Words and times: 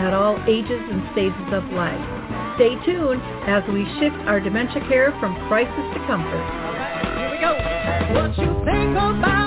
at 0.00 0.12
all 0.12 0.38
ages 0.48 0.80
and 0.90 1.02
stages 1.12 1.48
of 1.52 1.64
life. 1.72 2.00
Stay 2.56 2.76
tuned 2.84 3.20
as 3.48 3.62
we 3.72 3.84
shift 3.98 4.16
our 4.28 4.40
dementia 4.40 4.80
care 4.88 5.10
from 5.20 5.34
crisis 5.48 5.84
to 5.94 6.00
comfort. 6.06 6.44
Here 7.16 7.30
we 7.32 7.38
go. 7.40 7.52
What 8.14 8.36
you 8.38 8.52
think 8.64 8.92
about, 8.92 9.41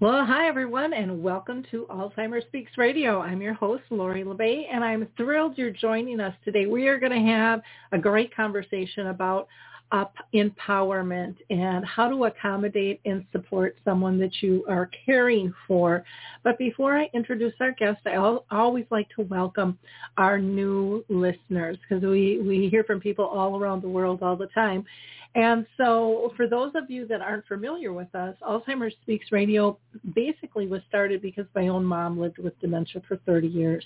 Well, 0.00 0.24
hi 0.24 0.48
everyone, 0.48 0.94
and 0.94 1.22
welcome 1.22 1.62
to 1.70 1.84
Alzheimer's 1.90 2.46
Speaks 2.46 2.72
Radio. 2.78 3.20
I'm 3.20 3.42
your 3.42 3.52
host, 3.52 3.82
Lori 3.90 4.24
La 4.24 4.32
Bey, 4.32 4.66
and 4.72 4.82
I'm 4.82 5.06
thrilled 5.14 5.58
you're 5.58 5.72
joining 5.72 6.20
us 6.20 6.34
today. 6.42 6.64
We 6.64 6.88
are 6.88 6.98
going 6.98 7.12
to 7.12 7.30
have 7.30 7.60
a 7.92 7.98
great 7.98 8.34
conversation 8.34 9.08
about 9.08 9.46
up 9.92 10.14
empowerment 10.34 11.36
and 11.50 11.84
how 11.84 12.08
to 12.08 12.24
accommodate 12.24 13.02
and 13.04 13.26
support 13.30 13.76
someone 13.84 14.18
that 14.20 14.40
you 14.40 14.64
are 14.70 14.88
caring 15.04 15.52
for. 15.68 16.02
But 16.44 16.56
before 16.56 16.96
I 16.96 17.10
introduce 17.12 17.52
our 17.60 17.72
guest, 17.72 18.00
I 18.06 18.14
always 18.50 18.86
like 18.90 19.08
to 19.16 19.22
welcome 19.24 19.78
our 20.16 20.38
new 20.38 21.04
listeners 21.10 21.76
because 21.76 22.02
we, 22.02 22.40
we 22.40 22.68
hear 22.70 22.84
from 22.84 23.00
people 23.00 23.26
all 23.26 23.60
around 23.60 23.82
the 23.82 23.88
world 23.88 24.22
all 24.22 24.36
the 24.36 24.48
time. 24.48 24.86
And 25.36 25.64
so 25.76 26.32
for 26.36 26.48
those 26.48 26.72
of 26.74 26.90
you 26.90 27.06
that 27.06 27.20
aren't 27.20 27.46
familiar 27.46 27.92
with 27.92 28.12
us, 28.14 28.34
Alzheimer's 28.42 28.94
Speaks 29.02 29.30
Radio 29.30 29.78
basically 30.14 30.66
was 30.66 30.82
started 30.88 31.22
because 31.22 31.46
my 31.54 31.68
own 31.68 31.84
mom 31.84 32.18
lived 32.18 32.38
with 32.38 32.58
dementia 32.60 33.00
for 33.06 33.16
30 33.18 33.46
years. 33.46 33.84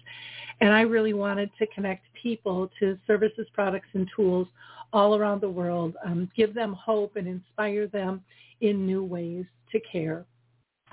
And 0.62 0.72
I 0.72 0.82
really 0.82 1.12
wanted 1.12 1.50
to 1.58 1.66
connect 1.66 2.06
people 2.20 2.70
to 2.80 2.98
services, 3.06 3.46
products, 3.52 3.88
and 3.92 4.08
tools 4.16 4.48
all 4.94 5.16
around 5.16 5.42
the 5.42 5.50
world, 5.50 5.96
um, 6.06 6.30
give 6.36 6.54
them 6.54 6.72
hope 6.72 7.16
and 7.16 7.26
inspire 7.26 7.88
them 7.88 8.22
in 8.60 8.86
new 8.86 9.04
ways 9.04 9.44
to 9.72 9.80
care. 9.80 10.24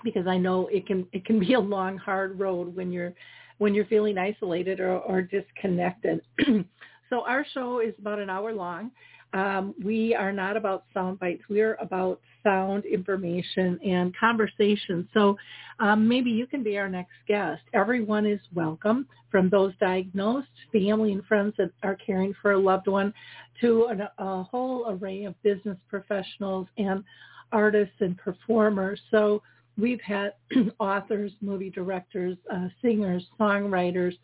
Because 0.03 0.25
I 0.27 0.37
know 0.37 0.67
it 0.67 0.87
can 0.87 1.05
it 1.13 1.23
can 1.25 1.39
be 1.39 1.53
a 1.53 1.59
long, 1.59 1.97
hard 1.97 2.39
road 2.39 2.75
when 2.75 2.91
you're 2.91 3.13
when 3.59 3.75
you're 3.75 3.85
feeling 3.85 4.17
isolated 4.17 4.79
or, 4.79 4.97
or 4.97 5.21
disconnected. 5.21 6.21
so 7.09 7.21
our 7.27 7.45
show 7.53 7.79
is 7.79 7.93
about 7.99 8.17
an 8.17 8.29
hour 8.29 8.51
long. 8.51 8.89
Um, 9.33 9.73
we 9.83 10.13
are 10.13 10.33
not 10.33 10.57
about 10.57 10.83
sound 10.93 11.19
bites. 11.19 11.43
We 11.49 11.61
are 11.61 11.75
about 11.75 12.19
sound 12.43 12.85
information 12.85 13.79
and 13.85 14.15
conversation. 14.17 15.07
So 15.13 15.37
um, 15.79 16.07
maybe 16.07 16.29
you 16.31 16.47
can 16.47 16.63
be 16.63 16.77
our 16.77 16.89
next 16.89 17.13
guest. 17.27 17.61
Everyone 17.73 18.25
is 18.25 18.39
welcome, 18.53 19.07
from 19.29 19.49
those 19.49 19.73
diagnosed, 19.79 20.49
family 20.71 21.13
and 21.13 21.23
friends 21.25 21.53
that 21.57 21.71
are 21.83 21.95
caring 21.95 22.33
for 22.41 22.51
a 22.51 22.59
loved 22.59 22.87
one, 22.87 23.13
to 23.61 23.85
an, 23.85 24.01
a 24.17 24.43
whole 24.43 24.87
array 24.89 25.23
of 25.23 25.41
business 25.43 25.77
professionals 25.87 26.67
and 26.77 27.03
artists 27.51 27.95
and 27.99 28.17
performers. 28.17 28.99
So 29.11 29.41
we've 29.77 30.01
had 30.01 30.33
authors, 30.79 31.31
movie 31.41 31.69
directors, 31.69 32.37
uh, 32.53 32.67
singers, 32.81 33.23
songwriters, 33.39 34.17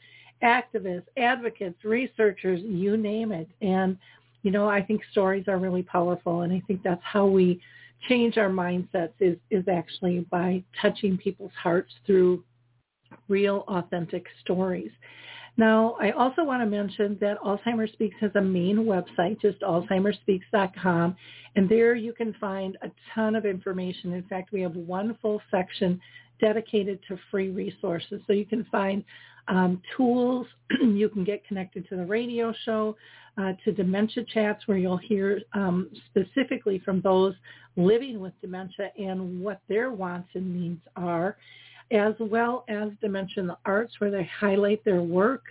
activists, 0.44 1.06
advocates, 1.18 1.84
researchers, 1.84 2.62
you 2.64 2.98
name 2.98 3.32
it. 3.32 3.50
And 3.62 3.98
you 4.48 4.54
know, 4.54 4.70
I 4.70 4.82
think 4.82 5.02
stories 5.12 5.44
are 5.50 5.58
really 5.58 5.84
powerful, 5.84 6.44
and 6.44 6.54
I 6.54 6.62
think 6.68 6.82
that's 6.82 7.04
how 7.04 7.26
we 7.26 7.60
change 8.08 8.38
our 8.38 8.48
mindsets 8.48 9.12
is 9.20 9.36
is 9.52 9.68
actually 9.68 10.26
by 10.32 10.64
touching 10.82 11.18
people's 11.18 11.52
hearts 11.62 11.92
through 12.06 12.46
real, 13.28 13.66
authentic 13.68 14.26
stories. 14.40 14.92
Now, 15.58 15.98
I 16.00 16.12
also 16.12 16.46
want 16.46 16.62
to 16.62 16.66
mention 16.66 17.18
that 17.20 17.42
Alzheimer's 17.42 17.92
Speaks 17.92 18.16
has 18.22 18.32
a 18.36 18.42
main 18.42 18.78
website, 18.78 19.42
just 19.42 19.60
alzheimersspeaks.com, 19.60 21.18
and 21.58 21.68
there 21.68 21.96
you 21.96 22.14
can 22.14 22.34
find 22.40 22.78
a 22.84 22.92
ton 23.14 23.36
of 23.36 23.46
information. 23.46 24.14
In 24.14 24.24
fact, 24.30 24.54
we 24.54 24.62
have 24.62 24.78
one 24.78 25.18
full 25.22 25.42
section 25.52 26.00
dedicated 26.40 27.00
to 27.10 27.20
free 27.30 27.50
resources. 27.50 28.22
So 28.28 28.32
you 28.32 28.46
can 28.46 28.64
find 28.72 29.04
um, 29.50 29.82
tools, 29.98 30.48
you 30.82 31.10
can 31.10 31.26
get 31.26 31.46
connected 31.46 31.88
to 31.90 31.98
the 31.98 32.06
radio 32.06 32.54
show, 32.64 32.96
uh, 33.38 33.54
to 33.64 33.72
dementia 33.72 34.24
chats 34.34 34.68
where 34.68 34.78
you'll 34.78 34.98
hear 34.98 35.42
um, 35.54 35.90
specifically 36.10 36.80
from 36.84 37.02
those 37.02 37.34
living 37.76 38.20
with 38.20 38.34
dementia 38.42 38.92
and 38.98 39.42
what 39.42 39.62
their 39.70 39.92
wants 39.92 40.30
and 40.34 40.62
needs 40.62 40.82
are, 40.96 41.38
as 41.92 42.14
well 42.20 42.66
as 42.68 42.90
Dementia 43.02 43.42
in 43.42 43.48
the 43.48 43.58
Arts 43.66 43.94
where 44.00 44.12
they 44.12 44.30
highlight 44.40 44.84
their 44.84 45.02
work. 45.02 45.44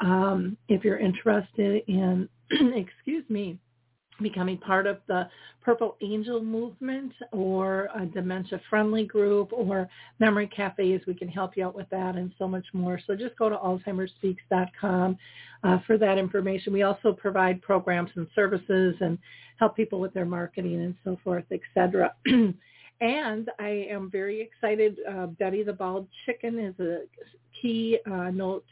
Um, 0.00 0.56
if 0.68 0.82
you're 0.82 0.98
interested 0.98 1.82
in, 1.86 2.28
excuse 2.50 3.24
me, 3.28 3.58
becoming 4.20 4.58
part 4.58 4.86
of 4.86 4.98
the 5.08 5.28
Purple 5.62 5.96
Angel 6.02 6.42
movement 6.42 7.12
or 7.32 7.88
a 7.98 8.04
dementia-friendly 8.06 9.06
group 9.06 9.52
or 9.52 9.88
memory 10.20 10.48
cafes, 10.54 11.00
we 11.06 11.14
can 11.14 11.28
help 11.28 11.56
you 11.56 11.64
out 11.64 11.74
with 11.74 11.88
that 11.90 12.16
and 12.16 12.32
so 12.38 12.46
much 12.46 12.66
more. 12.72 13.00
So 13.06 13.16
just 13.16 13.36
go 13.36 13.48
to 13.48 13.56
alzheimersspeaks.com 13.56 15.16
uh, 15.64 15.78
for 15.86 15.96
that 15.98 16.18
information. 16.18 16.72
We 16.72 16.82
also 16.82 17.12
provide 17.12 17.62
programs 17.62 18.10
and 18.16 18.26
services 18.34 18.94
and 19.00 19.18
help 19.58 19.74
people 19.74 20.00
with 20.00 20.12
their 20.12 20.26
marketing 20.26 20.82
and 20.82 20.94
so 21.02 21.18
forth, 21.24 21.44
etc. 21.50 22.14
and 23.00 23.50
I 23.58 23.86
am 23.90 24.10
very 24.10 24.40
excited. 24.40 24.98
Uh, 25.10 25.26
Betty 25.26 25.62
the 25.62 25.72
Bald 25.72 26.06
Chicken 26.26 26.58
is 26.58 26.78
a 26.78 27.02
key 27.60 27.98
uh, 28.06 28.30
note 28.30 28.64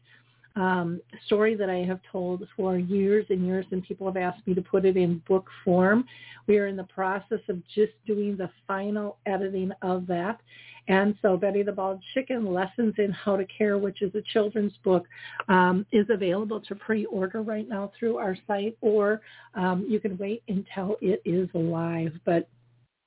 um, 0.56 1.00
story 1.26 1.54
that 1.54 1.70
I 1.70 1.78
have 1.78 2.00
told 2.10 2.46
for 2.56 2.76
years 2.76 3.26
and 3.30 3.46
years, 3.46 3.66
and 3.70 3.82
people 3.82 4.06
have 4.06 4.16
asked 4.16 4.46
me 4.46 4.54
to 4.54 4.62
put 4.62 4.84
it 4.84 4.96
in 4.96 5.22
book 5.28 5.48
form. 5.64 6.04
We 6.46 6.58
are 6.58 6.66
in 6.66 6.76
the 6.76 6.84
process 6.84 7.40
of 7.48 7.62
just 7.74 7.92
doing 8.06 8.36
the 8.36 8.50
final 8.66 9.18
editing 9.26 9.72
of 9.82 10.06
that. 10.08 10.40
And 10.88 11.14
so 11.22 11.36
Betty 11.36 11.62
the 11.62 11.72
Bald 11.72 12.02
Chicken, 12.12 12.52
Lessons 12.52 12.94
in 12.98 13.12
How 13.12 13.36
to 13.36 13.46
Care, 13.46 13.78
which 13.78 14.02
is 14.02 14.12
a 14.14 14.22
children's 14.32 14.72
book, 14.82 15.06
um, 15.48 15.86
is 15.92 16.06
available 16.10 16.60
to 16.60 16.74
pre-order 16.74 17.42
right 17.42 17.68
now 17.68 17.92
through 17.98 18.16
our 18.16 18.36
site, 18.46 18.76
or 18.80 19.20
um, 19.54 19.86
you 19.88 20.00
can 20.00 20.18
wait 20.18 20.42
until 20.48 20.96
it 21.00 21.22
is 21.24 21.48
live. 21.54 22.12
But 22.24 22.48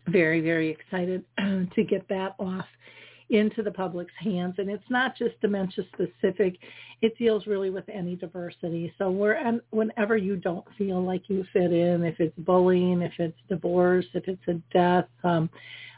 very, 0.07 0.39
very 0.39 0.69
excited 0.69 1.25
to 1.37 1.83
get 1.83 2.07
that 2.07 2.35
off 2.39 2.65
into 3.29 3.63
the 3.63 3.71
public's 3.71 4.13
hands. 4.19 4.55
And 4.57 4.69
it's 4.69 4.89
not 4.89 5.17
just 5.17 5.39
dementia 5.41 5.83
specific. 5.93 6.57
It 7.01 7.17
deals 7.17 7.47
really 7.47 7.69
with 7.69 7.87
any 7.89 8.15
diversity. 8.15 8.93
So 8.97 9.09
whenever 9.71 10.17
you 10.17 10.35
don't 10.35 10.65
feel 10.77 11.03
like 11.03 11.23
you 11.27 11.45
fit 11.51 11.73
in, 11.73 12.03
if 12.03 12.19
it's 12.19 12.37
bullying, 12.39 13.01
if 13.01 13.13
it's 13.19 13.37
divorce, 13.49 14.05
if 14.13 14.27
it's 14.27 14.47
a 14.47 14.53
death, 14.71 15.07
um, 15.23 15.49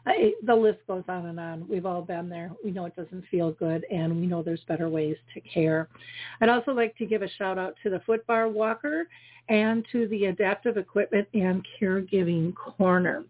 I, 0.08 0.34
the 0.46 0.56
list 0.56 0.80
goes 0.88 1.04
on 1.10 1.26
and 1.26 1.40
on. 1.40 1.68
We've 1.68 1.86
all 1.86 2.02
been 2.02 2.30
there. 2.30 2.52
We 2.64 2.72
know 2.72 2.86
it 2.86 2.96
doesn't 2.96 3.26
feel 3.30 3.52
good, 3.52 3.86
and 3.92 4.18
we 4.18 4.26
know 4.26 4.42
there's 4.42 4.64
better 4.66 4.88
ways 4.88 5.18
to 5.34 5.42
care. 5.42 5.90
I'd 6.40 6.48
also 6.48 6.72
like 6.72 6.96
to 6.98 7.06
give 7.06 7.24
a 7.24 7.30
shout 7.38 7.58
out 7.58 7.76
to 7.84 7.90
the 7.90 8.00
Footbar 8.08 8.50
Walker 8.50 9.08
and 9.50 9.86
to 9.92 10.08
the 10.08 10.26
Adaptive 10.26 10.78
Equipment 10.78 11.28
and 11.34 11.66
Caregiving 11.80 12.54
Corner. 12.56 13.26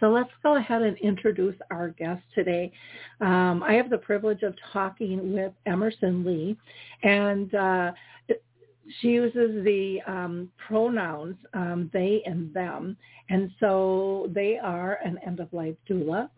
So 0.00 0.10
let's 0.10 0.30
go 0.42 0.56
ahead 0.56 0.82
and 0.82 0.96
introduce 0.98 1.54
our 1.70 1.90
guest 1.90 2.22
today. 2.34 2.72
Um, 3.20 3.62
I 3.62 3.74
have 3.74 3.90
the 3.90 3.98
privilege 3.98 4.42
of 4.42 4.54
talking 4.72 5.32
with 5.32 5.52
Emerson 5.64 6.24
Lee, 6.24 6.56
and 7.02 7.54
uh, 7.54 7.92
she 9.00 9.08
uses 9.08 9.64
the 9.64 10.00
um, 10.06 10.50
pronouns 10.66 11.36
um, 11.54 11.90
they 11.92 12.22
and 12.26 12.52
them, 12.52 12.96
and 13.30 13.50
so 13.60 14.30
they 14.34 14.58
are 14.58 14.98
an 15.04 15.18
end-of-life 15.26 15.76
doula, 15.88 16.28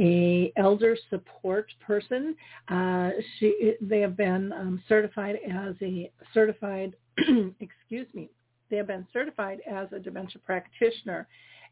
a 0.00 0.52
elder 0.56 0.96
support 1.10 1.66
person. 1.80 2.34
Uh, 2.68 3.10
she, 3.38 3.74
they 3.80 4.00
have 4.00 4.16
been 4.16 4.52
um, 4.52 4.82
certified 4.88 5.36
as 5.50 5.74
a 5.82 6.10
certified, 6.32 6.94
excuse 7.60 8.08
me, 8.12 8.28
they 8.70 8.76
have 8.76 8.86
been 8.86 9.06
certified 9.12 9.60
as 9.70 9.88
a 9.92 9.98
dementia 9.98 10.40
practitioner 10.44 11.28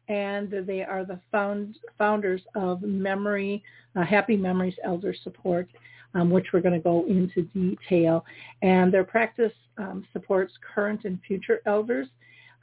and 0.07 0.51
they 0.67 0.83
are 0.83 1.05
the 1.05 1.19
found, 1.31 1.77
founders 1.97 2.41
of 2.55 2.81
Memory 2.81 3.63
uh, 3.95 4.03
Happy 4.03 4.35
Memories 4.35 4.75
Elder 4.83 5.13
Support, 5.23 5.67
um, 6.13 6.29
which 6.29 6.47
we're 6.53 6.61
going 6.61 6.73
to 6.73 6.79
go 6.79 7.05
into 7.07 7.43
detail. 7.53 8.25
And 8.61 8.93
their 8.93 9.03
practice 9.03 9.53
um, 9.77 10.05
supports 10.13 10.53
current 10.73 11.05
and 11.05 11.19
future 11.27 11.61
elders 11.65 12.07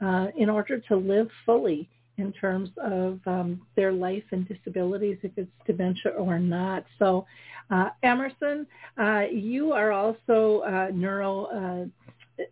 uh, 0.01 0.27
in 0.37 0.49
order 0.49 0.79
to 0.79 0.95
live 0.95 1.29
fully 1.45 1.89
in 2.17 2.31
terms 2.33 2.69
of 2.77 3.19
um, 3.25 3.61
their 3.75 3.91
life 3.91 4.23
and 4.31 4.47
disabilities, 4.47 5.17
if 5.23 5.31
it's 5.37 5.49
dementia 5.65 6.11
or 6.11 6.39
not. 6.39 6.85
So, 6.99 7.25
uh, 7.69 7.89
Emerson, 8.03 8.67
uh, 8.97 9.23
you 9.31 9.71
are 9.71 9.91
also 9.91 10.61
uh, 10.67 10.89
neuro 10.93 11.45
uh, 11.45 11.85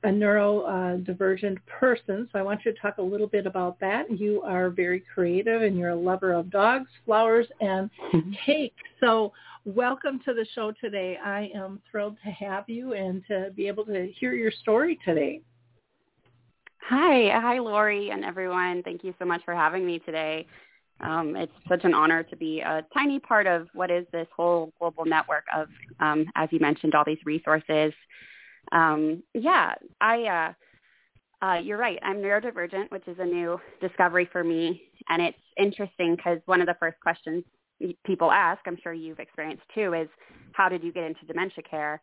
a 0.03 0.07
neurodivergent 0.07 1.57
person, 1.67 2.27
so 2.31 2.39
I 2.39 2.41
want 2.41 2.61
you 2.65 2.73
to 2.73 2.79
talk 2.79 2.97
a 2.97 3.01
little 3.01 3.27
bit 3.27 3.45
about 3.45 3.79
that. 3.79 4.09
You 4.09 4.41
are 4.43 4.69
very 4.69 5.03
creative, 5.13 5.61
and 5.61 5.77
you're 5.77 5.89
a 5.89 5.95
lover 5.95 6.33
of 6.33 6.49
dogs, 6.49 6.89
flowers, 7.05 7.47
and 7.61 7.89
cake. 8.45 8.75
So, 8.99 9.33
welcome 9.65 10.19
to 10.25 10.33
the 10.33 10.45
show 10.55 10.71
today. 10.79 11.17
I 11.23 11.51
am 11.55 11.81
thrilled 11.89 12.17
to 12.23 12.31
have 12.31 12.65
you 12.67 12.93
and 12.93 13.23
to 13.27 13.51
be 13.55 13.67
able 13.67 13.85
to 13.85 14.11
hear 14.19 14.33
your 14.33 14.51
story 14.51 14.99
today. 15.05 15.41
Hi, 16.81 17.29
hi, 17.39 17.59
Lori, 17.59 18.09
and 18.09 18.25
everyone. 18.25 18.81
Thank 18.83 19.03
you 19.03 19.13
so 19.19 19.25
much 19.25 19.41
for 19.45 19.53
having 19.53 19.85
me 19.85 19.99
today. 19.99 20.47
Um, 21.01 21.35
it's 21.35 21.51
such 21.67 21.85
an 21.85 21.93
honor 21.93 22.23
to 22.23 22.35
be 22.35 22.61
a 22.61 22.83
tiny 22.93 23.19
part 23.19 23.47
of 23.47 23.67
what 23.73 23.89
is 23.89 24.05
this 24.11 24.27
whole 24.35 24.73
global 24.79 25.05
network 25.05 25.45
of, 25.55 25.67
um, 25.99 26.25
as 26.35 26.49
you 26.51 26.59
mentioned, 26.59 26.95
all 26.95 27.05
these 27.05 27.23
resources. 27.25 27.93
Um, 28.71 29.23
yeah, 29.33 29.73
I. 30.01 30.23
Uh, 30.23 30.53
uh, 31.41 31.57
you're 31.57 31.77
right. 31.77 31.97
I'm 32.03 32.17
neurodivergent, 32.17 32.91
which 32.91 33.07
is 33.07 33.15
a 33.17 33.25
new 33.25 33.57
discovery 33.79 34.27
for 34.29 34.43
me, 34.43 34.81
and 35.07 35.21
it's 35.21 35.37
interesting 35.57 36.17
because 36.17 36.39
one 36.47 36.59
of 36.59 36.67
the 36.67 36.75
first 36.81 36.99
questions 36.99 37.45
people 38.05 38.31
ask, 38.31 38.61
I'm 38.65 38.77
sure 38.81 38.93
you've 38.93 39.19
experienced 39.19 39.63
too, 39.73 39.93
is 39.93 40.07
how 40.53 40.69
did 40.69 40.83
you 40.83 40.91
get 40.91 41.03
into 41.03 41.25
dementia 41.25 41.63
care? 41.69 42.01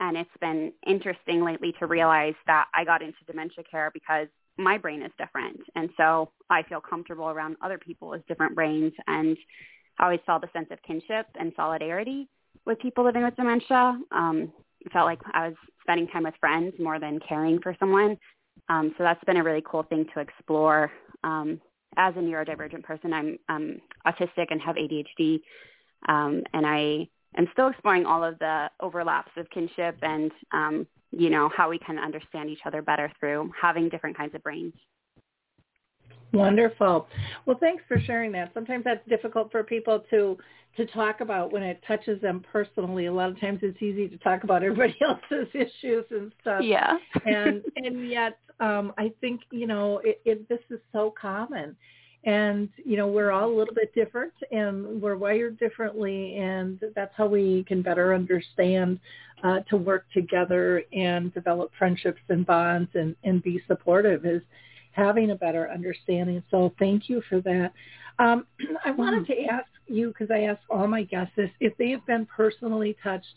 And 0.00 0.16
it's 0.16 0.30
been 0.40 0.72
interesting 0.86 1.42
lately 1.42 1.74
to 1.78 1.86
realize 1.86 2.34
that 2.46 2.66
I 2.74 2.84
got 2.84 3.02
into 3.02 3.18
dementia 3.26 3.64
care 3.70 3.90
because 3.92 4.28
my 4.58 4.78
brain 4.78 5.02
is 5.02 5.12
different. 5.18 5.60
And 5.74 5.90
so 5.96 6.30
I 6.50 6.62
feel 6.62 6.80
comfortable 6.80 7.28
around 7.28 7.56
other 7.62 7.78
people 7.78 8.08
with 8.08 8.26
different 8.26 8.54
brains. 8.54 8.92
And 9.06 9.36
I 9.98 10.04
always 10.04 10.20
felt 10.26 10.44
a 10.44 10.50
sense 10.52 10.68
of 10.70 10.82
kinship 10.82 11.26
and 11.38 11.52
solidarity 11.56 12.28
with 12.66 12.78
people 12.78 13.04
living 13.04 13.24
with 13.24 13.36
dementia. 13.36 13.98
Um, 14.12 14.52
felt 14.92 15.06
like 15.06 15.20
I 15.32 15.48
was 15.48 15.56
spending 15.82 16.08
time 16.08 16.24
with 16.24 16.34
friends 16.40 16.74
more 16.78 16.98
than 16.98 17.20
caring 17.26 17.60
for 17.60 17.76
someone. 17.78 18.16
Um, 18.68 18.94
so 18.96 19.04
that's 19.04 19.22
been 19.24 19.36
a 19.36 19.44
really 19.44 19.62
cool 19.64 19.84
thing 19.84 20.06
to 20.14 20.20
explore. 20.20 20.90
Um, 21.24 21.60
as 21.96 22.14
a 22.16 22.20
neurodivergent 22.20 22.82
person, 22.82 23.12
I'm 23.12 23.38
um, 23.48 23.76
autistic 24.06 24.46
and 24.50 24.60
have 24.60 24.76
ADHD. 24.76 25.40
Um, 26.08 26.42
and 26.52 26.66
I 26.66 27.08
am 27.36 27.48
still 27.52 27.68
exploring 27.68 28.06
all 28.06 28.22
of 28.22 28.38
the 28.38 28.70
overlaps 28.80 29.30
of 29.36 29.48
kinship 29.50 29.96
and, 30.02 30.30
um, 30.52 30.86
you 31.10 31.30
know, 31.30 31.50
how 31.56 31.70
we 31.70 31.78
can 31.78 31.98
understand 31.98 32.50
each 32.50 32.60
other 32.66 32.82
better 32.82 33.10
through 33.18 33.50
having 33.60 33.88
different 33.88 34.16
kinds 34.16 34.34
of 34.34 34.42
brains. 34.42 34.74
Wonderful. 36.38 37.06
Well, 37.44 37.56
thanks 37.58 37.82
for 37.88 38.00
sharing 38.00 38.32
that. 38.32 38.52
Sometimes 38.54 38.84
that's 38.84 39.06
difficult 39.08 39.50
for 39.50 39.62
people 39.62 40.04
to 40.10 40.36
to 40.76 40.84
talk 40.88 41.22
about 41.22 41.52
when 41.52 41.62
it 41.62 41.80
touches 41.88 42.20
them 42.20 42.44
personally. 42.52 43.06
A 43.06 43.12
lot 43.12 43.30
of 43.30 43.40
times 43.40 43.60
it's 43.62 43.80
easy 43.80 44.08
to 44.08 44.18
talk 44.18 44.44
about 44.44 44.62
everybody 44.62 44.96
else's 45.00 45.48
issues 45.54 46.04
and 46.10 46.32
stuff. 46.40 46.62
Yeah. 46.62 46.98
and 47.24 47.62
and 47.76 48.08
yet 48.08 48.38
um 48.60 48.92
I 48.98 49.12
think, 49.20 49.40
you 49.50 49.66
know, 49.66 50.00
it, 50.04 50.20
it 50.24 50.48
this 50.48 50.60
is 50.70 50.80
so 50.92 51.14
common 51.20 51.76
and 52.26 52.68
you 52.84 52.96
know 52.96 53.06
we're 53.06 53.30
all 53.30 53.48
a 53.48 53.56
little 53.56 53.74
bit 53.74 53.94
different 53.94 54.32
and 54.50 55.00
we're 55.00 55.16
wired 55.16 55.58
differently 55.58 56.36
and 56.36 56.80
that's 56.94 57.12
how 57.16 57.26
we 57.26 57.64
can 57.68 57.80
better 57.82 58.14
understand 58.14 58.98
uh, 59.44 59.60
to 59.70 59.76
work 59.76 60.04
together 60.12 60.82
and 60.92 61.32
develop 61.34 61.70
friendships 61.78 62.20
and 62.28 62.44
bonds 62.44 62.90
and, 62.94 63.14
and 63.24 63.42
be 63.42 63.62
supportive 63.66 64.26
is 64.26 64.42
having 64.96 65.30
a 65.30 65.36
better 65.36 65.70
understanding. 65.70 66.42
So 66.50 66.72
thank 66.78 67.08
you 67.08 67.22
for 67.28 67.40
that. 67.42 67.72
Um, 68.18 68.46
i 68.84 68.90
wanted 68.90 69.26
to 69.26 69.44
ask 69.44 69.66
you 69.86 70.08
because 70.08 70.30
i 70.30 70.44
ask 70.44 70.60
all 70.70 70.86
my 70.88 71.02
guests 71.02 71.34
this 71.36 71.50
if 71.60 71.76
they 71.76 71.90
have 71.90 72.04
been 72.06 72.26
personally 72.26 72.96
touched 73.04 73.34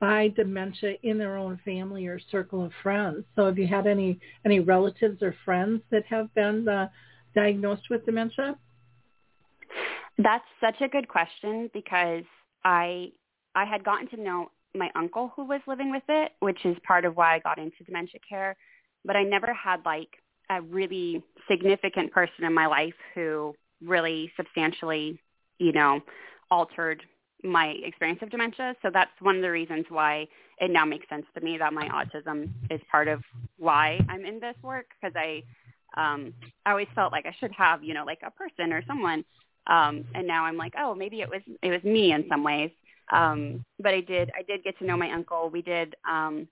by 0.00 0.28
dementia 0.28 0.94
in 1.02 1.18
their 1.18 1.36
own 1.36 1.60
family 1.64 2.06
or 2.06 2.18
circle 2.30 2.64
of 2.64 2.72
friends. 2.82 3.22
So 3.36 3.44
have 3.44 3.58
you 3.58 3.66
had 3.66 3.86
any 3.86 4.18
any 4.44 4.58
relatives 4.58 5.22
or 5.22 5.34
friends 5.44 5.82
that 5.90 6.04
have 6.06 6.34
been 6.34 6.66
uh, 6.66 6.88
diagnosed 7.34 7.90
with 7.90 8.04
dementia? 8.06 8.56
That's 10.18 10.44
such 10.60 10.80
a 10.80 10.88
good 10.88 11.06
question 11.06 11.70
because 11.74 12.24
I 12.64 13.12
I 13.54 13.66
had 13.66 13.84
gotten 13.84 14.08
to 14.08 14.16
know 14.16 14.50
my 14.74 14.90
uncle 14.94 15.32
who 15.36 15.44
was 15.44 15.60
living 15.66 15.90
with 15.90 16.04
it, 16.08 16.32
which 16.40 16.64
is 16.64 16.76
part 16.86 17.04
of 17.04 17.16
why 17.16 17.34
I 17.34 17.38
got 17.40 17.58
into 17.58 17.84
dementia 17.84 18.20
care, 18.26 18.56
but 19.04 19.16
I 19.16 19.22
never 19.22 19.52
had 19.52 19.84
like 19.84 20.08
a 20.50 20.60
really 20.62 21.22
significant 21.48 22.12
person 22.12 22.44
in 22.44 22.52
my 22.52 22.66
life 22.66 22.94
who 23.14 23.54
really 23.82 24.30
substantially, 24.36 25.18
you 25.58 25.72
know, 25.72 26.00
altered 26.50 27.02
my 27.42 27.68
experience 27.84 28.20
of 28.22 28.30
dementia. 28.30 28.74
So 28.82 28.90
that's 28.92 29.10
one 29.20 29.36
of 29.36 29.42
the 29.42 29.50
reasons 29.50 29.86
why 29.88 30.26
it 30.58 30.70
now 30.70 30.84
makes 30.84 31.08
sense 31.08 31.24
to 31.34 31.40
me 31.40 31.56
that 31.58 31.72
my 31.72 31.88
autism 31.88 32.50
is 32.70 32.80
part 32.90 33.08
of 33.08 33.22
why 33.58 34.00
I'm 34.08 34.26
in 34.26 34.40
this 34.40 34.56
work 34.62 34.86
because 35.00 35.16
I 35.16 35.42
um 35.96 36.34
I 36.66 36.70
always 36.70 36.88
felt 36.94 37.12
like 37.12 37.26
I 37.26 37.34
should 37.40 37.52
have, 37.52 37.82
you 37.82 37.94
know, 37.94 38.04
like 38.04 38.20
a 38.24 38.30
person 38.30 38.72
or 38.72 38.82
someone. 38.86 39.24
Um 39.66 40.04
and 40.14 40.26
now 40.26 40.44
I'm 40.44 40.56
like, 40.56 40.74
oh, 40.78 40.94
maybe 40.94 41.22
it 41.22 41.28
was 41.30 41.42
it 41.62 41.70
was 41.70 41.82
me 41.82 42.12
in 42.12 42.26
some 42.28 42.44
ways. 42.44 42.70
Um 43.12 43.64
but 43.78 43.94
I 43.94 44.00
did 44.00 44.30
I 44.38 44.42
did 44.42 44.62
get 44.64 44.78
to 44.78 44.84
know 44.84 44.96
my 44.96 45.10
uncle. 45.12 45.48
We 45.50 45.62
did 45.62 45.94
um 46.08 46.46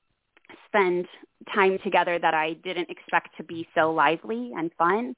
spend 0.66 1.06
time 1.54 1.78
together 1.82 2.18
that 2.18 2.34
I 2.34 2.54
didn't 2.54 2.90
expect 2.90 3.36
to 3.36 3.44
be 3.44 3.66
so 3.74 3.92
lively 3.92 4.52
and 4.56 4.70
fun. 4.76 5.14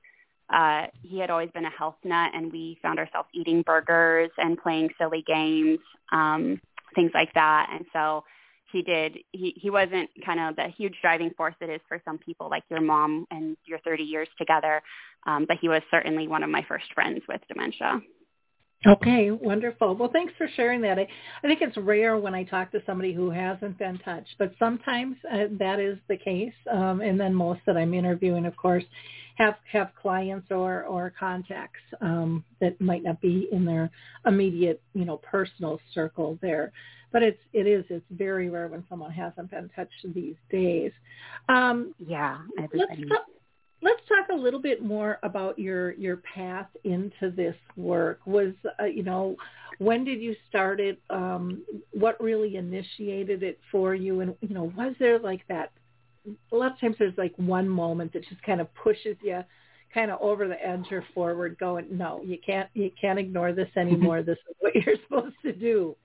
Uh, 0.52 0.86
he 1.02 1.18
had 1.18 1.30
always 1.30 1.50
been 1.50 1.64
a 1.64 1.70
health 1.70 1.96
nut, 2.04 2.32
and 2.34 2.52
we 2.52 2.78
found 2.82 2.98
ourselves 2.98 3.28
eating 3.32 3.62
burgers 3.62 4.30
and 4.36 4.58
playing 4.58 4.90
silly 4.98 5.22
games, 5.26 5.78
um, 6.12 6.60
things 6.94 7.12
like 7.14 7.32
that. 7.34 7.70
And 7.72 7.84
so 7.92 8.24
he 8.72 8.82
did 8.82 9.18
he 9.32 9.54
he 9.56 9.70
wasn't 9.70 10.08
kind 10.24 10.40
of 10.40 10.56
the 10.56 10.68
huge 10.76 10.94
driving 11.00 11.30
force 11.36 11.54
it 11.60 11.70
is 11.70 11.80
for 11.88 12.00
some 12.04 12.18
people 12.18 12.48
like 12.48 12.62
your 12.70 12.80
mom 12.80 13.26
and 13.30 13.56
your 13.64 13.78
30 13.80 14.02
years 14.02 14.28
together 14.38 14.82
um, 15.26 15.44
but 15.46 15.58
he 15.60 15.68
was 15.68 15.82
certainly 15.90 16.28
one 16.28 16.42
of 16.42 16.50
my 16.50 16.64
first 16.68 16.86
friends 16.94 17.20
with 17.28 17.40
dementia 17.48 18.00
okay 18.86 19.30
wonderful 19.30 19.94
well 19.94 20.10
thanks 20.12 20.32
for 20.38 20.48
sharing 20.56 20.80
that 20.80 20.98
i, 20.98 21.06
I 21.42 21.46
think 21.46 21.60
it's 21.60 21.76
rare 21.76 22.16
when 22.16 22.34
i 22.34 22.44
talk 22.44 22.72
to 22.72 22.82
somebody 22.86 23.12
who 23.12 23.30
hasn't 23.30 23.78
been 23.78 23.98
touched 23.98 24.34
but 24.38 24.52
sometimes 24.58 25.16
uh, 25.30 25.44
that 25.58 25.80
is 25.80 25.98
the 26.08 26.16
case 26.16 26.54
um, 26.72 27.00
and 27.00 27.20
then 27.20 27.34
most 27.34 27.60
that 27.66 27.76
i'm 27.76 27.94
interviewing 27.94 28.46
of 28.46 28.56
course 28.56 28.84
have 29.36 29.56
have 29.70 29.90
clients 30.00 30.46
or 30.50 30.84
or 30.84 31.12
contacts 31.18 31.80
um, 32.00 32.44
that 32.60 32.80
might 32.80 33.02
not 33.02 33.20
be 33.20 33.48
in 33.52 33.64
their 33.64 33.90
immediate 34.26 34.80
you 34.94 35.04
know 35.04 35.18
personal 35.18 35.78
circle 35.94 36.38
there 36.40 36.72
but 37.12 37.22
it's 37.22 37.40
it 37.52 37.66
is 37.66 37.84
it's 37.90 38.04
very 38.10 38.48
rare 38.48 38.68
when 38.68 38.84
someone 38.88 39.10
hasn't 39.10 39.50
been 39.50 39.68
touched 39.74 40.06
these 40.14 40.36
days. 40.50 40.92
Um, 41.48 41.94
yeah, 41.98 42.38
everybody. 42.58 43.04
Let's 43.08 43.22
let's 43.82 44.00
talk 44.08 44.28
a 44.30 44.40
little 44.40 44.60
bit 44.60 44.82
more 44.82 45.18
about 45.22 45.58
your 45.58 45.92
your 45.92 46.18
path 46.18 46.68
into 46.84 47.30
this 47.30 47.56
work. 47.76 48.20
Was 48.26 48.52
uh, 48.80 48.84
you 48.84 49.02
know 49.02 49.36
when 49.78 50.04
did 50.04 50.20
you 50.20 50.34
start 50.48 50.80
it? 50.80 51.00
Um, 51.10 51.64
what 51.92 52.20
really 52.22 52.56
initiated 52.56 53.42
it 53.42 53.58
for 53.70 53.94
you? 53.94 54.20
And 54.20 54.34
you 54.40 54.54
know 54.54 54.72
was 54.76 54.94
there 54.98 55.18
like 55.18 55.46
that? 55.48 55.72
A 56.52 56.56
lot 56.56 56.72
of 56.72 56.80
times 56.80 56.96
there's 56.98 57.16
like 57.16 57.34
one 57.36 57.68
moment 57.68 58.12
that 58.12 58.28
just 58.28 58.42
kind 58.42 58.60
of 58.60 58.68
pushes 58.74 59.16
you 59.22 59.42
kind 59.92 60.10
of 60.10 60.20
over 60.20 60.46
the 60.46 60.64
edge 60.64 60.86
or 60.92 61.04
forward 61.12 61.56
going 61.58 61.84
no 61.90 62.22
you 62.24 62.38
can't 62.46 62.68
you 62.74 62.92
can't 63.00 63.18
ignore 63.18 63.52
this 63.52 63.68
anymore 63.76 64.22
this 64.22 64.38
is 64.48 64.54
what 64.60 64.72
you're 64.72 64.94
supposed 65.08 65.34
to 65.42 65.52
do 65.52 65.96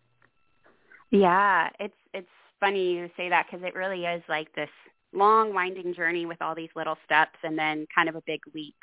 yeah, 1.11 1.69
it's 1.79 1.93
it's 2.13 2.27
funny 2.59 2.93
you 2.93 3.09
say 3.17 3.29
that 3.29 3.45
because 3.49 3.65
it 3.65 3.75
really 3.75 4.05
is 4.05 4.23
like 4.27 4.53
this 4.55 4.69
long 5.15 5.53
winding 5.53 5.93
journey 5.93 6.25
with 6.25 6.41
all 6.41 6.55
these 6.55 6.69
little 6.75 6.97
steps 7.05 7.37
and 7.43 7.57
then 7.57 7.87
kind 7.93 8.09
of 8.09 8.15
a 8.15 8.23
big 8.25 8.41
leap. 8.53 8.75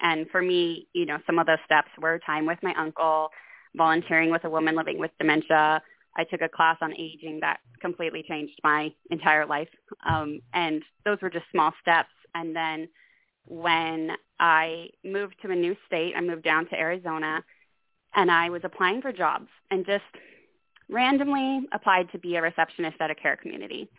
And 0.00 0.28
for 0.30 0.42
me, 0.42 0.88
you 0.92 1.06
know, 1.06 1.18
some 1.26 1.38
of 1.38 1.46
those 1.46 1.58
steps 1.64 1.88
were 2.00 2.18
time 2.18 2.46
with 2.46 2.58
my 2.62 2.74
uncle, 2.74 3.30
volunteering 3.74 4.30
with 4.30 4.44
a 4.44 4.50
woman 4.50 4.76
living 4.76 4.98
with 4.98 5.10
dementia. 5.18 5.82
I 6.16 6.24
took 6.24 6.40
a 6.40 6.48
class 6.48 6.78
on 6.80 6.94
aging 6.94 7.40
that 7.40 7.60
completely 7.80 8.24
changed 8.26 8.58
my 8.64 8.92
entire 9.10 9.46
life. 9.46 9.68
Um, 10.08 10.40
and 10.54 10.82
those 11.04 11.18
were 11.20 11.30
just 11.30 11.44
small 11.50 11.72
steps. 11.80 12.12
And 12.34 12.54
then 12.54 12.88
when 13.46 14.12
I 14.40 14.88
moved 15.04 15.36
to 15.42 15.50
a 15.50 15.54
new 15.54 15.76
state, 15.86 16.14
I 16.16 16.20
moved 16.20 16.42
down 16.42 16.68
to 16.68 16.78
Arizona 16.78 17.44
and 18.14 18.30
I 18.30 18.50
was 18.50 18.62
applying 18.64 19.02
for 19.02 19.12
jobs 19.12 19.48
and 19.70 19.84
just 19.86 20.04
randomly 20.88 21.66
applied 21.72 22.10
to 22.12 22.18
be 22.18 22.36
a 22.36 22.42
receptionist 22.42 22.96
at 23.00 23.10
a 23.10 23.14
care 23.14 23.36
community. 23.36 23.90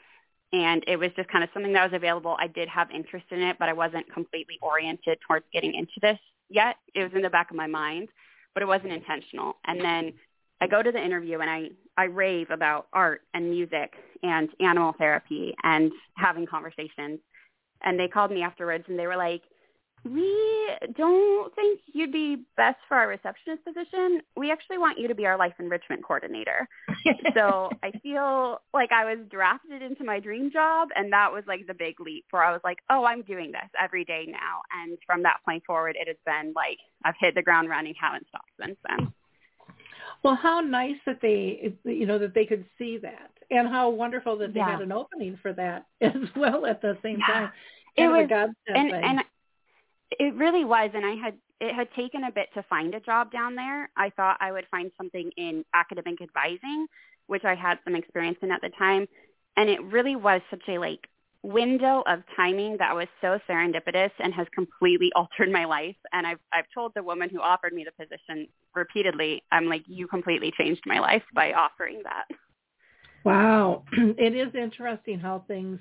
And 0.54 0.84
it 0.88 0.98
was 0.98 1.12
just 1.16 1.30
kind 1.30 1.44
of 1.44 1.50
something 1.54 1.74
that 1.74 1.92
was 1.92 1.96
available. 1.96 2.38
I 2.40 2.48
did 2.48 2.70
have 2.70 2.90
interest 2.92 3.26
in 3.32 3.42
it, 3.42 3.58
but 3.60 3.68
I 3.68 3.74
wasn't 3.74 4.12
completely 4.14 4.58
oriented 4.62 5.20
towards 5.28 5.46
getting 5.52 5.74
into 5.74 6.00
this 6.02 6.20
yet. 6.50 6.78
It 6.96 7.04
was 7.04 7.12
in 7.14 7.22
the 7.22 7.30
back 7.30 7.50
of 7.52 7.58
my 7.58 7.68
mind, 7.68 8.10
but 8.54 8.64
it 8.64 8.68
wasn't 8.68 8.94
intentional. 8.94 9.58
And 9.66 9.82
then 9.82 10.14
I 10.62 10.68
go 10.68 10.82
to 10.82 10.92
the 10.92 11.04
interview 11.04 11.40
and 11.40 11.50
I, 11.50 11.70
I 11.98 12.06
rave 12.06 12.50
about 12.50 12.88
art 12.94 13.22
and 13.34 13.50
music 13.50 13.94
and 14.24 14.50
animal 14.60 14.94
therapy 14.98 15.54
and 15.64 15.92
having 16.16 16.46
conversations. 16.46 17.20
And 17.84 18.00
they 18.00 18.08
called 18.08 18.32
me 18.32 18.42
afterwards 18.42 18.86
and 18.88 18.98
they 18.98 19.08
were 19.08 19.18
like, 19.18 19.42
we 20.04 20.70
don't 20.96 21.54
think 21.56 21.82
you'd 21.94 22.12
be 22.12 22.44
best 22.56 22.78
for 22.88 22.98
our 22.98 23.08
receptionist 23.08 23.64
position. 23.66 24.22
We 24.36 24.52
actually 24.52 24.78
want 24.78 25.00
you 25.00 25.08
to 25.08 25.16
be 25.16 25.26
our 25.26 25.38
life 25.38 25.54
enrichment 25.60 26.04
coordinator. 26.04 26.68
so 27.34 27.70
I 27.84 27.92
feel 28.04 28.62
like 28.74 28.92
I 28.92 29.06
was 29.06 29.26
drafted 29.30 29.82
into 29.82 30.04
my 30.04 30.20
dream 30.20 30.52
job 30.52 30.90
and 30.96 31.12
that 31.12 31.32
was 31.32 31.44
like 31.48 31.68
the 31.68 31.74
big 31.74 32.00
leap 32.00 32.26
where 32.32 32.44
I 32.44 32.52
was 32.52 32.62
like, 32.64 32.78
oh, 32.90 33.06
I'm 33.06 33.24
doing 33.24 33.52
this 33.52 33.70
every 33.82 34.06
day 34.06 34.26
now. 34.28 34.62
And 34.82 34.98
from 35.06 35.24
that 35.24 35.38
point 35.46 35.64
forward, 35.66 35.98
it 36.00 36.08
has 36.08 36.18
been 36.26 36.54
like 36.56 36.78
I've 37.04 37.16
hit 37.20 37.36
the 37.36 37.42
ground 37.42 37.70
running, 37.70 37.96
haven't 38.00 38.28
stopped 38.30 38.52
since 38.62 38.78
then. 38.88 39.14
Well, 40.24 40.36
how 40.36 40.62
nice 40.62 40.96
that 41.06 41.20
they, 41.22 41.74
you 41.84 42.06
know, 42.06 42.18
that 42.18 42.34
they 42.34 42.46
could 42.46 42.66
see 42.78 42.98
that, 42.98 43.32
and 43.52 43.68
how 43.68 43.90
wonderful 43.90 44.36
that 44.40 44.54
they 44.54 44.60
yeah. 44.60 44.72
had 44.72 44.82
an 44.82 44.92
opening 44.92 45.38
for 45.42 45.54
that 45.54 45.86
as 46.02 46.14
well 46.36 46.66
at 46.66 46.82
the 46.82 46.98
same 47.04 47.20
yeah. 47.20 47.34
time. 47.34 47.52
It 47.96 48.08
was, 48.08 48.30
and, 48.68 48.92
and 48.92 49.22
it 50.12 50.34
really 50.36 50.66
was, 50.66 50.92
and 50.94 51.06
I 51.06 51.16
had 51.16 51.36
it 51.60 51.74
had 51.74 51.92
taken 51.96 52.26
a 52.26 52.32
bit 52.32 52.50
to 52.54 52.64
find 52.64 52.94
a 52.94 53.00
job 53.00 53.32
down 53.32 53.56
there. 53.56 53.90
I 53.98 54.12
thought 54.12 54.38
I 54.40 54.52
would 54.52 54.66
find 54.70 54.92
something 54.96 55.32
in 55.38 55.66
academic 55.74 56.22
advising, 56.22 56.86
which 57.26 57.44
I 57.46 57.56
had 57.56 57.80
some 57.84 57.96
experience 57.96 58.38
in 58.42 58.52
at 58.52 58.62
the 58.62 58.70
time, 58.78 59.08
and 59.58 59.70
it 59.70 59.84
really 59.84 60.16
was 60.16 60.42
such 60.50 60.64
a 60.68 60.78
like 60.78 61.08
window 61.44 62.04
of 62.08 62.24
timing 62.36 62.78
that 62.78 62.96
was 62.96 63.08
so 63.22 63.40
serendipitous 63.50 64.12
and 64.20 64.34
has 64.34 64.48
completely 64.54 65.12
altered 65.16 65.52
my 65.52 65.66
life. 65.66 65.96
And 66.14 66.26
I've 66.26 66.40
I've 66.54 66.66
told 66.74 66.94
the 66.96 67.04
woman 67.04 67.30
who 67.30 67.42
offered 67.42 67.74
me 67.74 67.86
the 67.86 68.06
position 68.06 68.48
repeatedly, 68.76 69.44
I'm 69.52 69.66
like, 69.66 69.84
you 69.88 70.08
completely 70.08 70.54
changed 70.58 70.84
my 70.86 71.00
life 71.00 71.24
by 71.34 71.54
offering 71.54 72.02
that. 72.04 72.26
Wow, 73.24 73.84
it 73.92 74.36
is 74.36 74.56
interesting 74.56 75.20
how 75.20 75.44
things 75.48 75.80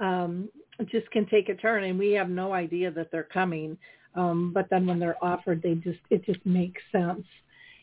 um, 0.00 0.48
just 0.90 1.10
can 1.10 1.26
take 1.26 1.48
a 1.48 1.54
turn, 1.54 1.84
and 1.84 1.98
we 1.98 2.12
have 2.12 2.28
no 2.28 2.52
idea 2.52 2.90
that 2.90 3.10
they're 3.10 3.22
coming. 3.22 3.76
Um, 4.14 4.52
but 4.52 4.68
then 4.70 4.86
when 4.86 4.98
they're 4.98 5.22
offered, 5.22 5.62
they 5.62 5.74
just 5.74 6.00
it 6.10 6.24
just 6.24 6.44
makes 6.44 6.80
sense. 6.92 7.24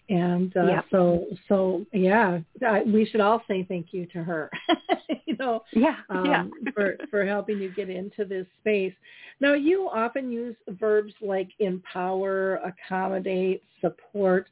And 0.09 0.55
uh, 0.57 0.81
so 0.91 1.27
so 1.47 1.85
yeah, 1.93 2.39
I, 2.65 2.83
we 2.83 3.05
should 3.05 3.21
all 3.21 3.41
say 3.47 3.65
thank 3.67 3.87
you 3.93 4.05
to 4.07 4.23
her. 4.23 4.51
you 5.25 5.35
know, 5.37 5.63
yeah, 5.71 5.97
um, 6.09 6.25
yeah. 6.25 6.71
for 6.73 6.97
for 7.09 7.25
helping 7.25 7.59
you 7.59 7.73
get 7.73 7.89
into 7.89 8.25
this 8.25 8.45
space. 8.59 8.93
Now 9.39 9.53
you 9.53 9.89
often 9.91 10.31
use 10.31 10.55
verbs 10.67 11.13
like 11.21 11.49
empower, 11.59 12.55
accommodate, 12.57 13.63
support. 13.79 14.49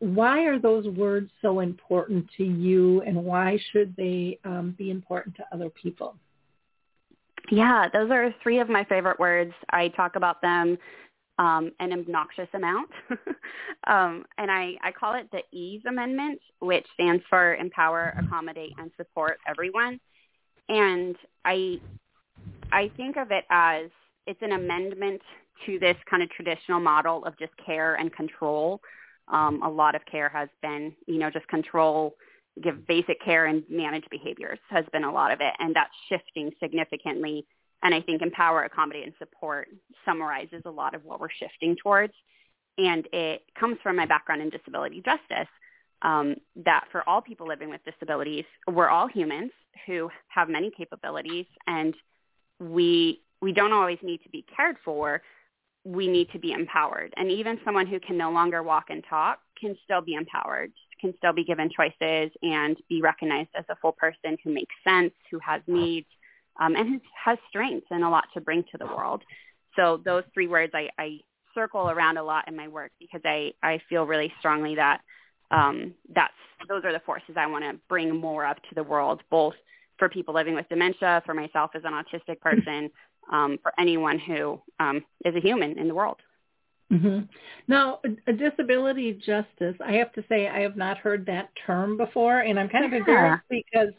Why 0.00 0.46
are 0.46 0.58
those 0.58 0.86
words 0.86 1.30
so 1.40 1.60
important 1.60 2.26
to 2.38 2.44
you, 2.44 3.02
and 3.02 3.16
why 3.16 3.58
should 3.70 3.94
they 3.96 4.38
um, 4.44 4.74
be 4.76 4.90
important 4.90 5.36
to 5.36 5.44
other 5.52 5.68
people? 5.68 6.16
Yeah, 7.50 7.88
those 7.92 8.10
are 8.10 8.34
three 8.42 8.60
of 8.60 8.68
my 8.68 8.84
favorite 8.84 9.18
words. 9.18 9.52
I 9.70 9.88
talk 9.88 10.16
about 10.16 10.40
them 10.42 10.78
um, 11.40 11.72
an 11.80 11.92
obnoxious 11.92 12.48
amount. 12.52 12.90
um, 13.86 14.24
and 14.36 14.50
I, 14.50 14.74
I 14.82 14.92
call 14.92 15.14
it 15.14 15.26
the 15.32 15.40
EASE 15.56 15.86
Amendment, 15.88 16.38
which 16.60 16.86
stands 16.94 17.22
for 17.30 17.54
Empower, 17.54 18.14
Accommodate, 18.18 18.74
and 18.78 18.90
Support 18.98 19.38
Everyone. 19.48 19.98
And 20.68 21.16
I, 21.46 21.80
I 22.70 22.90
think 22.96 23.16
of 23.16 23.30
it 23.30 23.44
as 23.50 23.86
it's 24.26 24.42
an 24.42 24.52
amendment 24.52 25.22
to 25.64 25.78
this 25.78 25.96
kind 26.08 26.22
of 26.22 26.30
traditional 26.30 26.78
model 26.78 27.24
of 27.24 27.38
just 27.38 27.52
care 27.64 27.94
and 27.94 28.12
control. 28.12 28.80
Um, 29.28 29.62
a 29.62 29.68
lot 29.68 29.94
of 29.94 30.04
care 30.04 30.28
has 30.28 30.50
been, 30.60 30.94
you 31.06 31.18
know, 31.18 31.30
just 31.30 31.48
control 31.48 32.16
give 32.62 32.86
basic 32.86 33.22
care 33.22 33.46
and 33.46 33.62
manage 33.68 34.04
behaviors 34.10 34.58
has 34.68 34.84
been 34.92 35.04
a 35.04 35.12
lot 35.12 35.32
of 35.32 35.40
it, 35.40 35.54
and 35.58 35.74
that's 35.74 35.94
shifting 36.08 36.50
significantly. 36.62 37.46
And 37.82 37.94
I 37.94 38.00
think 38.00 38.22
empower, 38.22 38.64
accommodate, 38.64 39.04
and 39.04 39.14
support 39.18 39.68
summarizes 40.04 40.62
a 40.66 40.70
lot 40.70 40.94
of 40.94 41.04
what 41.04 41.20
we're 41.20 41.30
shifting 41.30 41.76
towards. 41.76 42.12
And 42.76 43.06
it 43.12 43.42
comes 43.58 43.78
from 43.82 43.96
my 43.96 44.06
background 44.06 44.42
in 44.42 44.50
disability 44.50 45.02
justice 45.04 45.48
um, 46.02 46.36
that 46.64 46.84
for 46.92 47.06
all 47.08 47.20
people 47.20 47.46
living 47.46 47.70
with 47.70 47.80
disabilities, 47.84 48.44
we're 48.66 48.88
all 48.88 49.08
humans 49.08 49.52
who 49.86 50.10
have 50.28 50.48
many 50.48 50.70
capabilities, 50.76 51.46
and 51.66 51.94
we 52.58 53.22
we 53.40 53.52
don't 53.52 53.72
always 53.72 53.98
need 54.02 54.22
to 54.22 54.28
be 54.28 54.44
cared 54.54 54.76
for. 54.84 55.22
We 55.84 56.08
need 56.08 56.30
to 56.32 56.38
be 56.38 56.52
empowered. 56.52 57.14
And 57.16 57.30
even 57.30 57.58
someone 57.64 57.86
who 57.86 57.98
can 58.00 58.18
no 58.18 58.30
longer 58.30 58.62
walk 58.62 58.86
and 58.90 59.02
talk 59.08 59.38
can 59.58 59.74
still 59.84 60.02
be 60.02 60.14
empowered 60.14 60.72
can 61.00 61.14
still 61.16 61.32
be 61.32 61.44
given 61.44 61.70
choices 61.70 62.30
and 62.42 62.76
be 62.88 63.00
recognized 63.00 63.50
as 63.54 63.64
a 63.68 63.76
full 63.76 63.92
person 63.92 64.36
who 64.44 64.52
makes 64.52 64.74
sense, 64.84 65.12
who 65.30 65.38
has 65.38 65.62
needs, 65.66 66.06
um, 66.60 66.76
and 66.76 66.88
who 66.88 67.00
has 67.24 67.38
strengths 67.48 67.86
and 67.90 68.04
a 68.04 68.08
lot 68.08 68.24
to 68.34 68.40
bring 68.40 68.62
to 68.70 68.78
the 68.78 68.86
world. 68.86 69.22
So 69.76 70.00
those 70.04 70.24
three 70.34 70.48
words 70.48 70.72
I, 70.74 70.88
I 70.98 71.20
circle 71.54 71.90
around 71.90 72.16
a 72.16 72.22
lot 72.22 72.48
in 72.48 72.56
my 72.56 72.68
work 72.68 72.92
because 72.98 73.22
I, 73.24 73.52
I 73.62 73.80
feel 73.88 74.04
really 74.04 74.32
strongly 74.38 74.74
that 74.76 75.00
um, 75.50 75.94
that's 76.14 76.32
those 76.68 76.84
are 76.84 76.92
the 76.92 77.00
forces 77.00 77.36
I 77.36 77.46
want 77.46 77.64
to 77.64 77.78
bring 77.88 78.14
more 78.14 78.46
of 78.46 78.56
to 78.56 78.74
the 78.74 78.82
world, 78.82 79.22
both 79.30 79.54
for 79.98 80.08
people 80.08 80.34
living 80.34 80.54
with 80.54 80.68
dementia, 80.68 81.22
for 81.24 81.34
myself 81.34 81.70
as 81.74 81.82
an 81.84 81.92
autistic 81.92 82.40
person, 82.40 82.90
um, 83.32 83.58
for 83.62 83.72
anyone 83.78 84.18
who 84.18 84.60
um, 84.78 85.04
is 85.24 85.34
a 85.34 85.40
human 85.40 85.78
in 85.78 85.88
the 85.88 85.94
world. 85.94 86.18
Mm-hmm. 86.92 87.20
Now, 87.68 88.00
a 88.26 88.32
disability 88.32 89.12
justice, 89.12 89.76
I 89.84 89.92
have 89.92 90.12
to 90.14 90.24
say 90.28 90.48
I 90.48 90.60
have 90.60 90.76
not 90.76 90.98
heard 90.98 91.24
that 91.26 91.50
term 91.66 91.96
before, 91.96 92.40
and 92.40 92.58
I'm 92.58 92.68
kind 92.68 92.84
of 92.84 92.92
embarrassed 92.92 93.44
because 93.48 93.92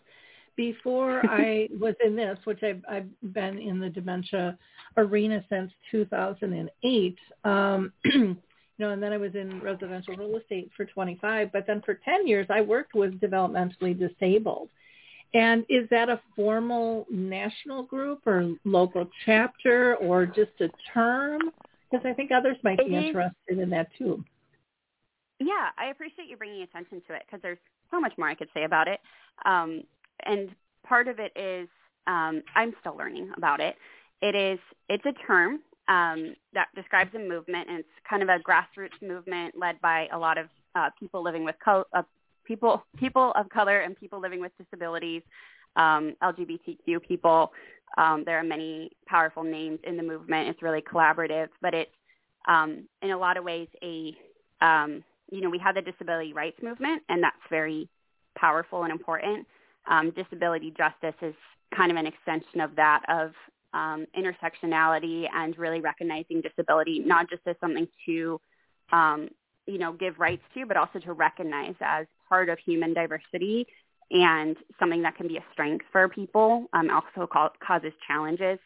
before 0.57 1.21
I 1.29 1.69
was 1.79 1.95
in 2.03 2.15
this, 2.15 2.37
which 2.43 2.61
I've, 2.63 2.81
I've 2.89 3.33
been 3.33 3.57
in 3.57 3.79
the 3.79 3.89
dementia 3.89 4.57
arena 4.97 5.43
since 5.49 5.71
2008, 5.89 7.17
um, 7.45 7.93
you 8.03 8.35
know, 8.77 8.89
and 8.91 9.01
then 9.01 9.13
I 9.13 9.17
was 9.17 9.35
in 9.35 9.61
residential 9.61 10.15
real 10.15 10.35
estate 10.35 10.69
for 10.75 10.85
25, 10.85 11.51
but 11.53 11.65
then 11.65 11.81
for 11.85 11.93
10 11.93 12.27
years 12.27 12.47
I 12.49 12.61
worked 12.61 12.93
with 12.93 13.19
developmentally 13.21 13.97
disabled. 13.97 14.69
And 15.33 15.65
is 15.69 15.87
that 15.91 16.09
a 16.09 16.19
formal 16.35 17.05
national 17.09 17.83
group 17.83 18.27
or 18.27 18.53
local 18.65 19.07
chapter 19.25 19.95
or 19.95 20.25
just 20.25 20.51
a 20.59 20.67
term? 20.93 21.39
Because 21.91 22.05
I 22.05 22.13
think 22.13 22.31
others 22.31 22.57
might 22.63 22.77
be 22.77 22.95
interested 22.95 23.59
in 23.59 23.69
that 23.71 23.87
too. 23.97 24.23
Yeah, 25.39 25.69
I 25.77 25.87
appreciate 25.87 26.29
you 26.29 26.37
bringing 26.37 26.61
attention 26.61 27.01
to 27.07 27.15
it 27.15 27.23
because 27.25 27.41
there's 27.41 27.57
so 27.89 27.99
much 27.99 28.13
more 28.17 28.29
I 28.29 28.35
could 28.35 28.49
say 28.53 28.63
about 28.63 28.87
it. 28.87 28.99
Um, 29.45 29.83
and 30.25 30.49
part 30.85 31.07
of 31.07 31.19
it 31.19 31.31
is 31.35 31.67
um, 32.07 32.43
I'm 32.55 32.73
still 32.79 32.95
learning 32.95 33.31
about 33.35 33.59
it. 33.59 33.75
It 34.21 34.35
is 34.35 34.59
it's 34.87 35.05
a 35.05 35.13
term 35.25 35.59
um, 35.87 36.35
that 36.53 36.67
describes 36.75 37.13
a 37.15 37.19
movement, 37.19 37.69
and 37.69 37.79
it's 37.79 37.89
kind 38.07 38.23
of 38.23 38.29
a 38.29 38.37
grassroots 38.39 39.01
movement 39.01 39.55
led 39.57 39.81
by 39.81 40.07
a 40.13 40.17
lot 40.17 40.37
of 40.37 40.47
uh, 40.75 40.89
people 40.99 41.23
living 41.23 41.43
with 41.43 41.55
co- 41.63 41.85
uh, 41.93 42.03
people 42.45 42.83
people 42.97 43.31
of 43.35 43.49
color 43.49 43.79
and 43.79 43.95
people 43.95 44.19
living 44.19 44.39
with 44.39 44.51
disabilities, 44.57 45.23
um, 45.75 46.15
LGBTQ 46.23 47.01
people 47.07 47.51
um, 47.97 48.23
there 48.25 48.39
are 48.39 48.43
many 48.43 48.91
powerful 49.07 49.43
names 49.43 49.79
in 49.83 49.97
the 49.97 50.03
movement. 50.03 50.49
It's 50.49 50.61
really 50.61 50.81
collaborative, 50.81 51.49
but 51.61 51.73
it's 51.73 51.91
um, 52.47 52.87
in 53.01 53.11
a 53.11 53.17
lot 53.17 53.37
of 53.37 53.43
ways 53.43 53.67
a 53.83 54.15
um, 54.61 55.03
you 55.31 55.41
know 55.41 55.49
we 55.49 55.59
have 55.59 55.75
the 55.75 55.81
disability 55.81 56.33
rights 56.33 56.57
movement, 56.61 57.03
and 57.09 57.21
that's 57.21 57.35
very 57.49 57.89
powerful 58.37 58.83
and 58.83 58.91
important. 58.91 59.45
Um, 59.89 60.11
disability 60.11 60.73
justice 60.77 61.15
is 61.21 61.35
kind 61.75 61.91
of 61.91 61.97
an 61.97 62.05
extension 62.05 62.61
of 62.61 62.75
that 62.75 63.01
of 63.09 63.31
um, 63.73 64.05
intersectionality 64.17 65.27
and 65.33 65.57
really 65.57 65.81
recognizing 65.81 66.41
disability 66.41 66.99
not 66.99 67.29
just 67.29 67.41
as 67.45 67.55
something 67.61 67.87
to 68.05 68.39
um, 68.91 69.29
you 69.65 69.77
know 69.77 69.93
give 69.93 70.19
rights 70.19 70.43
to, 70.53 70.65
but 70.65 70.77
also 70.77 70.99
to 70.99 71.13
recognize 71.13 71.75
as 71.81 72.05
part 72.27 72.49
of 72.49 72.57
human 72.59 72.93
diversity 72.93 73.67
and 74.11 74.57
something 74.79 75.01
that 75.01 75.15
can 75.15 75.27
be 75.27 75.37
a 75.37 75.43
strength 75.53 75.85
for 75.91 76.07
people 76.09 76.67
um, 76.73 76.89
also 76.89 77.27
causes 77.27 77.93
challenges. 78.07 78.59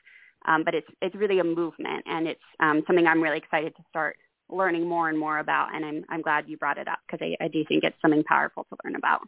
Um, 0.48 0.64
but 0.64 0.76
it's 0.76 0.88
it's 1.02 1.16
really 1.16 1.40
a 1.40 1.44
movement, 1.44 2.04
and 2.06 2.28
it's 2.28 2.40
um, 2.60 2.84
something 2.86 3.08
I'm 3.08 3.22
really 3.22 3.38
excited 3.38 3.76
to 3.78 3.84
start 3.90 4.18
learning 4.50 4.88
more 4.88 5.10
and 5.10 5.18
more 5.18 5.40
about. 5.40 5.74
And 5.74 5.84
I'm 5.84 6.06
I'm 6.10 6.22
glad 6.22 6.48
you 6.48 6.58
brought 6.58 6.78
it 6.78 6.88
up 6.88 7.00
because 7.06 7.26
I, 7.26 7.44
I 7.44 7.48
do 7.48 7.64
think 7.68 7.84
it's 7.84 7.96
something 8.02 8.24
powerful 8.24 8.66
to 8.70 8.78
learn 8.84 8.96
about. 8.96 9.28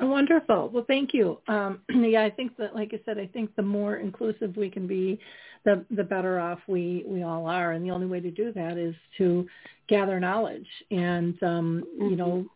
Wonderful. 0.00 0.70
Well, 0.70 0.84
thank 0.86 1.12
you. 1.12 1.38
Um, 1.48 1.80
yeah, 1.88 2.22
I 2.22 2.30
think 2.30 2.56
that, 2.56 2.74
like 2.74 2.92
I 2.94 3.00
said, 3.04 3.18
I 3.18 3.26
think 3.26 3.54
the 3.56 3.62
more 3.62 3.96
inclusive 3.96 4.56
we 4.56 4.70
can 4.70 4.86
be, 4.86 5.18
the 5.64 5.84
the 5.90 6.04
better 6.04 6.38
off 6.38 6.60
we 6.66 7.04
we 7.06 7.22
all 7.22 7.46
are. 7.46 7.72
And 7.72 7.84
the 7.84 7.90
only 7.90 8.06
way 8.06 8.20
to 8.20 8.30
do 8.30 8.52
that 8.52 8.78
is 8.78 8.94
to 9.18 9.46
gather 9.88 10.20
knowledge 10.20 10.68
and 10.90 11.40
um, 11.42 11.84
mm-hmm. 11.94 12.10
you 12.10 12.16
know 12.16 12.46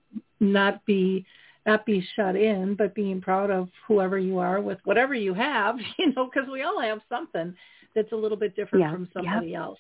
not 0.41 0.85
be 0.87 1.27
not 1.67 1.87
be 1.87 2.05
shut 2.17 2.37
in, 2.37 2.75
but 2.75 2.95
being 2.95 3.21
proud 3.21 3.51
of 3.51 3.69
whoever 3.87 4.19
you 4.19 4.39
are 4.39 4.61
with 4.61 4.79
whatever 4.85 5.15
you 5.15 5.35
have, 5.35 5.77
you 5.99 6.13
know, 6.15 6.31
because 6.33 6.49
we 6.51 6.63
all 6.63 6.81
have 6.81 7.01
something 7.09 7.55
that's 7.95 8.13
a 8.13 8.17
little 8.17 8.39
bit 8.39 8.57
different 8.57 8.85
yeah. 8.85 8.93
from 8.93 9.09
somebody 9.13 9.55
else. 9.55 9.79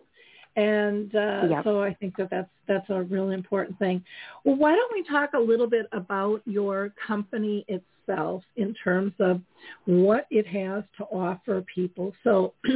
And 0.55 1.15
uh, 1.15 1.47
Yep. 1.49 1.65
so 1.65 1.83
I 1.83 1.95
think 1.95 2.17
that 2.19 2.29
that's 2.31 2.51
that's 2.69 2.91
a 2.91 3.03
really 3.03 3.35
important 3.35 3.79
thing. 3.79 4.05
Well, 4.45 4.57
why 4.57 4.75
don't 4.75 4.93
we 4.93 5.03
talk 5.03 5.31
a 5.35 5.39
little 5.39 5.67
bit 5.67 5.87
about 5.93 6.43
your 6.45 6.93
company 7.07 7.65
itself 7.69 8.43
in 8.57 8.75
terms 8.85 9.15
of 9.19 9.41
what 9.87 10.27
it 10.31 10.47
has 10.47 10.85
to 10.99 11.05
offer 11.05 11.65
people? 11.75 12.13
So, 12.23 12.53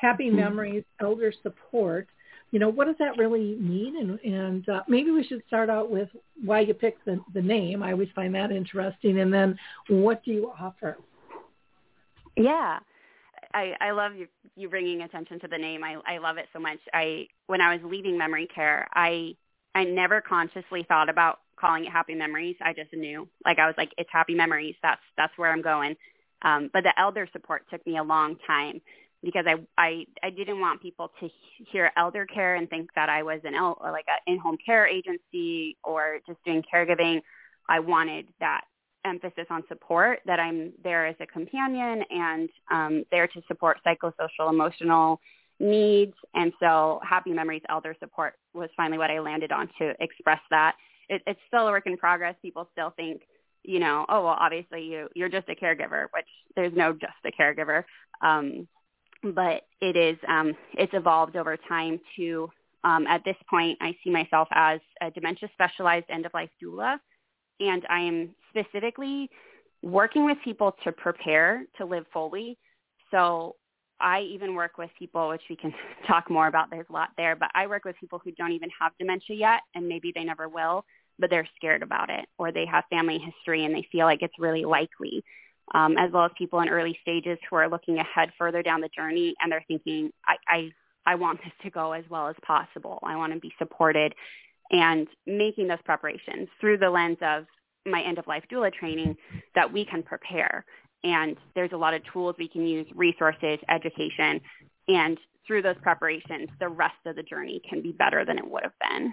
Happy 0.00 0.30
Mhm. 0.30 0.34
Memories 0.34 0.84
Elder 1.00 1.32
Support. 1.44 2.08
You 2.52 2.58
know, 2.58 2.68
what 2.68 2.86
does 2.86 2.96
that 2.98 3.16
really 3.16 3.56
mean? 3.56 3.96
And, 3.96 4.20
and 4.20 4.68
uh, 4.68 4.82
maybe 4.86 5.10
we 5.10 5.24
should 5.24 5.42
start 5.46 5.70
out 5.70 5.90
with 5.90 6.10
why 6.44 6.60
you 6.60 6.74
picked 6.74 7.04
the, 7.06 7.18
the 7.32 7.40
name. 7.42 7.82
I 7.82 7.92
always 7.92 8.10
find 8.14 8.34
that 8.34 8.52
interesting. 8.52 9.20
And 9.20 9.32
then 9.32 9.58
what 9.88 10.22
do 10.22 10.32
you 10.32 10.52
offer? 10.60 10.98
Yeah. 12.36 12.78
I, 13.54 13.72
I 13.80 13.90
love 13.92 14.14
you, 14.14 14.28
you 14.54 14.68
bringing 14.68 15.02
attention 15.02 15.40
to 15.40 15.48
the 15.48 15.58
name. 15.58 15.82
I, 15.82 15.96
I 16.06 16.18
love 16.18 16.36
it 16.36 16.46
so 16.52 16.58
much. 16.58 16.78
I 16.92 17.26
when 17.46 17.60
I 17.60 17.74
was 17.74 17.82
leaving 17.84 18.16
memory 18.16 18.46
care, 18.54 18.86
I 18.94 19.34
I 19.74 19.84
never 19.84 20.20
consciously 20.20 20.84
thought 20.86 21.08
about 21.08 21.40
calling 21.56 21.84
it 21.84 21.92
Happy 21.92 22.14
Memories. 22.14 22.56
I 22.60 22.72
just 22.72 22.92
knew, 22.92 23.28
like 23.44 23.58
I 23.58 23.66
was 23.66 23.74
like, 23.76 23.92
it's 23.98 24.08
Happy 24.12 24.34
Memories. 24.34 24.74
That's 24.82 25.00
that's 25.16 25.36
where 25.36 25.52
I'm 25.52 25.62
going. 25.62 25.96
Um, 26.42 26.70
but 26.72 26.82
the 26.82 26.98
elder 26.98 27.28
support 27.32 27.64
took 27.70 27.86
me 27.86 27.98
a 27.98 28.02
long 28.02 28.36
time 28.46 28.80
because 29.22 29.44
I 29.46 29.54
I 29.78 30.06
I 30.22 30.30
didn't 30.30 30.60
want 30.60 30.82
people 30.82 31.10
to 31.20 31.28
hear 31.70 31.90
elder 31.96 32.26
care 32.26 32.56
and 32.56 32.68
think 32.68 32.90
that 32.94 33.08
I 33.08 33.22
was 33.22 33.40
an 33.44 33.54
el- 33.54 33.78
like 33.80 34.06
an 34.08 34.32
in-home 34.32 34.58
care 34.64 34.86
agency 34.86 35.76
or 35.84 36.18
just 36.26 36.42
doing 36.44 36.62
caregiving. 36.72 37.22
I 37.68 37.80
wanted 37.80 38.26
that 38.40 38.62
emphasis 39.04 39.46
on 39.50 39.64
support 39.68 40.20
that 40.26 40.38
I'm 40.38 40.72
there 40.82 41.06
as 41.06 41.16
a 41.20 41.26
companion 41.26 42.04
and 42.10 42.48
um, 42.70 43.04
there 43.10 43.26
to 43.28 43.42
support 43.48 43.78
psychosocial 43.86 44.50
emotional 44.50 45.20
needs. 45.58 46.14
And 46.34 46.52
so 46.60 47.00
Happy 47.08 47.30
Memories 47.30 47.62
Elder 47.68 47.96
Support 48.00 48.34
was 48.54 48.70
finally 48.76 48.98
what 48.98 49.10
I 49.10 49.20
landed 49.20 49.52
on 49.52 49.68
to 49.78 49.94
express 50.00 50.40
that. 50.50 50.76
It, 51.08 51.22
it's 51.26 51.40
still 51.48 51.66
a 51.66 51.70
work 51.70 51.86
in 51.86 51.96
progress. 51.96 52.34
People 52.42 52.68
still 52.72 52.90
think, 52.96 53.22
you 53.62 53.78
know, 53.78 54.06
oh, 54.08 54.24
well, 54.24 54.36
obviously 54.38 54.82
you, 54.82 55.08
you're 55.14 55.28
just 55.28 55.48
a 55.48 55.54
caregiver, 55.54 56.06
which 56.14 56.26
there's 56.56 56.72
no 56.74 56.92
just 56.92 57.12
a 57.24 57.32
caregiver. 57.32 57.84
Um, 58.20 58.68
but 59.22 59.62
it 59.80 59.96
is, 59.96 60.16
um, 60.28 60.54
it's 60.74 60.92
evolved 60.94 61.36
over 61.36 61.56
time 61.56 62.00
to, 62.16 62.50
um, 62.84 63.06
at 63.06 63.24
this 63.24 63.36
point, 63.48 63.78
I 63.80 63.96
see 64.02 64.10
myself 64.10 64.48
as 64.52 64.80
a 65.00 65.10
dementia 65.10 65.48
specialized 65.54 66.06
end-of-life 66.08 66.50
doula 66.62 66.98
and 67.60 67.86
I 67.88 68.00
am 68.00 68.34
specifically 68.50 69.30
working 69.82 70.24
with 70.24 70.38
people 70.44 70.76
to 70.84 70.92
prepare 70.92 71.64
to 71.78 71.84
live 71.84 72.04
fully. 72.12 72.58
So 73.10 73.56
I 74.00 74.20
even 74.20 74.54
work 74.54 74.78
with 74.78 74.90
people, 74.98 75.28
which 75.28 75.42
we 75.48 75.56
can 75.56 75.72
talk 76.06 76.30
more 76.30 76.46
about. 76.46 76.70
There's 76.70 76.86
a 76.90 76.92
lot 76.92 77.10
there, 77.16 77.36
but 77.36 77.50
I 77.54 77.66
work 77.66 77.84
with 77.84 77.96
people 77.98 78.20
who 78.22 78.32
don't 78.32 78.52
even 78.52 78.70
have 78.80 78.92
dementia 78.98 79.36
yet, 79.36 79.60
and 79.74 79.88
maybe 79.88 80.12
they 80.14 80.24
never 80.24 80.48
will, 80.48 80.84
but 81.18 81.30
they're 81.30 81.48
scared 81.56 81.82
about 81.82 82.10
it, 82.10 82.26
or 82.38 82.52
they 82.52 82.66
have 82.66 82.84
family 82.90 83.18
history 83.18 83.64
and 83.64 83.74
they 83.74 83.86
feel 83.92 84.06
like 84.06 84.22
it's 84.22 84.38
really 84.38 84.64
likely. 84.64 85.24
Um, 85.74 85.96
as 85.96 86.10
well 86.12 86.26
as 86.26 86.30
people 86.36 86.60
in 86.60 86.68
early 86.68 86.98
stages 87.00 87.38
who 87.48 87.56
are 87.56 87.66
looking 87.66 87.98
ahead 87.98 88.30
further 88.38 88.62
down 88.62 88.82
the 88.82 88.90
journey 88.90 89.34
and 89.40 89.50
they're 89.50 89.64
thinking, 89.66 90.10
I, 90.26 90.36
I, 90.46 90.72
I 91.06 91.14
want 91.14 91.40
this 91.42 91.52
to 91.62 91.70
go 91.70 91.92
as 91.92 92.04
well 92.10 92.28
as 92.28 92.36
possible. 92.46 92.98
I 93.02 93.16
want 93.16 93.32
to 93.32 93.40
be 93.40 93.52
supported 93.58 94.14
and 94.70 95.08
making 95.26 95.68
those 95.68 95.78
preparations 95.84 96.48
through 96.60 96.76
the 96.76 96.90
lens 96.90 97.16
of 97.22 97.46
my 97.86 98.02
end 98.02 98.18
of 98.18 98.26
life 98.26 98.44
doula 98.52 98.72
training 98.72 99.16
that 99.54 99.72
we 99.72 99.84
can 99.84 100.02
prepare. 100.02 100.64
And 101.04 101.36
there's 101.54 101.72
a 101.72 101.76
lot 101.76 101.94
of 101.94 102.02
tools 102.12 102.36
we 102.38 102.48
can 102.48 102.66
use, 102.66 102.86
resources, 102.94 103.58
education, 103.68 104.40
and 104.88 105.18
through 105.46 105.62
those 105.62 105.76
preparations, 105.82 106.48
the 106.60 106.68
rest 106.68 106.94
of 107.06 107.16
the 107.16 107.22
journey 107.22 107.60
can 107.68 107.82
be 107.82 107.92
better 107.92 108.24
than 108.24 108.38
it 108.38 108.48
would 108.48 108.62
have 108.62 108.72
been. 108.80 109.12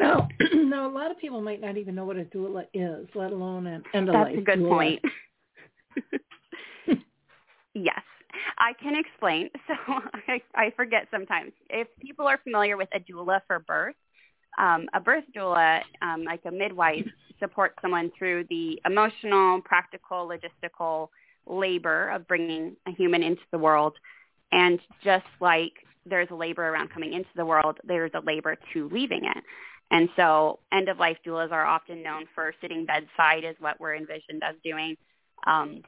Now, 0.00 0.28
now 0.54 0.88
a 0.88 0.92
lot 0.92 1.10
of 1.10 1.18
people 1.18 1.40
might 1.40 1.60
not 1.60 1.76
even 1.76 1.94
know 1.94 2.04
what 2.04 2.16
a 2.16 2.24
doula 2.24 2.64
is, 2.72 3.06
let 3.14 3.32
alone 3.32 3.66
an 3.66 3.82
end 3.94 4.08
of 4.08 4.14
That's 4.14 4.38
a 4.38 4.40
good 4.40 4.60
doula. 4.60 4.68
point. 4.68 5.02
yes, 7.74 8.02
I 8.58 8.72
can 8.82 8.96
explain. 8.96 9.50
So 9.66 9.74
I, 10.28 10.40
I 10.54 10.72
forget 10.76 11.06
sometimes. 11.10 11.52
If 11.68 11.86
people 12.00 12.26
are 12.26 12.38
familiar 12.42 12.76
with 12.76 12.88
a 12.94 13.00
doula 13.00 13.40
for 13.46 13.60
birth, 13.60 13.94
um, 14.58 14.88
a 14.94 15.00
birth 15.00 15.24
doula, 15.36 15.80
um, 16.02 16.24
like 16.24 16.40
a 16.46 16.50
midwife, 16.50 17.06
supports 17.38 17.74
someone 17.80 18.10
through 18.18 18.44
the 18.50 18.80
emotional, 18.84 19.60
practical, 19.62 20.28
logistical 20.28 21.08
labor 21.46 22.10
of 22.10 22.26
bringing 22.26 22.76
a 22.86 22.92
human 22.92 23.22
into 23.22 23.42
the 23.52 23.58
world. 23.58 23.94
And 24.52 24.80
just 25.04 25.26
like 25.40 25.72
there's 26.06 26.28
a 26.30 26.34
labor 26.34 26.68
around 26.68 26.90
coming 26.90 27.12
into 27.12 27.28
the 27.36 27.44
world, 27.44 27.78
there's 27.84 28.10
a 28.14 28.20
labor 28.20 28.56
to 28.72 28.88
leaving 28.90 29.24
it. 29.24 29.44
And 29.90 30.08
so 30.16 30.60
end-of-life 30.72 31.18
doulas 31.26 31.50
are 31.50 31.66
often 31.66 32.02
known 32.02 32.26
for 32.34 32.54
sitting 32.60 32.86
bedside 32.86 33.44
is 33.44 33.56
what 33.58 33.80
we're 33.80 33.96
envisioned 33.96 34.42
as 34.42 34.54
doing, 34.62 34.96
um, 35.46 35.82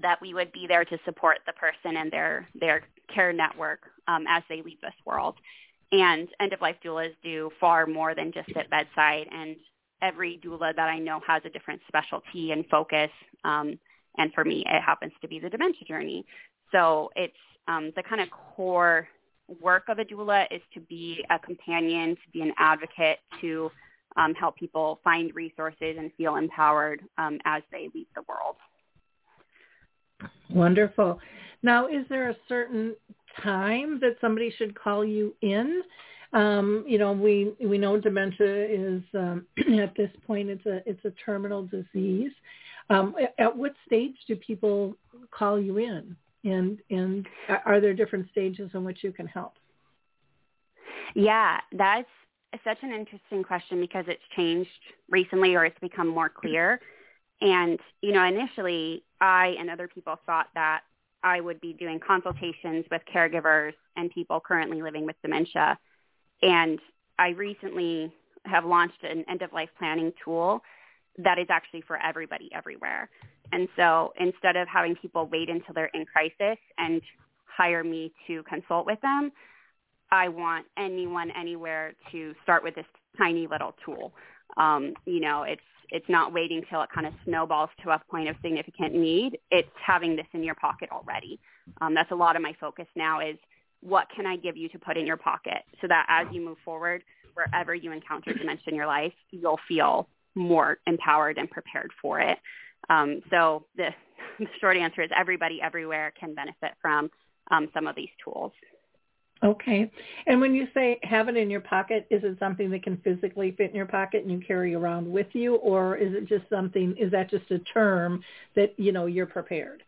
that 0.00 0.20
we 0.20 0.32
would 0.32 0.50
be 0.52 0.66
there 0.66 0.84
to 0.84 0.98
support 1.04 1.38
the 1.46 1.52
person 1.52 1.96
and 1.96 2.10
their, 2.10 2.48
their 2.54 2.82
care 3.14 3.32
network 3.32 3.80
um, 4.08 4.24
as 4.28 4.42
they 4.48 4.62
leave 4.62 4.80
this 4.80 4.94
world. 5.04 5.34
And 5.92 6.28
end-of-life 6.40 6.76
doulas 6.82 7.14
do 7.22 7.50
far 7.60 7.86
more 7.86 8.14
than 8.14 8.32
just 8.32 8.48
sit 8.48 8.70
bedside. 8.70 9.26
And 9.30 9.56
every 10.00 10.40
doula 10.42 10.74
that 10.74 10.88
I 10.88 10.98
know 10.98 11.20
has 11.26 11.42
a 11.44 11.50
different 11.50 11.82
specialty 11.86 12.52
and 12.52 12.66
focus. 12.66 13.10
Um, 13.44 13.78
and 14.16 14.32
for 14.32 14.44
me, 14.44 14.64
it 14.66 14.80
happens 14.80 15.12
to 15.20 15.28
be 15.28 15.38
the 15.38 15.50
dementia 15.50 15.86
journey. 15.86 16.24
So 16.72 17.10
it's 17.14 17.36
um, 17.68 17.92
the 17.94 18.02
kind 18.02 18.20
of 18.20 18.28
core 18.30 19.06
work 19.60 19.84
of 19.88 19.98
a 19.98 20.04
doula 20.04 20.46
is 20.50 20.62
to 20.72 20.80
be 20.80 21.24
a 21.30 21.38
companion, 21.38 22.16
to 22.16 22.30
be 22.32 22.40
an 22.40 22.52
advocate, 22.58 23.18
to 23.40 23.70
um, 24.16 24.34
help 24.34 24.56
people 24.56 25.00
find 25.02 25.34
resources 25.34 25.96
and 25.98 26.10
feel 26.16 26.36
empowered 26.36 27.00
um, 27.18 27.38
as 27.44 27.62
they 27.72 27.90
leave 27.94 28.06
the 28.14 28.22
world. 28.28 28.56
Wonderful. 30.50 31.18
Now, 31.62 31.86
is 31.86 32.04
there 32.08 32.30
a 32.30 32.36
certain 32.48 32.94
time 33.42 33.98
that 34.00 34.16
somebody 34.20 34.52
should 34.56 34.78
call 34.78 35.04
you 35.04 35.34
in? 35.42 35.82
Um, 36.32 36.84
you 36.86 36.98
know, 36.98 37.12
we 37.12 37.54
we 37.64 37.78
know 37.78 37.98
dementia 37.98 38.66
is 38.66 39.02
um, 39.14 39.46
at 39.80 39.94
this 39.96 40.10
point 40.26 40.50
it's 40.50 40.66
a 40.66 40.82
it's 40.88 41.04
a 41.04 41.12
terminal 41.24 41.66
disease. 41.66 42.32
Um, 42.90 43.14
at 43.38 43.56
what 43.56 43.72
stage 43.86 44.14
do 44.28 44.36
people 44.36 44.94
call 45.30 45.58
you 45.58 45.78
in, 45.78 46.14
and 46.44 46.78
and 46.90 47.26
are 47.64 47.80
there 47.80 47.94
different 47.94 48.30
stages 48.30 48.70
in 48.74 48.84
which 48.84 49.02
you 49.02 49.12
can 49.12 49.26
help? 49.26 49.54
Yeah, 51.14 51.60
that's 51.72 52.08
such 52.62 52.78
an 52.82 52.92
interesting 52.92 53.42
question 53.42 53.80
because 53.80 54.04
it's 54.08 54.22
changed 54.36 54.70
recently 55.08 55.54
or 55.54 55.64
it's 55.64 55.78
become 55.80 56.08
more 56.08 56.28
clear. 56.28 56.80
And, 57.40 57.78
you 58.00 58.12
know, 58.12 58.24
initially 58.24 59.02
I 59.20 59.56
and 59.58 59.68
other 59.68 59.88
people 59.88 60.18
thought 60.24 60.48
that 60.54 60.82
I 61.22 61.40
would 61.40 61.60
be 61.60 61.72
doing 61.72 61.98
consultations 61.98 62.84
with 62.90 63.02
caregivers 63.12 63.72
and 63.96 64.10
people 64.10 64.40
currently 64.40 64.82
living 64.82 65.04
with 65.04 65.16
dementia. 65.22 65.78
And 66.42 66.78
I 67.18 67.30
recently 67.30 68.12
have 68.44 68.64
launched 68.64 69.02
an 69.02 69.24
end-of-life 69.28 69.70
planning 69.78 70.12
tool 70.24 70.62
that 71.18 71.38
is 71.38 71.46
actually 71.48 71.82
for 71.82 71.96
everybody 72.00 72.50
everywhere. 72.54 73.08
And 73.52 73.68
so 73.76 74.12
instead 74.18 74.56
of 74.56 74.68
having 74.68 74.96
people 74.96 75.26
wait 75.26 75.48
until 75.48 75.74
they're 75.74 75.90
in 75.94 76.04
crisis 76.06 76.58
and 76.78 77.00
hire 77.46 77.84
me 77.84 78.12
to 78.26 78.42
consult 78.44 78.86
with 78.86 79.00
them, 79.00 79.30
I 80.10 80.28
want 80.28 80.66
anyone 80.78 81.30
anywhere 81.38 81.94
to 82.12 82.34
start 82.42 82.62
with 82.62 82.74
this 82.74 82.86
tiny 83.18 83.46
little 83.46 83.74
tool. 83.84 84.12
Um, 84.56 84.94
you 85.06 85.20
know, 85.20 85.42
it's 85.42 85.62
it's 85.90 86.08
not 86.08 86.32
waiting 86.32 86.62
till 86.70 86.82
it 86.82 86.88
kind 86.92 87.06
of 87.06 87.12
snowballs 87.24 87.70
to 87.82 87.90
a 87.90 88.00
point 88.10 88.28
of 88.28 88.36
significant 88.42 88.94
need. 88.94 89.38
It's 89.50 89.68
having 89.84 90.16
this 90.16 90.26
in 90.32 90.42
your 90.42 90.54
pocket 90.54 90.88
already. 90.90 91.38
Um, 91.80 91.94
that's 91.94 92.10
a 92.10 92.14
lot 92.14 92.36
of 92.36 92.42
my 92.42 92.54
focus 92.58 92.86
now 92.96 93.20
is 93.20 93.36
what 93.80 94.08
can 94.14 94.26
I 94.26 94.36
give 94.36 94.56
you 94.56 94.68
to 94.70 94.78
put 94.78 94.96
in 94.96 95.06
your 95.06 95.18
pocket 95.18 95.62
so 95.80 95.86
that 95.88 96.06
as 96.08 96.26
you 96.32 96.40
move 96.40 96.56
forward, 96.64 97.04
wherever 97.34 97.74
you 97.74 97.92
encounter 97.92 98.32
dementia 98.32 98.64
in 98.68 98.74
your 98.74 98.86
life, 98.86 99.12
you'll 99.30 99.60
feel 99.68 100.08
more 100.34 100.78
empowered 100.86 101.38
and 101.38 101.50
prepared 101.50 101.90
for 102.00 102.18
it. 102.18 102.38
Um, 102.90 103.22
so 103.30 103.64
the, 103.76 103.88
the 104.38 104.46
short 104.60 104.76
answer 104.76 105.02
is 105.02 105.10
everybody 105.16 105.60
everywhere 105.62 106.12
can 106.18 106.34
benefit 106.34 106.72
from 106.80 107.10
um, 107.50 107.68
some 107.74 107.86
of 107.86 107.96
these 107.96 108.10
tools. 108.22 108.52
Okay. 109.42 109.90
And 110.26 110.40
when 110.40 110.54
you 110.54 110.68
say 110.72 110.98
have 111.02 111.28
it 111.28 111.36
in 111.36 111.50
your 111.50 111.60
pocket, 111.60 112.06
is 112.10 112.24
it 112.24 112.38
something 112.38 112.70
that 112.70 112.82
can 112.82 112.96
physically 112.98 113.52
fit 113.52 113.70
in 113.70 113.76
your 113.76 113.86
pocket 113.86 114.22
and 114.22 114.32
you 114.32 114.40
carry 114.46 114.74
around 114.74 115.10
with 115.10 115.26
you 115.32 115.56
or 115.56 115.96
is 115.96 116.14
it 116.14 116.26
just 116.26 116.48
something 116.48 116.96
is 116.98 117.10
that 117.10 117.30
just 117.30 117.50
a 117.50 117.58
term 117.58 118.22
that, 118.56 118.72
you 118.78 118.90
know, 118.90 119.06
you're 119.06 119.26
prepared? 119.26 119.82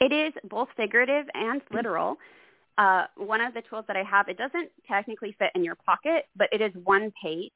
It 0.00 0.12
is 0.12 0.32
both 0.48 0.68
figurative 0.76 1.26
and 1.34 1.60
literal. 1.70 2.16
Uh, 2.78 3.04
one 3.16 3.40
of 3.40 3.52
the 3.52 3.62
tools 3.68 3.84
that 3.88 3.96
I 3.96 4.02
have, 4.02 4.28
it 4.28 4.38
doesn't 4.38 4.70
technically 4.88 5.36
fit 5.38 5.50
in 5.54 5.62
your 5.62 5.76
pocket, 5.76 6.24
but 6.34 6.48
it 6.50 6.60
is 6.60 6.72
one 6.82 7.12
page. 7.22 7.52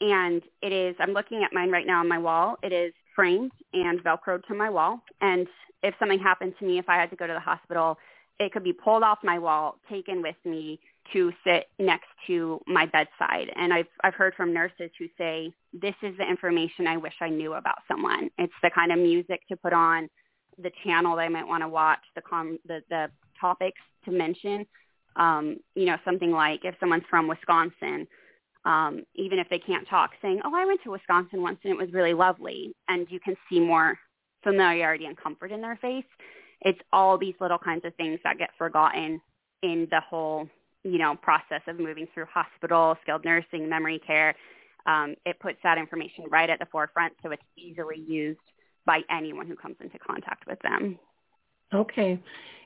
And 0.00 0.42
it 0.62 0.72
is, 0.72 0.94
I'm 1.00 1.12
looking 1.12 1.42
at 1.42 1.52
mine 1.52 1.70
right 1.70 1.86
now 1.86 2.00
on 2.00 2.08
my 2.08 2.18
wall. 2.18 2.56
It 2.62 2.72
is 2.72 2.92
framed 3.16 3.50
and 3.72 3.98
Velcroed 4.04 4.46
to 4.46 4.54
my 4.54 4.70
wall. 4.70 5.00
And 5.20 5.48
if 5.82 5.94
something 5.98 6.20
happened 6.20 6.54
to 6.60 6.66
me, 6.66 6.78
if 6.78 6.88
I 6.88 6.96
had 6.96 7.10
to 7.10 7.16
go 7.16 7.26
to 7.26 7.32
the 7.32 7.40
hospital, 7.40 7.98
it 8.38 8.52
could 8.52 8.62
be 8.62 8.72
pulled 8.72 9.02
off 9.02 9.18
my 9.24 9.38
wall, 9.38 9.78
taken 9.90 10.22
with 10.22 10.36
me 10.44 10.78
to 11.12 11.32
sit 11.44 11.68
next 11.78 12.08
to 12.26 12.60
my 12.66 12.84
bedside. 12.86 13.50
And 13.56 13.72
I've 13.72 13.86
I've 14.04 14.14
heard 14.14 14.34
from 14.34 14.52
nurses 14.52 14.90
who 14.98 15.06
say 15.16 15.52
this 15.72 15.94
is 16.02 16.16
the 16.18 16.28
information 16.28 16.86
I 16.86 16.96
wish 16.96 17.14
I 17.20 17.30
knew 17.30 17.54
about 17.54 17.78
someone. 17.88 18.30
It's 18.38 18.52
the 18.62 18.70
kind 18.74 18.92
of 18.92 18.98
music 18.98 19.40
to 19.48 19.56
put 19.56 19.72
on, 19.72 20.08
the 20.62 20.70
channel 20.84 21.16
they 21.16 21.28
might 21.28 21.46
want 21.46 21.62
to 21.62 21.68
watch, 21.68 22.00
the 22.14 22.22
com 22.22 22.58
the 22.66 22.82
the 22.90 23.10
topics 23.40 23.80
to 24.04 24.10
mention. 24.10 24.66
Um, 25.16 25.56
you 25.74 25.86
know, 25.86 25.96
something 26.04 26.30
like 26.30 26.60
if 26.64 26.74
someone's 26.78 27.04
from 27.08 27.26
Wisconsin, 27.28 28.06
um, 28.66 29.04
even 29.14 29.38
if 29.38 29.48
they 29.48 29.58
can't 29.58 29.88
talk, 29.88 30.10
saying, 30.20 30.40
"Oh, 30.44 30.54
I 30.54 30.66
went 30.66 30.82
to 30.82 30.90
Wisconsin 30.90 31.40
once 31.40 31.58
and 31.64 31.72
it 31.72 31.78
was 31.78 31.92
really 31.92 32.14
lovely," 32.14 32.74
and 32.88 33.06
you 33.10 33.20
can 33.20 33.36
see 33.48 33.60
more 33.60 33.98
familiarity 34.42 35.06
and 35.06 35.16
comfort 35.16 35.52
in 35.52 35.62
their 35.62 35.76
face. 35.76 36.04
It's 36.60 36.80
all 36.92 37.16
these 37.16 37.34
little 37.40 37.58
kinds 37.58 37.84
of 37.84 37.94
things 37.94 38.20
that 38.24 38.38
get 38.38 38.50
forgotten 38.58 39.20
in 39.62 39.88
the 39.90 40.00
whole 40.00 40.48
you 40.86 40.98
know, 40.98 41.16
process 41.16 41.62
of 41.66 41.80
moving 41.80 42.06
through 42.14 42.26
hospital, 42.32 42.96
skilled 43.02 43.24
nursing, 43.24 43.68
memory 43.68 44.00
care. 44.06 44.34
Um, 44.86 45.16
it 45.24 45.38
puts 45.40 45.58
that 45.64 45.78
information 45.78 46.24
right 46.30 46.48
at 46.48 46.60
the 46.60 46.66
forefront 46.66 47.14
so 47.22 47.32
it's 47.32 47.42
easily 47.56 48.04
used 48.06 48.38
by 48.84 49.00
anyone 49.10 49.48
who 49.48 49.56
comes 49.56 49.76
into 49.80 49.98
contact 49.98 50.46
with 50.46 50.60
them. 50.60 50.96
Okay, 51.74 52.18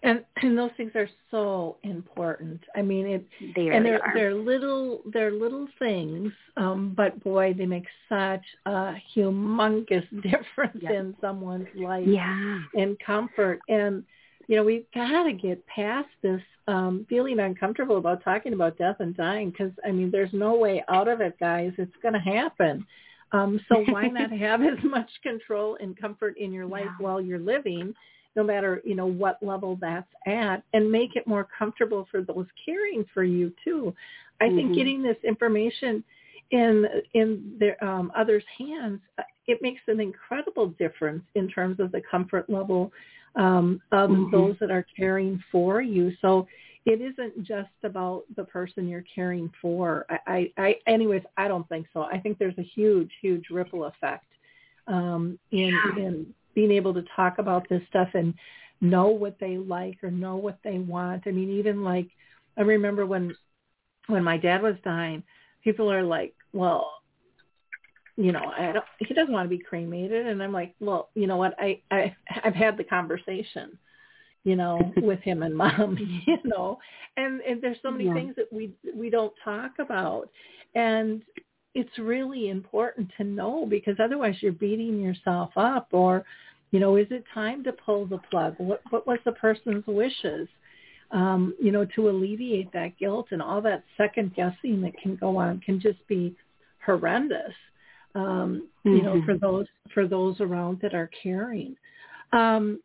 and 0.03 0.25
and 0.43 0.57
those 0.57 0.71
things 0.77 0.93
are 0.95 1.09
so 1.31 1.77
important. 1.83 2.61
I 2.77 2.83
mean, 2.83 3.07
it 3.07 3.27
they 3.57 3.69
and 3.69 3.85
they're 3.85 4.03
are. 4.03 4.13
they're 4.15 4.35
little 4.35 5.01
they're 5.13 5.31
little 5.33 5.69
things, 5.79 6.33
um, 6.57 6.95
but 6.97 7.23
boy, 7.25 7.55
they 7.57 7.67
make 7.67 7.87
such 8.09 8.45
a 8.67 8.95
humongous 9.17 10.07
difference 10.23 10.83
in 10.83 11.15
someone's 11.21 11.69
life 11.77 12.07
Yeah. 12.07 12.61
and 12.75 12.99
comfort. 13.01 13.61
And 13.69 14.05
you 14.49 14.57
know, 14.57 14.65
we've 14.65 14.87
got 14.95 15.25
to 15.25 15.33
get 15.33 15.65
past 15.67 16.09
this 16.23 16.41
um, 16.67 17.07
feeling 17.09 17.39
uncomfortable 17.41 17.99
about 17.99 18.23
talking 18.25 18.53
about 18.53 18.77
death 18.79 18.97
and 19.01 19.17
dying 19.17 19.51
because 19.51 19.73
I 19.87 19.93
mean, 19.93 20.11
there's 20.11 20.33
no 20.33 20.55
way 20.57 20.85
out 20.89 21.09
of 21.09 21.21
it, 21.21 21.39
guys. 21.41 21.73
It's 21.79 21.97
going 22.03 22.15
to 22.15 22.21
happen. 22.21 22.87
Um, 23.33 23.61
so 23.69 23.85
why 23.91 24.09
not 24.09 24.33
have 24.47 24.61
as 24.63 24.83
much 24.83 25.09
control 25.23 25.77
and 25.81 25.97
comfort 25.99 26.37
in 26.37 26.53
your 26.53 26.67
life 26.67 26.85
Yeah. 26.85 27.05
while 27.07 27.21
you're 27.21 27.39
living? 27.39 27.95
No 28.37 28.43
matter 28.43 28.81
you 28.85 28.95
know 28.95 29.07
what 29.07 29.43
level 29.43 29.77
that's 29.81 30.09
at 30.27 30.63
and 30.73 30.91
make 30.91 31.17
it 31.17 31.27
more 31.27 31.47
comfortable 31.57 32.07
for 32.11 32.23
those 32.23 32.47
caring 32.65 33.05
for 33.13 33.25
you 33.25 33.53
too. 33.65 33.95
I 34.41 34.49
think 34.51 34.73
Mhm. 34.73 34.75
getting 34.75 35.03
this 35.03 35.19
information 35.25 36.05
in 36.51 36.87
in 37.15 37.57
their 37.59 37.83
um, 37.85 38.11
others 38.17 38.45
hands 38.59 39.01
uh, 39.19 39.23
it 39.47 39.61
makes 39.63 39.81
an 39.89 40.01
incredible 40.01 40.69
difference 40.69 41.25
in 41.35 41.49
terms 41.49 41.81
of 41.81 41.91
the 41.93 42.01
comfort 42.03 42.49
level 42.49 42.93
um, 43.37 43.81
of 43.93 44.11
Mhm. 44.11 44.31
those 44.31 44.59
that 44.61 44.71
are 44.71 44.87
caring 44.97 45.43
for 45.51 45.81
you. 45.81 46.13
So 46.21 46.47
it 46.87 47.01
isn't 47.01 47.43
just 47.45 47.71
about 47.85 48.25
the 48.37 48.45
person 48.45 48.89
you're 48.89 49.03
caring 49.15 49.51
for. 49.61 50.07
I, 50.09 50.19
I, 50.27 50.53
I 50.57 50.77
anyways 50.87 51.23
i 51.37 51.47
don't 51.49 51.69
think 51.69 51.87
so. 51.93 52.03
I 52.03 52.19
think 52.19 52.39
there's 52.39 52.59
a 52.59 52.63
huge 52.63 53.11
huge 53.21 53.51
ripple 53.51 53.85
effect 53.85 54.27
um, 54.87 55.39
in 55.53 55.79
in 55.99 56.35
being 56.55 56.71
able 56.73 56.95
to 56.95 57.05
talk 57.15 57.39
about 57.39 57.69
this 57.69 57.83
stuff 57.89 58.09
and 58.15 58.35
know 58.81 59.09
what 59.09 59.37
they 59.39 59.59
like 59.59 59.99
or 60.03 60.11
know 60.11 60.37
what 60.37 60.59
they 60.65 60.79
want. 60.79 61.23
I 61.27 61.31
mean, 61.31 61.51
even 61.51 61.85
like 61.85 62.09
I 62.57 62.63
remember 62.63 63.07
when 63.07 63.35
when 64.07 64.25
my 64.25 64.37
dad 64.37 64.63
was 64.63 64.77
dying, 64.85 65.23
people 65.63 65.91
are 65.93 66.03
like, 66.03 66.35
"Well, 66.53 66.91
you 68.17 68.33
know, 68.33 68.53
I 68.57 68.73
don't, 68.73 68.85
he 68.99 69.15
doesn't 69.15 69.33
want 69.33 69.49
to 69.51 69.57
be 69.57 69.63
cremated," 69.63 70.27
and 70.27 70.43
I'm 70.43 70.53
like, 70.53 70.75
"Well, 70.81 71.11
you 71.15 71.27
know 71.27 71.37
what? 71.37 71.55
I 71.59 71.81
I 71.91 72.15
I've 72.45 72.55
had 72.55 72.77
the 72.77 72.85
conversation." 72.85 73.79
you 74.45 74.57
know, 74.57 74.93
with 75.03 75.21
him 75.21 75.43
and 75.43 75.55
mom, 75.57 75.97
you 76.27 76.39
know, 76.45 76.79
and, 77.17 77.41
and 77.43 77.61
there's 77.63 77.77
so 77.83 77.91
many 77.91 78.07
Yeah. 78.07 78.15
things 78.15 78.35
that 78.37 78.53
we, 78.53 78.73
we 78.95 79.11
don't 79.11 79.33
talk 79.45 79.73
about. 79.79 80.31
And 80.75 81.23
it's 81.75 81.99
really 81.99 82.49
important 82.49 83.11
to 83.17 83.25
know 83.25 83.67
because 83.69 83.97
otherwise 84.03 84.35
you're 84.41 84.53
beating 84.53 85.01
yourself 85.01 85.51
up 85.57 85.89
or, 85.93 86.25
you 86.71 86.81
know, 86.81 86.97
is 86.97 87.07
it 87.11 87.25
time 87.33 87.63
to 87.65 87.73
pull 87.73 88.07
the 88.07 88.19
plug? 88.31 88.55
What, 88.59 88.83
what 88.91 89.07
was 89.07 89.19
the 89.25 89.33
person's 89.33 89.87
wishes? 89.87 90.49
Um, 91.13 91.55
you 91.61 91.73
know, 91.73 91.85
to 91.97 92.09
alleviate 92.09 92.73
that 92.73 92.97
guilt 92.99 93.29
and 93.33 93.43
all 93.43 93.61
that 93.63 93.83
second 93.97 94.35
guessing 94.35 94.81
that 94.83 94.97
can 94.97 95.17
go 95.17 95.37
on 95.37 95.61
can 95.61 95.81
just 95.81 96.07
be 96.07 96.37
horrendous. 96.85 97.55
Um, 98.15 98.69
you 98.85 99.03
know, 99.03 99.15
Mhm. 99.17 99.25
for 99.25 99.37
those 99.37 99.67
for 99.93 100.07
those 100.07 100.41
around 100.41 100.81
that 100.81 100.95
are 100.95 101.11
caring. 101.23 101.77
Um, 102.33 102.81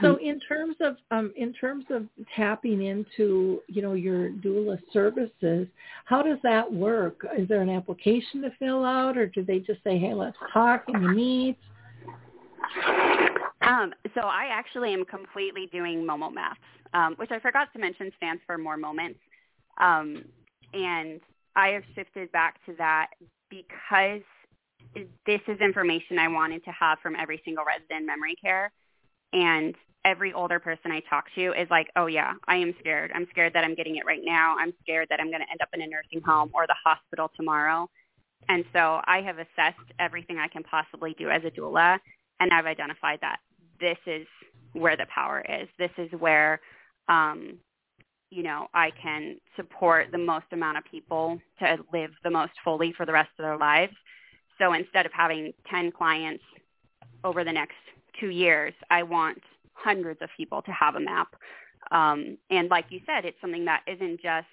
so 0.00 0.16
in 0.16 0.40
terms 0.40 0.76
of 0.80 0.96
um, 1.10 1.32
in 1.36 1.52
terms 1.52 1.84
of 1.90 2.06
tapping 2.36 2.84
into 2.86 3.60
you 3.68 3.82
know 3.82 3.94
your 3.94 4.30
doula 4.30 4.78
services, 4.92 5.66
how 6.04 6.22
does 6.22 6.38
that 6.42 6.70
work? 6.72 7.26
Is 7.36 7.48
there 7.48 7.62
an 7.62 7.70
application 7.70 8.42
to 8.42 8.50
fill 8.58 8.84
out, 8.84 9.16
or 9.16 9.26
do 9.26 9.42
they 9.42 9.58
just 9.58 9.82
say, 9.84 9.98
"Hey, 9.98 10.14
let's 10.14 10.36
talk 10.52 10.84
and 10.88 11.02
you 11.02 11.08
meet"? 11.10 11.58
Um, 13.62 13.92
so 14.14 14.22
I 14.22 14.48
actually 14.50 14.94
am 14.94 15.04
completely 15.04 15.68
doing 15.72 16.02
Momo 16.02 16.32
Maps, 16.32 16.60
um, 16.94 17.14
which 17.16 17.30
I 17.30 17.38
forgot 17.38 17.72
to 17.74 17.78
mention 17.78 18.10
stands 18.16 18.42
for 18.46 18.56
More 18.56 18.76
Moments. 18.76 19.18
Um, 19.78 20.24
and 20.72 21.20
I 21.54 21.68
have 21.68 21.82
shifted 21.94 22.32
back 22.32 22.64
to 22.66 22.74
that 22.78 23.08
because 23.50 24.22
this 25.26 25.40
is 25.48 25.60
information 25.60 26.18
I 26.18 26.28
wanted 26.28 26.64
to 26.64 26.70
have 26.70 26.98
from 27.00 27.14
every 27.16 27.42
single 27.44 27.64
resident 27.64 28.00
in 28.00 28.06
memory 28.06 28.36
care. 28.40 28.72
And 29.32 29.74
every 30.04 30.32
older 30.32 30.58
person 30.58 30.90
I 30.90 31.00
talk 31.00 31.26
to 31.34 31.52
is 31.60 31.68
like, 31.70 31.88
oh 31.96 32.06
yeah, 32.06 32.34
I 32.46 32.56
am 32.56 32.74
scared. 32.80 33.10
I'm 33.14 33.26
scared 33.30 33.52
that 33.54 33.64
I'm 33.64 33.74
getting 33.74 33.96
it 33.96 34.06
right 34.06 34.22
now. 34.22 34.56
I'm 34.58 34.72
scared 34.82 35.08
that 35.10 35.20
I'm 35.20 35.30
going 35.30 35.42
to 35.42 35.50
end 35.50 35.60
up 35.60 35.68
in 35.72 35.82
a 35.82 35.86
nursing 35.86 36.20
home 36.24 36.50
or 36.54 36.66
the 36.66 36.76
hospital 36.82 37.30
tomorrow. 37.36 37.88
And 38.48 38.64
so 38.72 39.00
I 39.04 39.20
have 39.20 39.38
assessed 39.38 39.92
everything 39.98 40.38
I 40.38 40.48
can 40.48 40.62
possibly 40.62 41.14
do 41.18 41.28
as 41.28 41.42
a 41.44 41.50
doula, 41.50 41.98
and 42.40 42.52
I've 42.52 42.66
identified 42.66 43.18
that 43.20 43.38
this 43.80 43.98
is 44.06 44.26
where 44.72 44.96
the 44.96 45.06
power 45.14 45.44
is. 45.46 45.68
This 45.78 45.90
is 45.98 46.10
where, 46.18 46.60
um, 47.08 47.58
you 48.30 48.42
know, 48.42 48.68
I 48.72 48.90
can 49.02 49.36
support 49.56 50.08
the 50.12 50.18
most 50.18 50.46
amount 50.52 50.78
of 50.78 50.84
people 50.84 51.38
to 51.58 51.78
live 51.92 52.10
the 52.24 52.30
most 52.30 52.52
fully 52.64 52.92
for 52.92 53.04
the 53.04 53.12
rest 53.12 53.30
of 53.38 53.42
their 53.42 53.58
lives. 53.58 53.94
So 54.58 54.72
instead 54.72 55.06
of 55.06 55.12
having 55.12 55.52
10 55.70 55.92
clients 55.92 56.44
over 57.24 57.44
the 57.44 57.52
next 57.52 57.76
two 58.20 58.30
years, 58.30 58.74
I 58.90 59.02
want 59.02 59.42
hundreds 59.74 60.20
of 60.22 60.28
people 60.36 60.62
to 60.62 60.72
have 60.72 60.96
a 60.96 61.00
map. 61.00 61.28
Um, 61.90 62.38
and 62.50 62.68
like 62.68 62.86
you 62.90 63.00
said, 63.06 63.24
it's 63.24 63.40
something 63.40 63.64
that 63.66 63.82
isn't 63.86 64.20
just 64.20 64.46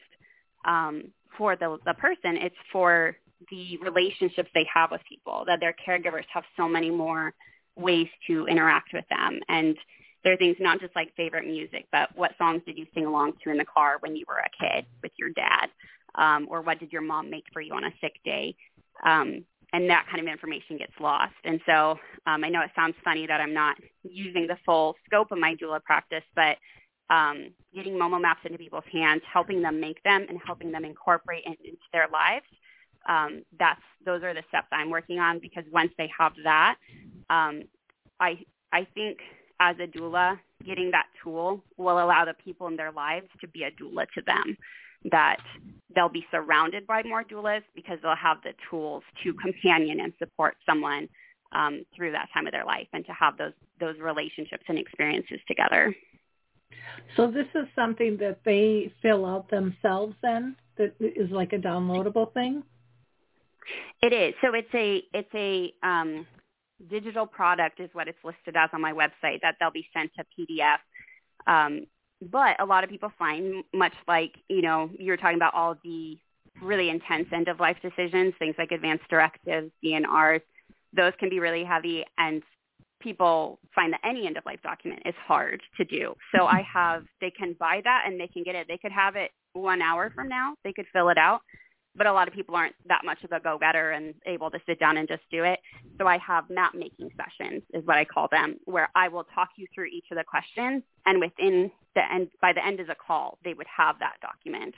um, 0.65 1.11
for 1.37 1.55
the, 1.55 1.77
the 1.85 1.93
person, 1.93 2.37
it's 2.37 2.55
for 2.71 3.15
the 3.51 3.77
relationships 3.77 4.49
they 4.53 4.67
have 4.73 4.91
with 4.91 5.01
people, 5.07 5.43
that 5.47 5.59
their 5.59 5.75
caregivers 5.85 6.23
have 6.33 6.43
so 6.55 6.67
many 6.67 6.89
more 6.89 7.33
ways 7.75 8.07
to 8.27 8.47
interact 8.47 8.93
with 8.93 9.05
them. 9.09 9.39
And 9.49 9.75
there 10.23 10.33
are 10.33 10.37
things 10.37 10.57
not 10.59 10.79
just 10.79 10.95
like 10.95 11.15
favorite 11.15 11.45
music, 11.45 11.87
but 11.91 12.09
what 12.15 12.31
songs 12.37 12.61
did 12.65 12.77
you 12.77 12.87
sing 12.93 13.05
along 13.05 13.33
to 13.43 13.51
in 13.51 13.57
the 13.57 13.65
car 13.65 13.97
when 13.99 14.15
you 14.15 14.25
were 14.27 14.37
a 14.39 14.63
kid 14.63 14.85
with 15.03 15.11
your 15.17 15.29
dad? 15.29 15.67
Um, 16.15 16.47
or 16.49 16.61
what 16.61 16.79
did 16.79 16.93
your 16.93 17.01
mom 17.01 17.29
make 17.29 17.43
for 17.51 17.61
you 17.61 17.73
on 17.73 17.83
a 17.83 17.93
sick 18.01 18.13
day? 18.23 18.55
Um, 19.03 19.43
and 19.75 19.89
that 19.89 20.05
kind 20.09 20.25
of 20.25 20.31
information 20.31 20.77
gets 20.77 20.93
lost. 21.01 21.33
And 21.43 21.59
so 21.65 21.99
um, 22.25 22.45
I 22.45 22.49
know 22.49 22.61
it 22.61 22.71
sounds 22.75 22.95
funny 23.03 23.27
that 23.27 23.41
I'm 23.41 23.53
not 23.53 23.75
using 24.03 24.47
the 24.47 24.55
full 24.65 24.95
scope 25.05 25.33
of 25.33 25.37
my 25.37 25.53
doula 25.55 25.83
practice, 25.83 26.23
but 26.33 26.55
um, 27.09 27.49
getting 27.73 27.93
Momo 27.93 28.21
maps 28.21 28.39
into 28.45 28.57
people's 28.57 28.85
hands, 28.89 29.21
helping 29.31 29.61
them 29.61 29.81
make 29.81 30.01
them, 30.03 30.25
and 30.29 30.39
helping 30.45 30.71
them 30.71 30.85
incorporate 30.85 31.43
it 31.45 31.59
into 31.61 31.77
their 31.91 32.07
lives. 32.07 32.45
Um, 33.09 33.43
that's 33.59 33.81
those 34.05 34.23
are 34.23 34.33
the 34.33 34.43
steps 34.47 34.67
I'm 34.71 34.89
working 34.89 35.19
on 35.19 35.39
because 35.39 35.65
once 35.71 35.91
they 35.97 36.09
have 36.17 36.31
that, 36.45 36.77
um, 37.29 37.63
I 38.21 38.39
I 38.71 38.87
think 38.95 39.19
as 39.59 39.75
a 39.79 39.87
doula, 39.87 40.39
getting 40.65 40.89
that 40.91 41.07
tool 41.21 41.61
will 41.77 42.01
allow 42.01 42.23
the 42.23 42.33
people 42.33 42.67
in 42.67 42.77
their 42.77 42.93
lives 42.93 43.27
to 43.41 43.47
be 43.49 43.63
a 43.63 43.71
doula 43.71 44.05
to 44.15 44.21
them. 44.25 44.57
That 45.11 45.37
they'll 45.93 46.09
be 46.09 46.25
surrounded 46.31 46.87
by 46.87 47.03
more 47.03 47.23
doulas 47.23 47.61
because 47.75 47.99
they'll 48.01 48.15
have 48.15 48.37
the 48.43 48.53
tools 48.69 49.03
to 49.23 49.33
companion 49.33 49.99
and 50.01 50.13
support 50.19 50.55
someone 50.65 51.07
um, 51.51 51.85
through 51.95 52.11
that 52.11 52.27
time 52.33 52.47
of 52.47 52.51
their 52.51 52.65
life 52.65 52.87
and 52.93 53.05
to 53.05 53.13
have 53.13 53.37
those 53.37 53.53
those 53.79 53.95
relationships 53.99 54.63
and 54.67 54.77
experiences 54.77 55.39
together. 55.47 55.95
So 57.15 57.29
this 57.29 57.47
is 57.55 57.65
something 57.75 58.17
that 58.17 58.39
they 58.45 58.93
fill 59.01 59.25
out 59.25 59.49
themselves 59.49 60.15
then 60.21 60.55
that 60.77 60.93
is 60.99 61.29
like 61.31 61.53
a 61.53 61.57
downloadable 61.57 62.33
thing? 62.33 62.63
It 64.01 64.13
is. 64.13 64.33
So 64.41 64.53
it's 64.53 64.73
a 64.73 65.01
it's 65.13 65.33
a 65.33 65.73
um, 65.87 66.27
digital 66.89 67.25
product 67.25 67.79
is 67.79 67.89
what 67.93 68.07
it's 68.07 68.17
listed 68.23 68.55
as 68.55 68.69
on 68.73 68.81
my 68.81 68.93
website 68.93 69.41
that 69.41 69.55
they'll 69.59 69.71
be 69.71 69.87
sent 69.93 70.11
to 70.15 70.25
PDF. 70.37 70.77
Um, 71.47 71.85
but 72.21 72.59
a 72.59 72.65
lot 72.65 72.83
of 72.83 72.89
people 72.89 73.11
find, 73.17 73.63
much 73.73 73.93
like 74.07 74.35
you 74.49 74.61
know, 74.61 74.89
you're 74.97 75.17
talking 75.17 75.37
about 75.37 75.53
all 75.53 75.75
the 75.83 76.17
really 76.61 76.89
intense 76.89 77.27
end 77.33 77.47
of 77.47 77.59
life 77.59 77.77
decisions, 77.81 78.33
things 78.39 78.55
like 78.57 78.71
advanced 78.71 79.03
directives, 79.09 79.71
DNRs, 79.83 80.41
those 80.93 81.13
can 81.19 81.29
be 81.29 81.39
really 81.39 81.63
heavy, 81.63 82.05
and 82.17 82.41
people 83.01 83.59
find 83.73 83.93
that 83.93 83.99
any 84.03 84.25
end 84.25 84.37
of 84.37 84.45
life 84.45 84.59
document 84.63 85.01
is 85.05 85.13
hard 85.27 85.61
to 85.77 85.85
do. 85.85 86.15
So 86.35 86.45
I 86.45 86.61
mm-hmm. 86.61 86.77
have, 86.77 87.03
they 87.21 87.29
can 87.29 87.55
buy 87.59 87.81
that 87.83 88.03
and 88.07 88.19
they 88.19 88.27
can 88.27 88.43
get 88.43 88.55
it. 88.55 88.67
They 88.67 88.77
could 88.77 88.91
have 88.91 89.15
it 89.15 89.31
one 89.53 89.81
hour 89.81 90.11
from 90.13 90.27
now. 90.27 90.55
They 90.63 90.73
could 90.73 90.85
fill 90.91 91.09
it 91.09 91.17
out. 91.17 91.41
But 91.95 92.07
a 92.07 92.13
lot 92.13 92.27
of 92.27 92.33
people 92.33 92.55
aren't 92.55 92.75
that 92.87 93.05
much 93.05 93.23
of 93.23 93.31
a 93.31 93.39
go-getter 93.39 93.91
and 93.91 94.13
able 94.25 94.51
to 94.51 94.59
sit 94.65 94.79
down 94.79 94.97
and 94.97 95.07
just 95.07 95.23
do 95.31 95.43
it. 95.43 95.59
So 95.97 96.07
I 96.07 96.17
have 96.17 96.49
map 96.49 96.73
making 96.75 97.09
sessions 97.15 97.63
is 97.73 97.85
what 97.85 97.97
I 97.97 98.05
call 98.05 98.27
them, 98.29 98.57
where 98.65 98.89
I 98.95 99.07
will 99.07 99.25
talk 99.35 99.49
you 99.55 99.67
through 99.73 99.85
each 99.85 100.05
of 100.11 100.17
the 100.17 100.23
questions 100.23 100.83
and 101.05 101.19
within 101.19 101.71
the 101.95 102.01
end, 102.11 102.29
by 102.41 102.51
the 102.53 102.65
end 102.65 102.79
of 102.79 102.87
the 102.87 102.95
call, 102.95 103.37
they 103.45 103.53
would 103.53 103.67
have 103.67 103.97
that 103.99 104.15
document 104.21 104.75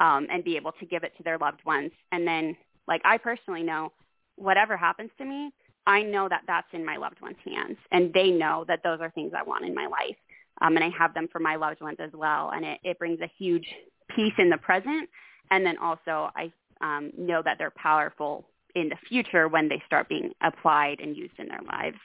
um, 0.00 0.26
and 0.30 0.42
be 0.42 0.56
able 0.56 0.72
to 0.72 0.86
give 0.86 1.04
it 1.04 1.16
to 1.16 1.22
their 1.22 1.38
loved 1.38 1.64
ones. 1.64 1.92
And 2.10 2.26
then 2.26 2.56
like 2.88 3.02
I 3.04 3.18
personally 3.18 3.62
know 3.62 3.92
whatever 4.36 4.76
happens 4.76 5.10
to 5.18 5.24
me, 5.24 5.52
I 5.86 6.02
know 6.02 6.28
that 6.28 6.42
that's 6.46 6.66
in 6.72 6.84
my 6.84 6.96
loved 6.96 7.20
ones' 7.20 7.36
hands, 7.44 7.78
and 7.92 8.12
they 8.12 8.30
know 8.30 8.64
that 8.68 8.80
those 8.84 9.00
are 9.00 9.10
things 9.10 9.32
I 9.36 9.42
want 9.42 9.64
in 9.64 9.74
my 9.74 9.86
life, 9.86 10.16
um, 10.60 10.76
and 10.76 10.84
I 10.84 10.90
have 10.90 11.14
them 11.14 11.28
for 11.30 11.38
my 11.38 11.56
loved 11.56 11.80
ones 11.80 11.96
as 11.98 12.10
well. 12.12 12.50
And 12.54 12.64
it, 12.64 12.78
it 12.84 12.98
brings 12.98 13.20
a 13.20 13.30
huge 13.38 13.66
peace 14.14 14.34
in 14.38 14.50
the 14.50 14.58
present, 14.58 15.08
and 15.50 15.64
then 15.64 15.78
also 15.78 16.30
I 16.36 16.52
um, 16.80 17.10
know 17.16 17.42
that 17.42 17.56
they're 17.58 17.70
powerful 17.70 18.46
in 18.74 18.88
the 18.88 18.96
future 19.08 19.48
when 19.48 19.68
they 19.68 19.82
start 19.86 20.08
being 20.08 20.32
applied 20.42 21.00
and 21.00 21.16
used 21.16 21.34
in 21.38 21.48
their 21.48 21.62
lives. 21.62 21.98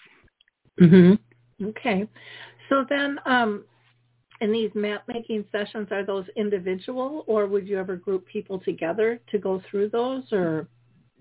Mm-hmm. 0.81 1.67
Okay, 1.67 2.07
so 2.69 2.85
then 2.89 3.19
um, 3.25 3.63
in 4.41 4.51
these 4.51 4.71
map 4.73 5.03
making 5.07 5.45
sessions, 5.51 5.87
are 5.91 6.03
those 6.03 6.25
individual, 6.35 7.23
or 7.27 7.45
would 7.45 7.67
you 7.67 7.79
ever 7.79 7.95
group 7.95 8.25
people 8.25 8.59
together 8.59 9.19
to 9.31 9.37
go 9.37 9.61
through 9.69 9.89
those, 9.89 10.23
or? 10.31 10.67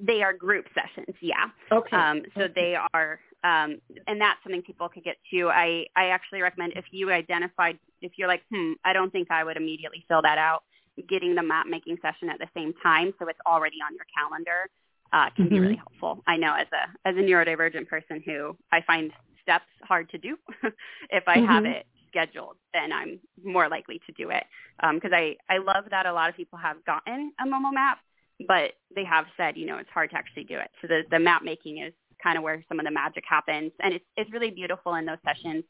they 0.02 0.22
are 0.22 0.32
group 0.32 0.66
sessions, 0.74 1.16
yeah. 1.20 1.46
Okay. 1.70 1.96
Um, 1.96 2.22
so 2.34 2.42
okay. 2.42 2.52
they 2.54 2.76
are, 2.92 3.20
um, 3.44 3.80
and 4.06 4.20
that's 4.20 4.42
something 4.42 4.62
people 4.62 4.88
could 4.88 5.04
get 5.04 5.16
to. 5.32 5.48
I, 5.48 5.86
I 5.94 6.06
actually 6.06 6.42
recommend 6.42 6.72
if 6.76 6.86
you 6.90 7.10
identified, 7.10 7.78
if 8.00 8.12
you're 8.16 8.28
like, 8.28 8.42
hmm, 8.52 8.72
I 8.84 8.92
don't 8.92 9.12
think 9.12 9.30
I 9.30 9.44
would 9.44 9.56
immediately 9.56 10.04
fill 10.08 10.22
that 10.22 10.38
out, 10.38 10.64
getting 11.08 11.34
the 11.34 11.42
map 11.42 11.66
making 11.66 11.96
session 12.02 12.28
at 12.28 12.38
the 12.38 12.48
same 12.54 12.72
time 12.82 13.12
so 13.18 13.28
it's 13.28 13.38
already 13.46 13.76
on 13.86 13.94
your 13.94 14.06
calendar 14.16 14.68
uh, 15.12 15.28
can 15.36 15.44
mm-hmm. 15.44 15.54
be 15.54 15.60
really 15.60 15.76
helpful. 15.76 16.22
I 16.26 16.38
know 16.38 16.54
as 16.54 16.66
a 16.72 17.08
as 17.08 17.14
a 17.16 17.20
neurodivergent 17.20 17.86
person 17.86 18.22
who 18.24 18.56
I 18.72 18.80
find 18.86 19.12
steps 19.42 19.66
hard 19.82 20.08
to 20.10 20.18
do, 20.18 20.38
if 21.10 21.24
I 21.26 21.36
mm-hmm. 21.36 21.46
have 21.46 21.64
it 21.66 21.86
scheduled, 22.08 22.56
then 22.72 22.92
I'm 22.92 23.20
more 23.44 23.68
likely 23.68 24.00
to 24.06 24.12
do 24.12 24.30
it 24.30 24.44
because 24.80 25.12
um, 25.12 25.14
I 25.14 25.36
I 25.50 25.58
love 25.58 25.84
that 25.90 26.06
a 26.06 26.12
lot 26.12 26.30
of 26.30 26.36
people 26.36 26.58
have 26.58 26.82
gotten 26.86 27.32
a 27.38 27.44
Momo 27.44 27.74
map 27.74 27.98
but 28.46 28.72
they 28.94 29.04
have 29.04 29.26
said, 29.36 29.56
you 29.56 29.66
know, 29.66 29.78
it's 29.78 29.90
hard 29.90 30.10
to 30.10 30.16
actually 30.16 30.44
do 30.44 30.58
it. 30.58 30.70
So 30.80 30.88
the, 30.88 31.02
the 31.10 31.18
map 31.18 31.42
making 31.42 31.78
is 31.78 31.92
kind 32.22 32.36
of 32.36 32.44
where 32.44 32.64
some 32.68 32.78
of 32.78 32.84
the 32.84 32.90
magic 32.90 33.24
happens. 33.28 33.72
And 33.80 33.94
it's, 33.94 34.04
it's 34.16 34.32
really 34.32 34.50
beautiful 34.50 34.94
in 34.94 35.06
those 35.06 35.18
sessions. 35.24 35.64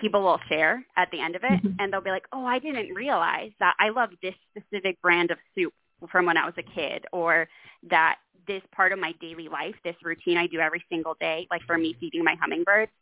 People 0.00 0.22
will 0.22 0.40
share 0.48 0.84
at 0.96 1.10
the 1.10 1.20
end 1.20 1.36
of 1.36 1.42
it 1.44 1.50
mm-hmm. 1.50 1.76
and 1.78 1.92
they'll 1.92 2.00
be 2.00 2.10
like, 2.10 2.26
oh, 2.32 2.44
I 2.44 2.58
didn't 2.58 2.94
realize 2.94 3.50
that 3.58 3.74
I 3.80 3.88
love 3.88 4.10
this 4.22 4.34
specific 4.56 5.00
brand 5.02 5.30
of 5.30 5.38
soup 5.54 5.72
from 6.10 6.26
when 6.26 6.36
I 6.36 6.44
was 6.44 6.54
a 6.56 6.62
kid 6.62 7.04
or 7.12 7.48
that 7.90 8.16
this 8.46 8.62
part 8.74 8.92
of 8.92 8.98
my 8.98 9.12
daily 9.20 9.48
life, 9.48 9.74
this 9.84 9.96
routine 10.02 10.36
I 10.36 10.46
do 10.46 10.58
every 10.58 10.84
single 10.88 11.16
day, 11.20 11.46
like 11.50 11.62
for 11.66 11.78
me 11.78 11.96
feeding 11.98 12.24
my 12.24 12.36
hummingbirds, 12.40 12.92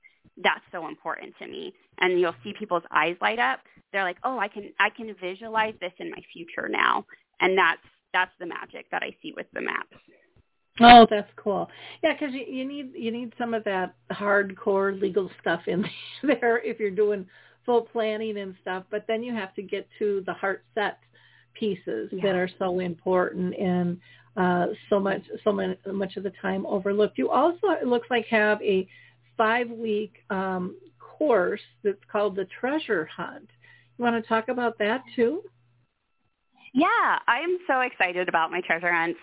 that's 0.42 0.64
so 0.72 0.86
important 0.86 1.34
to 1.38 1.46
me. 1.46 1.72
And 1.98 2.20
you'll 2.20 2.34
see 2.44 2.52
people's 2.58 2.82
eyes 2.90 3.16
light 3.20 3.38
up. 3.38 3.60
They're 3.92 4.04
like, 4.04 4.18
oh, 4.24 4.38
I 4.38 4.48
can, 4.48 4.70
I 4.78 4.90
can 4.90 5.14
visualize 5.20 5.74
this 5.80 5.92
in 5.98 6.10
my 6.10 6.22
future 6.32 6.68
now. 6.68 7.04
And 7.40 7.56
that's 7.56 7.80
that's 8.12 8.32
the 8.40 8.46
magic 8.46 8.86
that 8.90 9.02
I 9.02 9.14
see 9.22 9.32
with 9.36 9.46
the 9.52 9.60
maps. 9.60 9.96
Oh, 10.80 11.06
that's 11.08 11.30
cool. 11.36 11.68
Yeah, 12.02 12.14
because 12.14 12.34
you, 12.34 12.44
you 12.48 12.66
need 12.66 12.92
you 12.94 13.10
need 13.10 13.32
some 13.38 13.54
of 13.54 13.64
that 13.64 13.94
hardcore 14.12 14.98
legal 15.00 15.30
stuff 15.40 15.60
in 15.66 15.84
there 16.22 16.58
if 16.58 16.80
you're 16.80 16.90
doing 16.90 17.26
full 17.66 17.82
planning 17.82 18.38
and 18.38 18.54
stuff. 18.62 18.84
But 18.90 19.04
then 19.06 19.22
you 19.22 19.34
have 19.34 19.54
to 19.54 19.62
get 19.62 19.86
to 19.98 20.22
the 20.26 20.32
heart 20.32 20.64
set 20.74 20.98
pieces 21.54 22.10
yeah. 22.12 22.22
that 22.24 22.34
are 22.34 22.48
so 22.58 22.80
important 22.80 23.54
and 23.56 23.98
uh, 24.36 24.66
so 24.88 24.98
much 24.98 25.22
so 25.44 25.52
much 25.52 25.76
much 25.86 26.16
of 26.16 26.22
the 26.22 26.32
time 26.40 26.64
overlooked. 26.66 27.18
You 27.18 27.30
also 27.30 27.68
it 27.80 27.86
looks 27.86 28.08
like 28.10 28.26
have 28.26 28.60
a 28.62 28.88
five 29.36 29.70
week 29.70 30.24
um, 30.30 30.76
course 30.98 31.60
that's 31.84 31.98
called 32.10 32.36
the 32.36 32.46
Treasure 32.58 33.08
Hunt. 33.14 33.50
You 33.98 34.04
want 34.04 34.22
to 34.22 34.26
talk 34.26 34.48
about 34.48 34.78
that 34.78 35.02
too? 35.14 35.42
Yeah, 36.72 37.18
I 37.26 37.40
am 37.40 37.58
so 37.66 37.80
excited 37.80 38.28
about 38.28 38.50
my 38.50 38.60
treasure 38.62 38.92
hunts. 38.92 39.18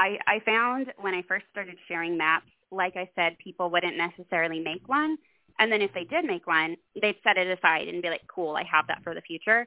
I, 0.00 0.18
I 0.26 0.40
found 0.46 0.92
when 0.98 1.12
I 1.12 1.22
first 1.28 1.44
started 1.50 1.76
sharing 1.86 2.16
maps, 2.16 2.46
like 2.70 2.96
I 2.96 3.10
said, 3.14 3.36
people 3.38 3.68
wouldn't 3.68 3.98
necessarily 3.98 4.58
make 4.58 4.88
one. 4.88 5.18
And 5.58 5.70
then 5.70 5.82
if 5.82 5.92
they 5.92 6.04
did 6.04 6.24
make 6.24 6.46
one, 6.46 6.76
they'd 7.02 7.16
set 7.22 7.36
it 7.36 7.46
aside 7.46 7.86
and 7.86 8.00
be 8.00 8.08
like, 8.08 8.22
cool, 8.34 8.56
I 8.56 8.64
have 8.64 8.86
that 8.86 9.02
for 9.04 9.14
the 9.14 9.20
future. 9.20 9.66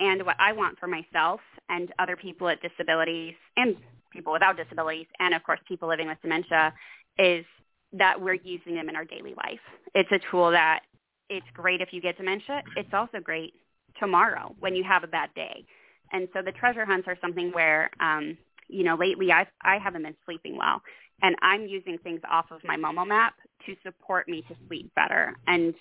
And 0.00 0.24
what 0.24 0.36
I 0.38 0.54
want 0.54 0.78
for 0.78 0.86
myself 0.86 1.40
and 1.68 1.92
other 1.98 2.16
people 2.16 2.46
with 2.46 2.58
disabilities 2.62 3.34
and 3.58 3.76
people 4.12 4.32
without 4.32 4.56
disabilities 4.56 5.06
and 5.20 5.34
of 5.34 5.42
course 5.42 5.60
people 5.68 5.88
living 5.88 6.08
with 6.08 6.16
dementia 6.22 6.72
is 7.18 7.44
that 7.92 8.18
we're 8.18 8.34
using 8.34 8.74
them 8.74 8.88
in 8.88 8.96
our 8.96 9.04
daily 9.04 9.34
life. 9.34 9.60
It's 9.94 10.10
a 10.10 10.20
tool 10.30 10.50
that 10.52 10.80
it's 11.28 11.46
great 11.52 11.82
if 11.82 11.92
you 11.92 12.00
get 12.00 12.16
dementia. 12.16 12.62
It's 12.76 12.94
also 12.94 13.20
great 13.22 13.52
tomorrow 14.00 14.54
when 14.58 14.74
you 14.74 14.84
have 14.84 15.04
a 15.04 15.06
bad 15.06 15.30
day. 15.34 15.66
And 16.12 16.28
so 16.32 16.40
the 16.40 16.52
treasure 16.52 16.86
hunts 16.86 17.08
are 17.08 17.18
something 17.20 17.50
where, 17.52 17.90
um, 18.00 18.38
you 18.68 18.84
know, 18.84 18.96
lately 18.96 19.32
I 19.32 19.46
I 19.62 19.78
haven't 19.78 20.02
been 20.02 20.16
sleeping 20.24 20.56
well, 20.56 20.82
and 21.22 21.36
I'm 21.42 21.66
using 21.66 21.98
things 21.98 22.20
off 22.30 22.46
of 22.50 22.60
my 22.64 22.76
Momo 22.76 23.06
map 23.06 23.34
to 23.66 23.74
support 23.82 24.28
me 24.28 24.42
to 24.48 24.56
sleep 24.66 24.90
better. 24.94 25.34
And 25.46 25.74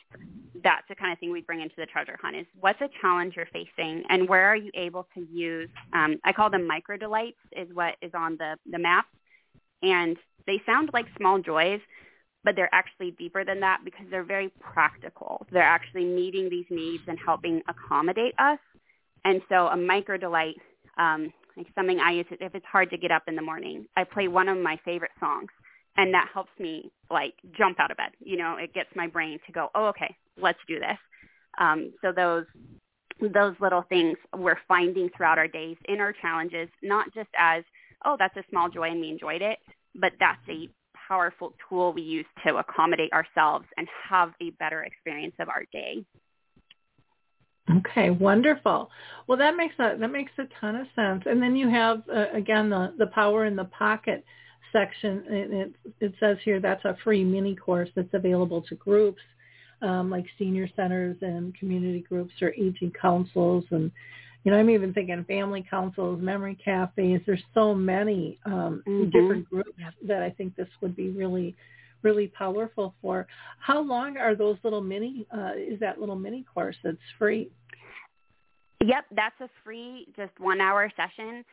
that's 0.63 0.87
the 0.89 0.95
kind 0.95 1.11
of 1.11 1.19
thing 1.19 1.31
we 1.31 1.41
bring 1.41 1.61
into 1.61 1.75
the 1.77 1.85
treasure 1.85 2.17
hunt 2.21 2.35
is 2.35 2.45
what's 2.59 2.81
a 2.81 2.89
challenge 3.01 3.35
you're 3.35 3.47
facing 3.53 4.03
and 4.09 4.27
where 4.27 4.45
are 4.45 4.55
you 4.55 4.71
able 4.73 5.07
to 5.13 5.21
use, 5.31 5.69
um, 5.93 6.17
I 6.23 6.31
call 6.31 6.49
them 6.49 6.65
micro 6.65 6.97
delights 6.97 7.37
is 7.55 7.67
what 7.73 7.95
is 8.01 8.11
on 8.15 8.37
the, 8.37 8.57
the 8.71 8.79
map. 8.79 9.05
And 9.83 10.17
they 10.47 10.61
sound 10.65 10.89
like 10.93 11.05
small 11.17 11.39
joys, 11.39 11.81
but 12.43 12.55
they're 12.55 12.73
actually 12.73 13.11
deeper 13.11 13.43
than 13.43 13.59
that 13.59 13.81
because 13.83 14.05
they're 14.09 14.23
very 14.23 14.49
practical. 14.59 15.45
They're 15.51 15.61
actually 15.61 16.05
meeting 16.05 16.49
these 16.49 16.65
needs 16.69 17.03
and 17.07 17.19
helping 17.23 17.61
accommodate 17.67 18.33
us 18.39 18.59
and 19.25 19.41
so 19.49 19.67
a 19.67 19.75
micro 19.75 20.17
delight, 20.17 20.55
um, 20.97 21.33
like 21.57 21.67
something 21.75 21.99
I 21.99 22.11
use 22.11 22.25
if 22.31 22.55
it's 22.55 22.65
hard 22.65 22.89
to 22.91 22.97
get 22.97 23.11
up 23.11 23.23
in 23.27 23.35
the 23.35 23.41
morning, 23.41 23.85
I 23.95 24.03
play 24.03 24.27
one 24.27 24.49
of 24.49 24.57
my 24.57 24.79
favorite 24.83 25.11
songs, 25.19 25.49
and 25.97 26.13
that 26.13 26.29
helps 26.33 26.51
me 26.59 26.91
like 27.09 27.33
jump 27.57 27.79
out 27.79 27.91
of 27.91 27.97
bed. 27.97 28.11
You 28.19 28.37
know, 28.37 28.57
it 28.57 28.73
gets 28.73 28.89
my 28.95 29.07
brain 29.07 29.39
to 29.45 29.51
go, 29.51 29.69
oh, 29.75 29.87
okay, 29.87 30.15
let's 30.41 30.59
do 30.67 30.79
this. 30.79 30.97
Um, 31.59 31.93
so 32.01 32.11
those 32.11 32.45
those 33.21 33.55
little 33.61 33.83
things 33.87 34.17
we're 34.37 34.59
finding 34.67 35.09
throughout 35.15 35.37
our 35.37 35.47
days 35.47 35.77
in 35.87 35.99
our 36.01 36.13
challenges, 36.21 36.67
not 36.83 37.13
just 37.13 37.29
as, 37.37 37.63
oh, 38.03 38.17
that's 38.19 38.35
a 38.35 38.43
small 38.49 38.69
joy 38.69 38.89
and 38.89 38.99
we 38.99 39.09
enjoyed 39.09 39.41
it, 39.41 39.57
but 39.95 40.11
that's 40.19 40.41
a 40.49 40.67
powerful 41.07 41.53
tool 41.69 41.93
we 41.93 42.01
use 42.01 42.25
to 42.45 42.57
accommodate 42.57 43.11
ourselves 43.13 43.65
and 43.77 43.87
have 44.09 44.31
a 44.41 44.49
better 44.51 44.83
experience 44.83 45.35
of 45.39 45.47
our 45.49 45.63
day. 45.71 46.03
Okay, 47.69 48.11
wonderful. 48.11 48.89
Well, 49.27 49.37
that 49.39 49.55
makes 49.55 49.75
a 49.79 49.97
that 49.99 50.11
makes 50.11 50.31
a 50.37 50.43
ton 50.61 50.75
of 50.75 50.87
sense. 50.95 51.23
And 51.25 51.41
then 51.41 51.55
you 51.55 51.69
have 51.69 52.03
uh, 52.13 52.25
again 52.33 52.69
the 52.69 52.93
the 52.97 53.07
power 53.07 53.45
in 53.45 53.55
the 53.55 53.65
pocket 53.65 54.23
section. 54.71 55.23
It, 55.27 55.51
it, 55.51 55.73
it 55.99 56.13
says 56.19 56.37
here 56.43 56.59
that's 56.59 56.85
a 56.85 56.95
free 57.03 57.23
mini 57.23 57.55
course 57.55 57.89
that's 57.95 58.13
available 58.13 58.61
to 58.63 58.75
groups 58.75 59.21
um, 59.81 60.09
like 60.09 60.25
senior 60.37 60.69
centers 60.75 61.17
and 61.21 61.55
community 61.57 62.01
groups 62.07 62.33
or 62.41 62.53
aging 62.53 62.91
councils 62.99 63.63
and 63.71 63.91
you 64.43 64.51
know 64.51 64.57
I'm 64.57 64.69
even 64.69 64.93
thinking 64.93 65.23
family 65.25 65.65
councils, 65.67 66.21
memory 66.21 66.57
cafes. 66.63 67.19
There's 67.25 67.41
so 67.55 67.73
many 67.73 68.37
um, 68.45 68.83
mm-hmm. 68.87 69.05
different 69.05 69.49
groups 69.49 69.71
that 70.07 70.21
I 70.21 70.29
think 70.29 70.55
this 70.55 70.67
would 70.81 70.95
be 70.95 71.09
really 71.09 71.55
really 72.05 72.27
powerful 72.27 72.95
for. 73.01 73.27
How 73.59 73.81
long 73.81 74.15
are 74.17 74.35
those 74.35 74.57
little 74.63 74.81
mini, 74.81 75.25
uh, 75.35 75.53
is 75.57 75.79
that 75.81 75.99
little 75.99 76.15
mini 76.15 76.45
course 76.53 76.77
that's 76.83 76.97
free? 77.19 77.51
Yep, 78.83 79.05
that's 79.15 79.41
a 79.41 79.49
free, 79.63 80.07
just 80.15 80.39
one 80.39 80.61
hour 80.61 80.89
session. 80.95 81.43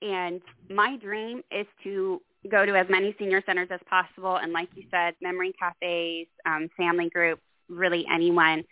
And 0.00 0.40
my 0.70 0.96
dream 0.96 1.42
is 1.52 1.66
to 1.84 2.22
go 2.48 2.64
to 2.64 2.76
as 2.76 2.86
many 2.88 3.14
senior 3.18 3.42
centers 3.44 3.68
as 3.70 3.80
possible. 3.88 4.36
And 4.36 4.52
like 4.52 4.68
you 4.74 4.84
said, 4.90 5.14
memory 5.20 5.52
cafes, 5.60 6.28
um, 6.46 6.68
family 6.76 7.10
groups, 7.10 7.42
really 7.68 8.06
anyone, 8.10 8.64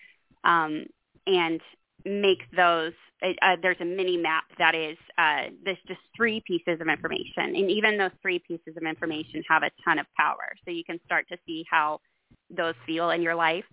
um, 0.44 0.86
and 1.26 1.60
make 2.06 2.48
those 2.56 2.92
uh, 3.22 3.56
there's 3.62 3.76
a 3.80 3.84
mini 3.84 4.16
map 4.16 4.44
that 4.58 4.74
is 4.74 4.96
uh, 5.18 5.44
there's 5.64 5.78
just 5.88 6.00
three 6.14 6.42
pieces 6.46 6.80
of 6.80 6.88
information, 6.88 7.56
and 7.56 7.70
even 7.70 7.96
those 7.96 8.10
three 8.20 8.38
pieces 8.38 8.76
of 8.76 8.82
information 8.82 9.42
have 9.48 9.62
a 9.62 9.70
ton 9.84 9.98
of 9.98 10.06
power. 10.16 10.54
So 10.64 10.70
you 10.70 10.84
can 10.84 11.00
start 11.04 11.26
to 11.28 11.38
see 11.46 11.64
how 11.70 12.00
those 12.50 12.74
feel 12.86 13.10
in 13.10 13.22
your 13.22 13.34
life, 13.34 13.64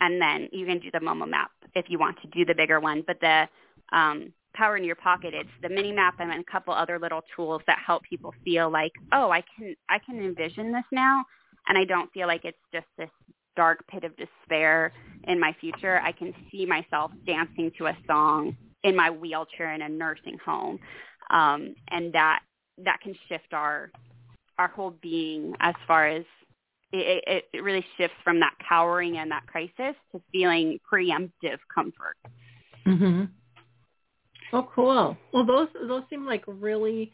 and 0.00 0.22
then 0.22 0.48
you 0.52 0.66
can 0.66 0.78
do 0.78 0.90
the 0.92 1.00
Momo 1.00 1.28
map 1.28 1.50
if 1.74 1.86
you 1.88 1.98
want 1.98 2.20
to 2.22 2.28
do 2.28 2.44
the 2.44 2.54
bigger 2.54 2.78
one. 2.80 3.02
But 3.06 3.20
the 3.20 3.48
um, 3.92 4.32
power 4.54 4.76
in 4.76 4.84
your 4.84 4.96
pocket, 4.96 5.34
it's 5.34 5.50
the 5.62 5.68
mini 5.68 5.92
map 5.92 6.14
and 6.20 6.30
a 6.32 6.44
couple 6.44 6.72
other 6.72 6.98
little 6.98 7.22
tools 7.34 7.62
that 7.66 7.78
help 7.84 8.04
people 8.04 8.32
feel 8.44 8.70
like, 8.70 8.92
oh, 9.12 9.30
I 9.30 9.42
can 9.56 9.74
I 9.88 9.98
can 9.98 10.22
envision 10.22 10.72
this 10.72 10.84
now, 10.92 11.24
and 11.66 11.76
I 11.76 11.84
don't 11.84 12.12
feel 12.12 12.28
like 12.28 12.44
it's 12.44 12.58
just 12.72 12.86
this 12.96 13.10
dark 13.56 13.86
pit 13.88 14.04
of 14.04 14.12
despair 14.16 14.92
in 15.28 15.38
my 15.38 15.54
future, 15.60 16.00
I 16.00 16.12
can 16.12 16.34
see 16.50 16.66
myself 16.66 17.10
dancing 17.26 17.70
to 17.78 17.86
a 17.86 17.96
song 18.06 18.56
in 18.84 18.96
my 18.96 19.10
wheelchair 19.10 19.72
in 19.72 19.82
a 19.82 19.88
nursing 19.88 20.38
home, 20.44 20.78
um, 21.30 21.74
and 21.90 22.12
that 22.12 22.40
that 22.78 23.00
can 23.00 23.14
shift 23.28 23.52
our 23.52 23.90
our 24.58 24.68
whole 24.68 24.94
being 25.02 25.54
as 25.60 25.74
far 25.86 26.08
as 26.08 26.24
it, 26.92 27.24
it, 27.26 27.44
it 27.52 27.62
really 27.62 27.84
shifts 27.96 28.16
from 28.22 28.40
that 28.40 28.54
cowering 28.68 29.18
and 29.18 29.30
that 29.30 29.46
crisis 29.46 29.96
to 30.12 30.20
feeling 30.30 30.78
preemptive 30.92 31.58
comfort. 31.74 32.16
Mhm. 32.86 33.28
Oh, 34.52 34.68
cool. 34.74 35.16
Well, 35.32 35.46
those 35.46 35.68
those 35.86 36.02
seem 36.10 36.26
like 36.26 36.44
really 36.46 37.12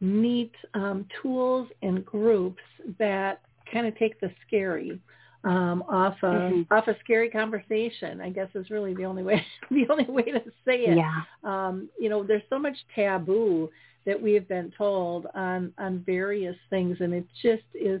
neat 0.00 0.54
um, 0.74 1.06
tools 1.20 1.68
and 1.82 2.04
groups 2.04 2.62
that 2.98 3.42
kind 3.70 3.86
of 3.86 3.96
take 3.98 4.18
the 4.20 4.30
scary 4.46 5.00
um, 5.44 5.84
off 5.88 6.16
a 6.22 6.26
mm-hmm. 6.26 6.74
off 6.74 6.88
a 6.88 6.96
scary 7.00 7.30
conversation. 7.30 8.20
I 8.20 8.30
guess 8.30 8.48
is 8.54 8.70
really 8.70 8.94
the 8.94 9.04
only 9.04 9.22
way 9.22 9.44
the 9.70 9.86
only 9.90 10.04
way 10.04 10.24
to 10.24 10.42
say 10.64 10.84
it. 10.84 10.96
Yeah. 10.96 11.20
Um, 11.44 11.88
you 11.98 12.08
know, 12.08 12.24
there's 12.24 12.42
so 12.50 12.58
much 12.58 12.76
taboo 12.94 13.70
that 14.06 14.20
we 14.20 14.32
have 14.34 14.48
been 14.48 14.72
told 14.76 15.26
on 15.34 15.72
on 15.78 16.02
various 16.06 16.56
things, 16.70 16.98
and 17.00 17.12
it 17.12 17.26
just 17.42 17.64
is 17.74 18.00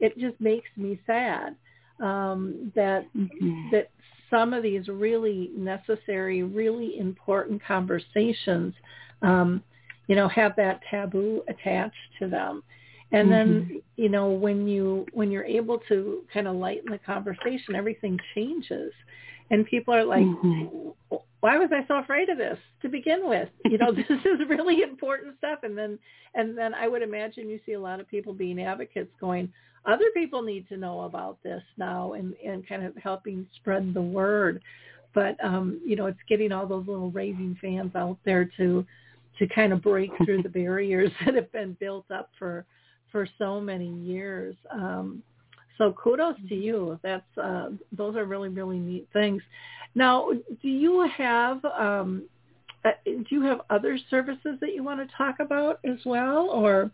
it 0.00 0.18
just 0.18 0.40
makes 0.40 0.68
me 0.76 0.98
sad 1.06 1.56
um, 2.00 2.72
that 2.74 3.04
mm-hmm. 3.14 3.70
that 3.72 3.90
some 4.30 4.54
of 4.54 4.62
these 4.62 4.88
really 4.88 5.50
necessary, 5.56 6.42
really 6.42 6.98
important 6.98 7.62
conversations, 7.64 8.72
um, 9.22 9.62
you 10.06 10.14
know, 10.14 10.28
have 10.28 10.54
that 10.56 10.80
taboo 10.88 11.42
attached 11.48 11.96
to 12.20 12.28
them. 12.28 12.62
And 13.12 13.28
mm-hmm. 13.28 13.30
then, 13.30 13.82
you 13.96 14.08
know, 14.08 14.28
when 14.28 14.68
you 14.68 15.06
when 15.12 15.30
you're 15.30 15.44
able 15.44 15.78
to 15.88 16.22
kind 16.32 16.46
of 16.46 16.56
lighten 16.56 16.92
the 16.92 16.98
conversation, 16.98 17.74
everything 17.74 18.18
changes, 18.34 18.92
and 19.50 19.66
people 19.66 19.92
are 19.92 20.04
like, 20.04 20.22
mm-hmm. 20.22 21.16
"Why 21.40 21.58
was 21.58 21.70
I 21.72 21.84
so 21.88 21.98
afraid 21.98 22.28
of 22.28 22.38
this 22.38 22.58
to 22.82 22.88
begin 22.88 23.28
with?" 23.28 23.48
You 23.64 23.78
know, 23.78 23.92
this 23.94 24.06
is 24.08 24.48
really 24.48 24.82
important 24.82 25.36
stuff. 25.38 25.60
And 25.64 25.76
then, 25.76 25.98
and 26.34 26.56
then 26.56 26.72
I 26.72 26.86
would 26.86 27.02
imagine 27.02 27.48
you 27.48 27.58
see 27.66 27.72
a 27.72 27.80
lot 27.80 28.00
of 28.00 28.08
people 28.08 28.32
being 28.32 28.60
advocates, 28.60 29.10
going, 29.20 29.52
"Other 29.86 30.06
people 30.14 30.42
need 30.42 30.68
to 30.68 30.76
know 30.76 31.02
about 31.02 31.42
this 31.42 31.62
now," 31.76 32.12
and 32.12 32.34
and 32.46 32.66
kind 32.68 32.84
of 32.84 32.96
helping 32.96 33.46
spread 33.56 33.92
the 33.92 34.02
word. 34.02 34.62
But 35.14 35.42
um, 35.44 35.80
you 35.84 35.96
know, 35.96 36.06
it's 36.06 36.18
getting 36.28 36.52
all 36.52 36.66
those 36.66 36.86
little 36.86 37.10
raving 37.10 37.58
fans 37.60 37.96
out 37.96 38.18
there 38.24 38.48
to 38.56 38.86
to 39.40 39.46
kind 39.48 39.72
of 39.72 39.82
break 39.82 40.10
through 40.24 40.42
the 40.42 40.48
barriers 40.60 41.10
that 41.24 41.34
have 41.34 41.50
been 41.50 41.76
built 41.80 42.08
up 42.12 42.30
for 42.38 42.64
for 43.12 43.28
so 43.38 43.60
many 43.60 43.88
years. 43.88 44.54
Um, 44.72 45.22
so 45.78 45.92
kudos 45.92 46.36
to 46.48 46.54
you. 46.54 46.98
That's 47.02 47.38
uh, 47.42 47.70
those 47.92 48.16
are 48.16 48.24
really 48.24 48.48
really 48.48 48.78
neat 48.78 49.08
things. 49.12 49.42
Now, 49.94 50.28
do 50.62 50.68
you 50.68 51.08
have 51.16 51.64
um, 51.64 52.28
uh, 52.84 52.90
do 53.04 53.24
you 53.30 53.42
have 53.42 53.60
other 53.70 53.98
services 54.10 54.58
that 54.60 54.74
you 54.74 54.82
want 54.82 55.00
to 55.00 55.16
talk 55.16 55.36
about 55.40 55.80
as 55.84 55.98
well, 56.04 56.48
or? 56.50 56.90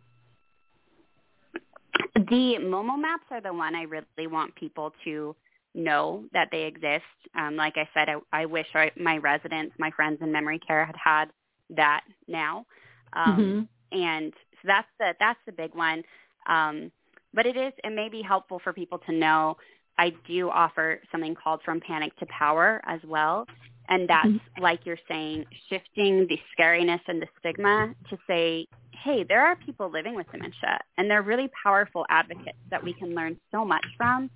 The 2.15 2.57
Momo 2.61 3.01
maps 3.01 3.25
are 3.31 3.41
the 3.41 3.53
one 3.53 3.75
I 3.75 3.83
really 3.83 4.27
want 4.27 4.55
people 4.55 4.93
to 5.05 5.35
know 5.75 6.25
that 6.33 6.49
they 6.51 6.63
exist. 6.63 7.05
Um, 7.35 7.57
like 7.57 7.75
I 7.77 7.89
said, 7.95 8.09
I, 8.09 8.17
I 8.43 8.47
wish 8.47 8.67
I, 8.75 8.91
my 8.99 9.19
residents, 9.19 9.75
my 9.79 9.91
friends 9.91 10.19
in 10.21 10.33
memory 10.33 10.59
care 10.59 10.85
had 10.85 10.97
had 10.97 11.31
that 11.71 12.03
now. 12.27 12.65
Um, 13.13 13.69
mm-hmm. 13.93 13.99
And 13.99 14.33
so 14.63 14.67
that's 14.67 14.89
the 14.99 15.15
that's 15.19 15.39
the 15.47 15.53
big 15.53 15.75
one. 15.75 16.03
Um, 16.49 16.91
but 17.35 17.47
it 17.47 17.57
is 17.57 17.73
it 17.85 17.93
may 17.93 18.09
be 18.09 18.23
helpful 18.23 18.61
for 18.63 18.73
people 18.73 18.99
to 19.07 19.13
know. 19.13 19.57
I 19.99 20.13
do 20.27 20.51
offer 20.51 21.01
something 21.11 21.35
called 21.35 21.61
From 21.65 21.81
Panic 21.81 22.17
to 22.19 22.27
Power 22.27 22.83
as 22.87 23.01
well. 23.07 23.47
And 23.89 24.09
that's 24.09 24.27
mm-hmm. 24.27 24.63
like 24.63 24.81
you're 24.85 24.99
saying, 25.09 25.47
shifting 25.69 26.27
the 26.29 26.39
scariness 26.57 27.01
and 27.07 27.23
the 27.23 27.29
stigma 27.39 27.95
to 28.11 28.19
say, 28.27 28.67
hey, 29.05 29.25
there 29.27 29.45
are 29.45 29.57
people 29.57 29.91
living 29.91 30.15
with 30.15 30.27
dementia 30.33 30.81
and 30.99 31.11
they're 31.11 31.23
really 31.23 31.49
powerful 31.63 32.05
advocates 32.11 32.59
that 32.71 32.83
we 32.83 32.93
can 32.93 33.15
learn 33.15 33.39
so 33.53 33.65
much 33.65 33.87
from. 33.97 34.29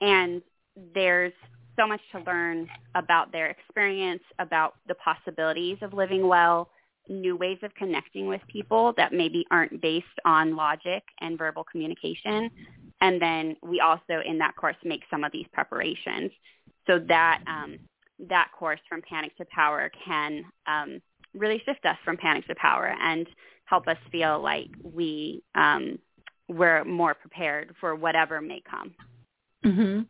And 0.00 0.42
there's 0.94 1.32
so 1.76 1.86
much 1.86 2.00
to 2.12 2.20
learn 2.20 2.68
about 2.94 3.32
their 3.32 3.48
experience, 3.48 4.22
about 4.38 4.74
the 4.86 4.94
possibilities 4.94 5.78
of 5.82 5.92
living 5.92 6.26
well, 6.28 6.68
new 7.08 7.36
ways 7.36 7.58
of 7.62 7.74
connecting 7.74 8.26
with 8.26 8.40
people 8.48 8.94
that 8.96 9.12
maybe 9.12 9.44
aren't 9.50 9.80
based 9.80 10.06
on 10.24 10.56
logic 10.56 11.02
and 11.20 11.38
verbal 11.38 11.64
communication. 11.64 12.50
And 13.00 13.20
then 13.20 13.56
we 13.62 13.80
also 13.80 14.22
in 14.24 14.38
that 14.38 14.56
course 14.56 14.76
make 14.84 15.02
some 15.10 15.24
of 15.24 15.32
these 15.32 15.46
preparations 15.52 16.30
so 16.86 16.98
that 17.08 17.42
um, 17.46 17.78
that 18.28 18.48
course 18.58 18.80
from 18.88 19.02
panic 19.02 19.36
to 19.36 19.44
power 19.46 19.90
can 20.04 20.44
um, 20.66 21.00
really 21.34 21.60
shift 21.64 21.84
us 21.84 21.96
from 22.04 22.16
panic 22.16 22.46
to 22.46 22.54
power 22.54 22.94
and 23.00 23.26
help 23.64 23.88
us 23.88 23.96
feel 24.10 24.40
like 24.40 24.68
we 24.82 25.42
um, 25.54 25.98
we're 26.48 26.84
more 26.84 27.14
prepared 27.14 27.74
for 27.80 27.94
whatever 27.94 28.40
may 28.40 28.62
come. 28.70 28.94
Mm-hmm. 29.64 30.02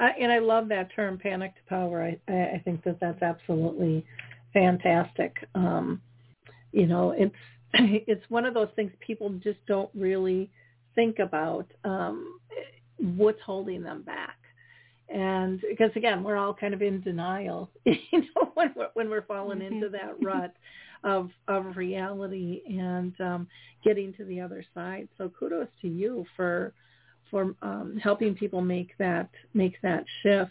Uh, 0.00 0.08
and 0.20 0.32
I 0.32 0.38
love 0.38 0.68
that 0.68 0.94
term, 0.94 1.18
panic 1.18 1.54
to 1.54 1.60
power. 1.68 2.02
I, 2.02 2.32
I 2.32 2.60
think 2.64 2.84
that 2.84 2.98
that's 3.00 3.22
absolutely 3.22 4.04
fantastic. 4.52 5.36
Um, 5.54 6.00
you 6.72 6.86
know, 6.86 7.10
it's 7.16 7.34
it's 7.74 8.24
one 8.28 8.44
of 8.44 8.54
those 8.54 8.68
things 8.76 8.92
people 9.00 9.30
just 9.42 9.58
don't 9.66 9.90
really 9.94 10.50
think 10.94 11.18
about 11.18 11.66
um, 11.84 12.38
what's 12.98 13.40
holding 13.44 13.82
them 13.82 14.02
back. 14.02 14.36
And 15.08 15.62
because 15.68 15.90
again, 15.96 16.22
we're 16.22 16.36
all 16.36 16.52
kind 16.52 16.74
of 16.74 16.82
in 16.82 17.00
denial, 17.00 17.70
you 17.84 17.96
know, 18.12 18.50
when 18.54 18.72
we're, 18.76 18.88
when 18.94 19.10
we're 19.10 19.22
falling 19.22 19.62
into 19.62 19.86
mm-hmm. 19.86 19.92
that 19.92 20.16
rut 20.22 20.54
of 21.04 21.30
of 21.46 21.76
reality 21.76 22.62
and 22.66 23.18
um, 23.20 23.46
getting 23.84 24.12
to 24.14 24.24
the 24.24 24.40
other 24.40 24.64
side. 24.74 25.08
So 25.16 25.30
kudos 25.38 25.68
to 25.82 25.88
you 25.88 26.26
for 26.36 26.72
for 27.30 27.54
um, 27.62 27.98
helping 28.02 28.34
people 28.34 28.60
make 28.60 28.90
that 28.98 29.30
make 29.54 29.80
that 29.82 30.04
shift. 30.22 30.50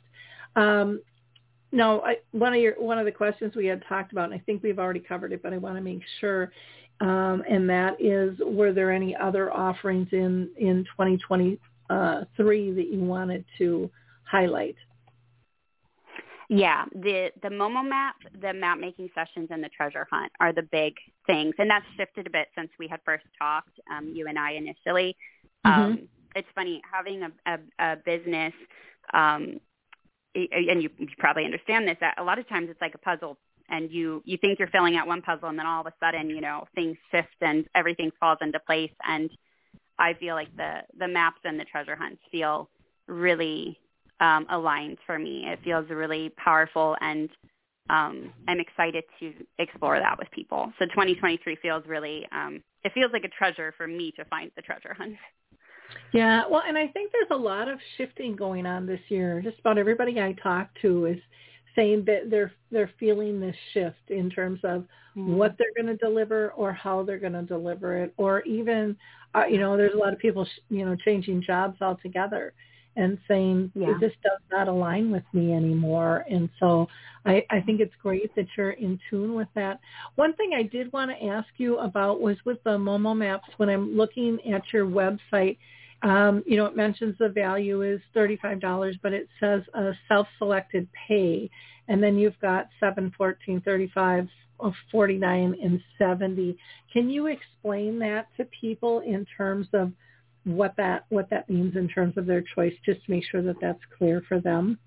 Um, 0.55 1.01
now, 1.71 2.01
I, 2.01 2.17
one 2.31 2.53
of 2.53 2.59
your 2.59 2.73
one 2.73 2.97
of 2.97 3.05
the 3.05 3.11
questions 3.11 3.55
we 3.55 3.65
had 3.65 3.83
talked 3.87 4.11
about, 4.11 4.25
and 4.25 4.33
I 4.33 4.41
think 4.45 4.63
we've 4.63 4.79
already 4.79 5.01
covered 5.01 5.33
it, 5.33 5.43
but 5.43 5.53
I 5.53 5.57
want 5.57 5.75
to 5.75 5.81
make 5.81 6.01
sure, 6.19 6.51
um, 7.01 7.43
and 7.49 7.69
that 7.69 7.99
is, 7.99 8.37
were 8.39 8.71
there 8.71 8.91
any 8.91 9.15
other 9.15 9.51
offerings 9.51 10.07
in 10.11 10.49
in 10.57 10.85
2023 10.97 12.71
that 12.71 12.87
you 12.87 12.99
wanted 12.99 13.43
to 13.57 13.89
highlight? 14.23 14.75
Yeah, 16.49 16.85
the 16.93 17.31
the 17.41 17.49
Momo 17.49 17.87
map, 17.87 18.15
the 18.41 18.53
map 18.53 18.79
making 18.79 19.09
sessions, 19.13 19.49
and 19.51 19.61
the 19.61 19.69
treasure 19.69 20.07
hunt 20.09 20.31
are 20.39 20.53
the 20.53 20.63
big 20.63 20.93
things, 21.25 21.53
and 21.57 21.69
that's 21.69 21.85
shifted 21.97 22.27
a 22.27 22.29
bit 22.29 22.47
since 22.55 22.69
we 22.79 22.87
had 22.87 23.01
first 23.03 23.25
talked, 23.37 23.77
um, 23.91 24.13
you 24.13 24.27
and 24.27 24.39
I 24.39 24.51
initially. 24.53 25.17
Mm-hmm. 25.65 25.81
Um, 25.81 26.07
it's 26.35 26.47
funny 26.55 26.81
having 26.89 27.23
a, 27.23 27.31
a, 27.45 27.59
a 27.79 27.95
business 27.97 28.53
um, 29.13 29.59
and 30.51 30.81
you, 30.83 30.89
you 30.97 31.07
probably 31.17 31.45
understand 31.45 31.87
this 31.87 31.97
that 32.01 32.15
a 32.17 32.23
lot 32.23 32.39
of 32.39 32.47
times 32.47 32.69
it's 32.69 32.81
like 32.81 32.95
a 32.95 32.99
puzzle 32.99 33.37
and 33.69 33.91
you 33.91 34.21
you 34.25 34.37
think 34.37 34.59
you're 34.59 34.67
filling 34.69 34.95
out 34.95 35.07
one 35.07 35.21
puzzle 35.21 35.49
and 35.49 35.57
then 35.57 35.65
all 35.65 35.81
of 35.81 35.87
a 35.87 35.93
sudden 35.99 36.29
you 36.29 36.41
know 36.41 36.65
things 36.75 36.97
shift 37.11 37.35
and 37.41 37.65
everything 37.75 38.11
falls 38.19 38.37
into 38.41 38.59
place. 38.59 38.91
And 39.07 39.29
i 39.99 40.13
feel 40.13 40.35
like 40.35 40.55
the 40.55 40.81
the 40.97 41.07
maps 41.07 41.41
and 41.43 41.59
the 41.59 41.65
treasure 41.65 41.95
hunts 41.95 42.21
feel 42.31 42.69
really 43.07 43.79
um 44.19 44.45
aligned 44.49 44.97
for 45.05 45.17
me. 45.17 45.45
It 45.47 45.59
feels 45.63 45.89
really 45.89 46.29
powerful 46.37 46.95
and 47.01 47.29
um 47.89 48.33
i'm 48.47 48.59
excited 48.59 49.03
to 49.19 49.33
explore 49.59 49.99
that 49.99 50.17
with 50.17 50.29
people. 50.31 50.71
So 50.79 50.85
2023 50.85 51.57
feels 51.61 51.83
really 51.87 52.27
um 52.31 52.63
it 52.83 52.93
feels 52.93 53.11
like 53.11 53.23
a 53.23 53.29
treasure 53.29 53.73
for 53.77 53.87
me 53.87 54.11
to 54.17 54.25
find 54.25 54.51
the 54.55 54.61
treasure 54.61 54.93
hunt 54.93 55.15
yeah, 56.13 56.43
well, 56.49 56.63
and 56.67 56.77
I 56.77 56.87
think 56.87 57.11
there's 57.11 57.27
a 57.31 57.41
lot 57.41 57.67
of 57.67 57.79
shifting 57.97 58.35
going 58.35 58.65
on 58.65 58.85
this 58.85 58.99
year. 59.09 59.41
Just 59.41 59.59
about 59.59 59.77
everybody 59.77 60.19
I 60.19 60.33
talk 60.41 60.69
to 60.81 61.05
is 61.05 61.17
saying 61.75 62.03
that 62.05 62.29
they're 62.29 62.51
they're 62.71 62.91
feeling 62.99 63.39
this 63.39 63.55
shift 63.73 64.09
in 64.09 64.29
terms 64.29 64.59
of 64.63 64.81
mm-hmm. 65.15 65.35
what 65.35 65.55
they're 65.57 65.73
going 65.75 65.95
to 65.95 66.05
deliver 66.05 66.51
or 66.51 66.73
how 66.73 67.03
they're 67.03 67.19
going 67.19 67.33
to 67.33 67.43
deliver 67.43 67.97
it, 67.97 68.13
or 68.17 68.41
even, 68.43 68.95
uh, 69.35 69.45
you 69.45 69.59
know, 69.59 69.77
there's 69.77 69.93
a 69.93 69.97
lot 69.97 70.13
of 70.13 70.19
people, 70.19 70.45
sh- 70.45 70.59
you 70.69 70.85
know, 70.85 70.95
changing 70.95 71.43
jobs 71.45 71.81
altogether 71.81 72.53
and 72.97 73.19
saying 73.27 73.71
yeah. 73.75 73.93
this 73.99 74.11
does 74.23 74.39
not 74.51 74.67
align 74.67 75.11
with 75.11 75.23
me 75.31 75.53
anymore. 75.53 76.25
And 76.29 76.49
so 76.59 76.87
I, 77.25 77.45
I 77.51 77.61
think 77.61 77.79
it's 77.79 77.93
great 78.01 78.35
that 78.35 78.47
you're 78.57 78.71
in 78.71 78.99
tune 79.09 79.35
with 79.35 79.47
that. 79.53 79.79
One 80.15 80.33
thing 80.33 80.51
I 80.57 80.63
did 80.63 80.91
want 80.91 81.11
to 81.11 81.25
ask 81.27 81.47
you 81.57 81.77
about 81.77 82.19
was 82.19 82.37
with 82.43 82.61
the 82.63 82.71
Momo 82.71 83.15
Maps. 83.15 83.47
When 83.57 83.69
I'm 83.69 83.95
looking 83.95 84.39
at 84.51 84.63
your 84.73 84.87
website, 84.87 85.57
um, 86.03 86.43
you 86.45 86.57
know, 86.57 86.65
it 86.65 86.75
mentions 86.75 87.15
the 87.17 87.29
value 87.29 87.81
is 87.81 87.99
$35, 88.15 88.99
but 89.01 89.13
it 89.13 89.27
says 89.39 89.61
a 89.73 89.91
self-selected 90.07 90.87
pay. 91.07 91.49
And 91.87 92.01
then 92.03 92.17
you've 92.17 92.39
got 92.39 92.67
7, 92.79 93.13
14, 93.17 93.61
35, 93.61 94.27
49, 94.91 95.57
and 95.63 95.81
70. 95.97 96.57
Can 96.91 97.09
you 97.09 97.27
explain 97.27 97.99
that 97.99 98.27
to 98.37 98.45
people 98.61 98.99
in 98.99 99.25
terms 99.37 99.67
of 99.73 99.91
what 100.47 100.73
that 100.77 101.05
what 101.09 101.29
that 101.29 101.49
means 101.49 101.75
in 101.75 101.87
terms 101.87 102.17
of 102.17 102.25
their 102.25 102.43
choice, 102.55 102.73
just 102.85 103.03
to 103.05 103.11
make 103.11 103.23
sure 103.29 103.41
that 103.41 103.57
that's 103.61 103.79
clear 103.97 104.21
for 104.27 104.39
them. 104.39 104.79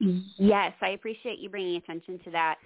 Yes, 0.00 0.72
I 0.80 0.90
appreciate 0.90 1.38
you 1.38 1.50
bringing 1.50 1.76
attention 1.76 2.18
to 2.24 2.30
that. 2.30 2.56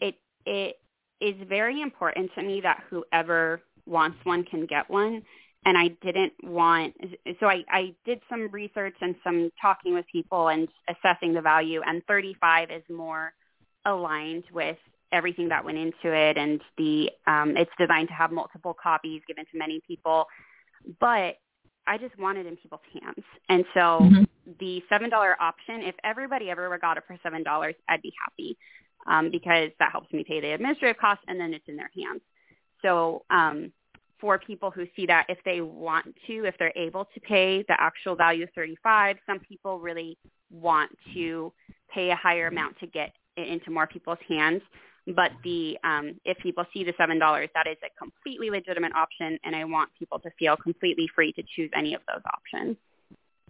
It 0.00 0.14
it 0.46 0.76
is 1.20 1.34
very 1.48 1.82
important 1.82 2.30
to 2.36 2.42
me 2.42 2.60
that 2.62 2.84
whoever 2.88 3.62
wants 3.86 4.18
one 4.24 4.44
can 4.44 4.66
get 4.66 4.88
one. 4.88 5.22
And 5.64 5.76
I 5.76 5.88
didn't 6.02 6.32
want, 6.42 6.94
so 7.40 7.46
I, 7.46 7.64
I 7.70 7.94
did 8.06 8.20
some 8.30 8.48
research 8.52 8.94
and 9.00 9.14
some 9.24 9.50
talking 9.60 9.92
with 9.92 10.06
people 10.10 10.48
and 10.48 10.68
assessing 10.88 11.34
the 11.34 11.42
value. 11.42 11.80
And 11.84 12.02
35 12.06 12.70
is 12.70 12.82
more 12.88 13.32
aligned 13.84 14.44
with 14.52 14.78
everything 15.12 15.48
that 15.48 15.64
went 15.64 15.78
into 15.78 16.14
it. 16.14 16.38
And 16.38 16.60
the 16.76 17.10
um, 17.26 17.56
it's 17.56 17.70
designed 17.78 18.08
to 18.08 18.14
have 18.14 18.30
multiple 18.30 18.74
copies 18.80 19.22
given 19.26 19.44
to 19.50 19.58
many 19.58 19.80
people. 19.86 20.26
But 21.00 21.36
I 21.88 21.96
just 21.98 22.18
wanted 22.18 22.46
in 22.46 22.56
people's 22.56 22.82
hands. 22.92 23.24
And 23.48 23.64
so 23.74 23.80
mm-hmm. 23.80 24.22
the 24.60 24.82
$7 24.92 25.10
option, 25.40 25.82
if 25.82 25.94
everybody 26.04 26.50
ever 26.50 26.76
got 26.78 26.98
it 26.98 27.04
for 27.06 27.16
$7, 27.24 27.74
I'd 27.88 28.02
be 28.02 28.12
happy 28.22 28.58
um, 29.06 29.30
because 29.30 29.70
that 29.78 29.90
helps 29.90 30.12
me 30.12 30.22
pay 30.22 30.40
the 30.40 30.52
administrative 30.52 30.98
costs 31.00 31.24
and 31.26 31.40
then 31.40 31.54
it's 31.54 31.64
in 31.66 31.76
their 31.76 31.90
hands. 31.96 32.20
So 32.82 33.24
um, 33.30 33.72
for 34.20 34.38
people 34.38 34.70
who 34.70 34.86
see 34.96 35.06
that 35.06 35.26
if 35.28 35.38
they 35.44 35.60
want 35.60 36.14
to, 36.26 36.44
if 36.44 36.54
they're 36.58 36.72
able 36.76 37.06
to 37.14 37.20
pay 37.20 37.62
the 37.68 37.80
actual 37.80 38.16
value 38.16 38.44
of 38.44 38.50
35, 38.54 39.16
some 39.26 39.38
people 39.40 39.78
really 39.78 40.18
want 40.50 40.90
to 41.14 41.52
pay 41.92 42.10
a 42.10 42.16
higher 42.16 42.48
amount 42.48 42.78
to 42.80 42.86
get 42.86 43.12
it 43.36 43.48
into 43.48 43.70
more 43.70 43.86
people's 43.86 44.18
hands. 44.28 44.62
But 45.06 45.32
the 45.42 45.78
um, 45.84 46.20
if 46.24 46.36
people 46.38 46.64
see 46.74 46.84
the 46.84 46.92
seven 46.98 47.18
dollars, 47.18 47.48
that 47.54 47.66
is 47.66 47.78
a 47.82 47.88
completely 47.98 48.50
legitimate 48.50 48.92
option, 48.94 49.38
and 49.42 49.56
I 49.56 49.64
want 49.64 49.90
people 49.98 50.18
to 50.18 50.30
feel 50.38 50.54
completely 50.56 51.08
free 51.14 51.32
to 51.32 51.42
choose 51.56 51.70
any 51.74 51.94
of 51.94 52.02
those 52.06 52.22
options. 52.26 52.76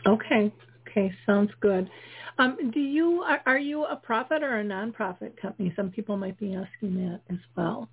Okay. 0.07 0.53
Okay, 0.89 1.13
sounds 1.27 1.51
good. 1.61 1.91
Um, 2.39 2.71
do 2.73 2.81
you 2.81 3.23
are, 3.23 3.41
are 3.47 3.59
you 3.59 3.85
a 3.85 3.97
profit 3.97 4.43
or 4.43 4.61
a 4.61 4.65
nonprofit 4.65 5.37
company? 5.37 5.73
Some 5.77 5.91
people 5.91 6.17
might 6.17 6.39
be 6.39 6.55
asking 6.55 6.95
that 6.95 7.21
as 7.31 7.39
well. 7.57 7.89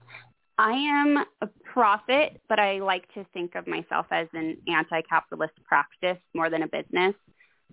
I 0.58 0.72
am 0.72 1.26
a 1.42 1.48
profit, 1.74 2.42
but 2.48 2.60
I 2.60 2.80
like 2.80 3.12
to 3.14 3.26
think 3.34 3.56
of 3.56 3.68
myself 3.68 4.06
as 4.12 4.28
an 4.34 4.58
anti-capitalist 4.68 5.54
practice 5.66 6.18
more 6.34 6.50
than 6.50 6.64
a 6.64 6.68
business. 6.68 7.14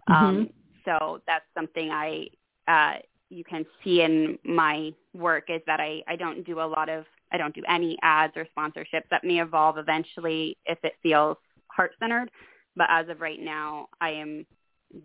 Mm-hmm. 0.08 0.12
Um, 0.12 0.50
so 0.84 1.20
that's 1.26 1.44
something 1.54 1.90
I 1.90 2.26
uh, 2.66 2.94
you 3.32 3.44
can 3.44 3.64
see 3.82 4.02
in 4.02 4.38
my 4.44 4.92
work 5.14 5.44
is 5.48 5.62
that 5.66 5.80
I, 5.80 6.02
I 6.06 6.16
don't 6.16 6.44
do 6.44 6.60
a 6.60 6.66
lot 6.66 6.88
of 6.88 7.04
I 7.32 7.38
don't 7.38 7.54
do 7.54 7.62
any 7.66 7.96
ads 8.02 8.34
or 8.36 8.46
sponsorships. 8.56 9.08
That 9.10 9.24
may 9.24 9.40
evolve 9.40 9.78
eventually 9.78 10.58
if 10.66 10.78
it 10.82 10.92
feels 11.02 11.38
heart 11.68 11.92
centered. 11.98 12.30
But 12.76 12.88
as 12.90 13.08
of 13.08 13.20
right 13.20 13.40
now, 13.40 13.86
I 14.00 14.10
am 14.10 14.46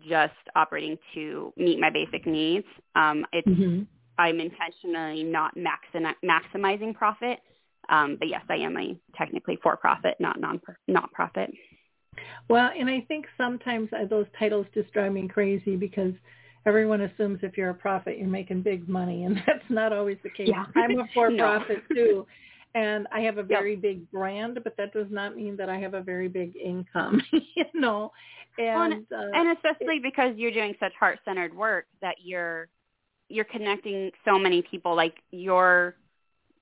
just 0.06 0.34
operating 0.54 0.98
to 1.14 1.52
meet 1.56 1.80
my 1.80 1.90
basic 1.90 2.26
needs. 2.26 2.66
Um, 2.94 3.24
it's 3.32 3.48
mm-hmm. 3.48 3.82
I'm 4.18 4.40
intentionally 4.40 5.22
not 5.22 5.54
maxi- 5.56 6.14
maximizing 6.24 6.94
profit. 6.94 7.38
Um, 7.88 8.16
but 8.18 8.28
yes, 8.28 8.42
I 8.48 8.56
am 8.56 8.76
a 8.76 8.96
technically 9.16 9.58
for-profit, 9.62 10.16
not 10.20 10.40
non 10.40 10.60
not 10.86 11.12
profit. 11.12 11.50
Well, 12.48 12.70
and 12.76 12.88
I 12.88 13.00
think 13.08 13.26
sometimes 13.36 13.88
uh, 13.92 14.06
those 14.06 14.26
titles 14.38 14.66
just 14.74 14.92
drive 14.92 15.12
me 15.12 15.28
crazy 15.28 15.76
because 15.76 16.12
everyone 16.66 17.02
assumes 17.02 17.38
if 17.42 17.56
you're 17.56 17.70
a 17.70 17.74
profit, 17.74 18.18
you're 18.18 18.28
making 18.28 18.62
big 18.62 18.88
money, 18.88 19.24
and 19.24 19.36
that's 19.46 19.64
not 19.68 19.92
always 19.92 20.18
the 20.22 20.30
case. 20.30 20.48
Yeah. 20.48 20.64
I'm 20.74 20.98
a 20.98 21.04
for-profit 21.14 21.82
no. 21.90 21.94
too, 21.94 22.26
and 22.74 23.06
I 23.12 23.20
have 23.20 23.38
a 23.38 23.42
very 23.42 23.72
yep. 23.72 23.82
big 23.82 24.10
brand, 24.10 24.58
but 24.62 24.76
that 24.76 24.92
does 24.92 25.06
not 25.10 25.36
mean 25.36 25.56
that 25.56 25.68
I 25.68 25.78
have 25.78 25.94
a 25.94 26.02
very 26.02 26.28
big 26.28 26.56
income. 26.56 27.22
you 27.32 27.64
know, 27.74 28.12
and 28.58 29.06
well, 29.10 29.20
uh, 29.20 29.38
and 29.38 29.56
especially 29.56 29.96
it, 29.96 30.02
because 30.02 30.34
you're 30.36 30.52
doing 30.52 30.74
such 30.80 30.92
heart-centered 30.98 31.54
work 31.54 31.86
that 32.02 32.16
you're 32.22 32.68
you're 33.28 33.44
connecting 33.44 34.10
so 34.24 34.38
many 34.38 34.62
people. 34.62 34.96
Like 34.96 35.14
your 35.30 35.96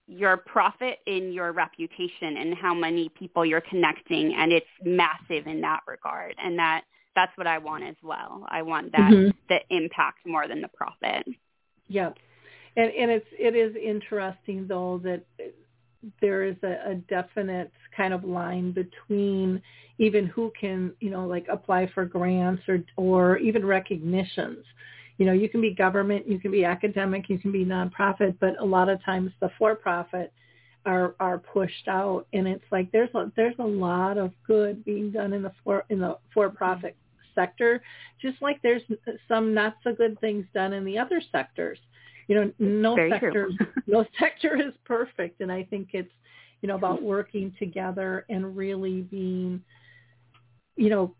your 0.06 0.36
profit 0.36 0.98
in 1.06 1.32
your 1.32 1.52
reputation 1.52 2.36
and 2.36 2.54
how 2.54 2.72
many 2.72 3.08
people 3.08 3.44
you're 3.44 3.60
connecting 3.62 4.34
and 4.34 4.52
it's 4.52 4.66
massive 4.84 5.46
in 5.46 5.60
that 5.60 5.80
regard 5.86 6.34
and 6.42 6.58
that 6.58 6.82
that's 7.16 7.36
what 7.36 7.46
I 7.46 7.58
want 7.58 7.82
as 7.82 7.96
well. 8.02 8.44
I 8.48 8.62
want 8.62 8.92
that 8.92 9.10
mm-hmm. 9.10 9.30
the 9.48 9.58
impact 9.70 10.26
more 10.26 10.46
than 10.46 10.60
the 10.60 10.68
profit. 10.68 11.26
Yeah. 11.88 12.10
And 12.76 12.92
and 12.92 13.10
it's 13.10 13.26
it 13.32 13.56
is 13.56 13.74
interesting 13.74 14.66
though 14.68 15.00
that 15.02 15.24
there 16.20 16.44
is 16.44 16.56
a, 16.62 16.90
a 16.90 16.94
definite 16.94 17.72
kind 17.96 18.14
of 18.14 18.22
line 18.22 18.70
between 18.72 19.60
even 19.98 20.26
who 20.26 20.52
can, 20.60 20.92
you 21.00 21.10
know, 21.10 21.26
like 21.26 21.46
apply 21.50 21.90
for 21.94 22.04
grants 22.04 22.62
or 22.68 22.84
or 22.96 23.38
even 23.38 23.64
recognitions 23.64 24.64
you 25.18 25.26
know, 25.26 25.32
you 25.32 25.48
can 25.48 25.60
be 25.60 25.74
government, 25.74 26.28
you 26.28 26.38
can 26.38 26.50
be 26.50 26.64
academic, 26.64 27.28
you 27.28 27.38
can 27.38 27.52
be 27.52 27.64
nonprofit, 27.64 28.36
but 28.40 28.60
a 28.60 28.64
lot 28.64 28.88
of 28.88 29.02
times 29.04 29.32
the 29.40 29.50
for-profit 29.58 30.32
are 30.84 31.16
are 31.18 31.38
pushed 31.38 31.88
out, 31.88 32.26
and 32.32 32.46
it's 32.46 32.64
like 32.70 32.90
there's 32.92 33.12
a, 33.14 33.32
there's 33.34 33.56
a 33.58 33.64
lot 33.64 34.18
of 34.18 34.30
good 34.46 34.84
being 34.84 35.10
done 35.10 35.32
in 35.32 35.42
the 35.42 35.52
for 35.64 35.84
in 35.90 35.98
the 35.98 36.16
for-profit 36.32 36.96
sector, 37.34 37.82
just 38.22 38.40
like 38.40 38.60
there's 38.62 38.82
some 39.26 39.52
not 39.52 39.76
so 39.82 39.92
good 39.92 40.18
things 40.20 40.46
done 40.54 40.72
in 40.72 40.84
the 40.84 40.98
other 40.98 41.20
sectors. 41.32 41.78
You 42.28 42.36
know, 42.36 42.52
no 42.58 42.94
Very 42.94 43.10
sector 43.10 43.50
no 43.86 44.04
sector 44.18 44.56
is 44.56 44.74
perfect, 44.84 45.40
and 45.40 45.50
I 45.50 45.64
think 45.64 45.88
it's 45.92 46.12
you 46.62 46.68
know 46.68 46.76
about 46.76 47.02
working 47.02 47.52
together 47.58 48.24
and 48.28 48.56
really 48.56 49.02
being 49.02 49.62
you 50.76 50.90
know, 50.90 51.14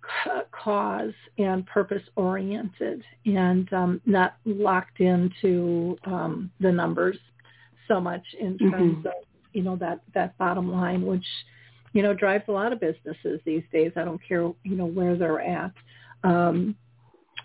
cause 0.53 1.15
and 1.39 1.67
purpose 1.67 2.03
oriented 2.17 3.03
and 3.25 3.73
um, 3.73 4.01
not 4.05 4.37
locked 4.45 5.01
into 5.01 5.97
um, 6.05 6.51
the 6.61 6.71
numbers 6.71 7.17
so 7.89 8.01
much 8.01 8.23
in 8.39 8.59
terms 8.59 8.97
mm-hmm. 8.99 9.07
of, 9.07 9.15
you 9.53 9.63
know, 9.63 9.77
that, 9.77 10.01
that 10.13 10.37
bottom 10.37 10.71
line, 10.71 11.07
which, 11.07 11.25
you 11.95 12.03
know, 12.03 12.13
drives 12.13 12.45
a 12.49 12.53
lot 12.53 12.73
of 12.73 12.81
businesses 12.81 13.41
these 13.47 13.63
days. 13.73 13.93
I 13.97 14.05
don't 14.05 14.21
care, 14.27 14.43
you 14.63 14.77
know, 14.77 14.87
where 14.87 15.17
they're 15.17 15.41
at. 15.41 15.73
Um, 16.23 16.77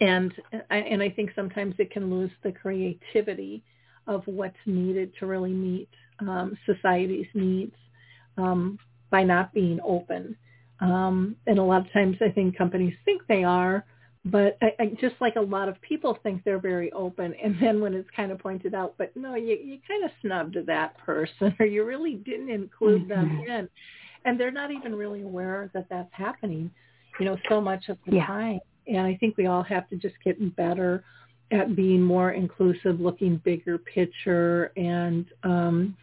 and, 0.01 0.33
and 0.69 1.01
I 1.01 1.09
think 1.09 1.31
sometimes 1.33 1.75
it 1.77 1.91
can 1.91 2.09
lose 2.09 2.31
the 2.43 2.51
creativity 2.51 3.63
of 4.07 4.23
what's 4.25 4.57
needed 4.65 5.13
to 5.19 5.27
really 5.27 5.53
meet 5.53 5.89
um, 6.19 6.57
society's 6.65 7.27
needs 7.33 7.75
um, 8.37 8.77
by 9.09 9.23
not 9.23 9.53
being 9.53 9.79
open 9.85 10.35
um, 10.81 11.35
and 11.47 11.59
a 11.59 11.63
lot 11.63 11.85
of 11.85 11.93
times 11.93 12.17
I 12.21 12.29
think 12.29 12.57
companies 12.57 12.95
think 13.05 13.21
they 13.27 13.43
are, 13.43 13.85
but 14.25 14.57
I, 14.61 14.73
I, 14.79 14.85
just 14.99 15.15
like 15.19 15.35
a 15.35 15.41
lot 15.41 15.69
of 15.69 15.81
people 15.81 16.17
think 16.21 16.43
they're 16.43 16.59
very 16.59 16.91
open. 16.91 17.33
And 17.43 17.55
then 17.61 17.81
when 17.81 17.93
it's 17.93 18.09
kind 18.15 18.31
of 18.31 18.39
pointed 18.39 18.73
out, 18.73 18.95
but 18.97 19.15
no, 19.15 19.35
you, 19.35 19.57
you 19.63 19.79
kind 19.87 20.03
of 20.03 20.11
snubbed 20.21 20.57
that 20.67 20.97
person 20.97 21.55
or 21.59 21.65
you 21.65 21.83
really 21.85 22.15
didn't 22.15 22.49
include 22.49 23.07
them 23.07 23.29
mm-hmm. 23.29 23.51
in. 23.51 23.69
And 24.25 24.39
they're 24.39 24.51
not 24.51 24.71
even 24.71 24.93
really 24.93 25.21
aware 25.21 25.71
that 25.73 25.87
that's 25.89 26.13
happening, 26.13 26.69
you 27.19 27.25
know, 27.25 27.37
so 27.49 27.59
much 27.59 27.89
of 27.89 27.97
the 28.05 28.17
yeah. 28.17 28.27
time. 28.27 28.59
And 28.87 29.01
I 29.01 29.15
think 29.15 29.37
we 29.37 29.47
all 29.47 29.63
have 29.63 29.89
to 29.89 29.95
just 29.95 30.15
get 30.23 30.55
better 30.55 31.03
at 31.51 31.75
being 31.75 32.01
more 32.01 32.31
inclusive, 32.31 32.99
looking 32.99 33.37
bigger 33.43 33.77
picture, 33.77 34.71
and 34.77 35.25
um, 35.43 35.95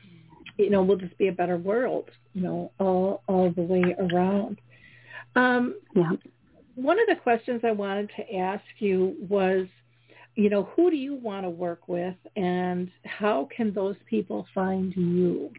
you 0.59 0.71
know, 0.71 0.83
we'll 0.83 0.99
just 0.99 1.17
be 1.19 1.29
a 1.29 1.33
better 1.33 1.57
world, 1.57 2.11
you 2.35 2.43
know, 2.43 2.73
all 2.79 3.23
all 3.29 3.51
the 3.53 3.63
way 3.63 3.95
around. 3.99 4.61
Um, 5.37 5.81
yeah. 5.95 6.13
One 6.75 6.99
of 7.01 7.07
the 7.09 7.17
questions 7.17 7.63
I 7.65 7.73
wanted 7.73 8.11
to 8.17 8.37
ask 8.37 8.65
you 8.79 9.17
was, 9.29 9.67
you 10.37 10.49
know, 10.49 10.71
who 10.77 10.91
do 10.91 10.97
you 10.97 11.15
want 11.15 11.45
to 11.45 11.51
work 11.51 11.89
with 11.89 12.15
and 12.37 12.91
how 13.05 13.49
can 13.55 13.73
those 13.75 13.97
people 14.09 14.47
find 14.55 14.95
you? 14.97 15.51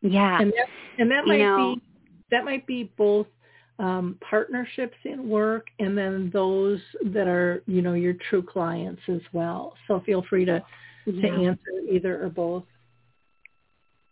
Yeah. 0.00 0.40
And 0.40 0.50
that, 0.50 0.66
and 0.98 1.10
that 1.10 1.26
might 1.26 1.38
know, 1.38 1.74
be 1.74 1.82
that 2.30 2.44
might 2.44 2.66
be 2.66 2.90
both 2.96 3.26
um, 3.78 4.16
partnerships 4.28 4.96
in 5.04 5.28
work 5.28 5.66
and 5.78 5.96
then 5.96 6.30
those 6.32 6.80
that 7.04 7.28
are, 7.28 7.62
you 7.66 7.82
know, 7.82 7.92
your 7.92 8.14
true 8.30 8.42
clients 8.42 9.02
as 9.08 9.20
well. 9.32 9.74
So 9.86 10.00
feel 10.06 10.24
free 10.28 10.46
to, 10.46 10.62
yeah. 11.06 11.20
to 11.20 11.28
answer 11.28 11.70
either 11.90 12.24
or 12.24 12.30
both. 12.30 12.64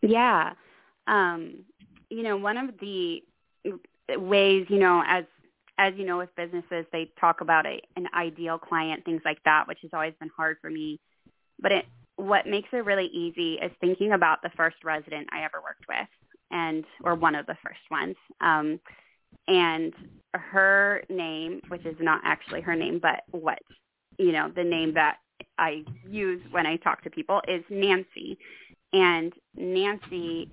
Yeah. 0.03 0.53
Um, 1.07 1.65
you 2.11 2.23
know, 2.23 2.37
one 2.37 2.57
of 2.57 2.71
the 2.81 3.23
ways, 4.17 4.67
you 4.69 4.79
know, 4.79 5.03
as 5.07 5.25
as 5.79 5.95
you 5.97 6.05
know 6.05 6.19
with 6.19 6.35
businesses, 6.37 6.85
they 6.93 7.11
talk 7.19 7.41
about 7.41 7.65
a, 7.65 7.81
an 7.97 8.07
ideal 8.15 8.59
client, 8.59 9.05
things 9.05 9.23
like 9.25 9.39
that, 9.45 9.67
which 9.67 9.79
has 9.83 9.91
always 9.95 10.13
been 10.21 10.31
hard 10.37 10.59
for 10.61 10.69
me. 10.69 11.01
But 11.59 11.73
it, 11.73 11.87
what 12.17 12.47
makes 12.47 12.69
it 12.73 12.85
really 12.85 13.07
easy 13.07 13.55
is 13.55 13.73
thinking 13.81 14.13
about 14.13 14.43
the 14.43 14.51
first 14.57 14.77
resident 14.85 15.29
I 15.33 15.43
ever 15.45 15.63
worked 15.63 15.87
with, 15.89 16.09
and 16.51 16.85
or 17.03 17.15
one 17.15 17.35
of 17.35 17.47
the 17.47 17.57
first 17.63 17.81
ones. 17.91 18.17
Um, 18.41 18.81
and 19.49 19.95
her 20.35 21.03
name, 21.09 21.63
which 21.69 21.87
is 21.87 21.97
not 21.99 22.21
actually 22.25 22.61
her 22.61 22.77
name, 22.77 23.01
but 23.01 23.23
what 23.31 23.61
you 24.19 24.33
know, 24.33 24.51
the 24.55 24.65
name 24.65 24.93
that 24.95 25.17
I 25.59 25.83
use 26.09 26.43
when 26.51 26.67
I 26.67 26.77
talk 26.77 27.03
to 27.05 27.11
people 27.11 27.41
is 27.49 27.65
Nancy. 27.71 28.39
And 28.93 29.33
Nancy 29.57 30.51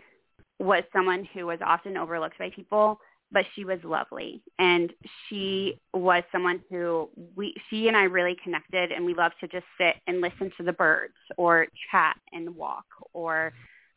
was 0.60 0.84
someone 0.94 1.28
who 1.34 1.46
was 1.46 1.60
often 1.66 1.98
overlooked 1.98 2.40
by 2.40 2.50
people 2.56 3.00
but 3.32 3.46
she 3.56 3.66
was 3.66 3.80
lovely 3.84 4.42
and 4.58 4.94
she 5.28 5.80
was 5.94 6.24
someone 6.32 6.62
who 6.70 7.10
we 7.36 7.54
she 7.70 7.88
and 7.88 7.98
I 7.98 8.04
really 8.04 8.38
connected 8.42 8.92
and 8.92 9.06
we 9.06 9.14
loved 9.14 9.36
to 9.42 9.48
just 9.48 9.66
sit 9.78 9.96
and 10.08 10.22
listen 10.22 10.52
to 10.58 10.64
the 10.64 10.74
birds 10.74 11.16
or 11.38 11.68
chat 11.92 12.16
and 12.32 12.56
walk 12.56 12.86
or 13.14 13.54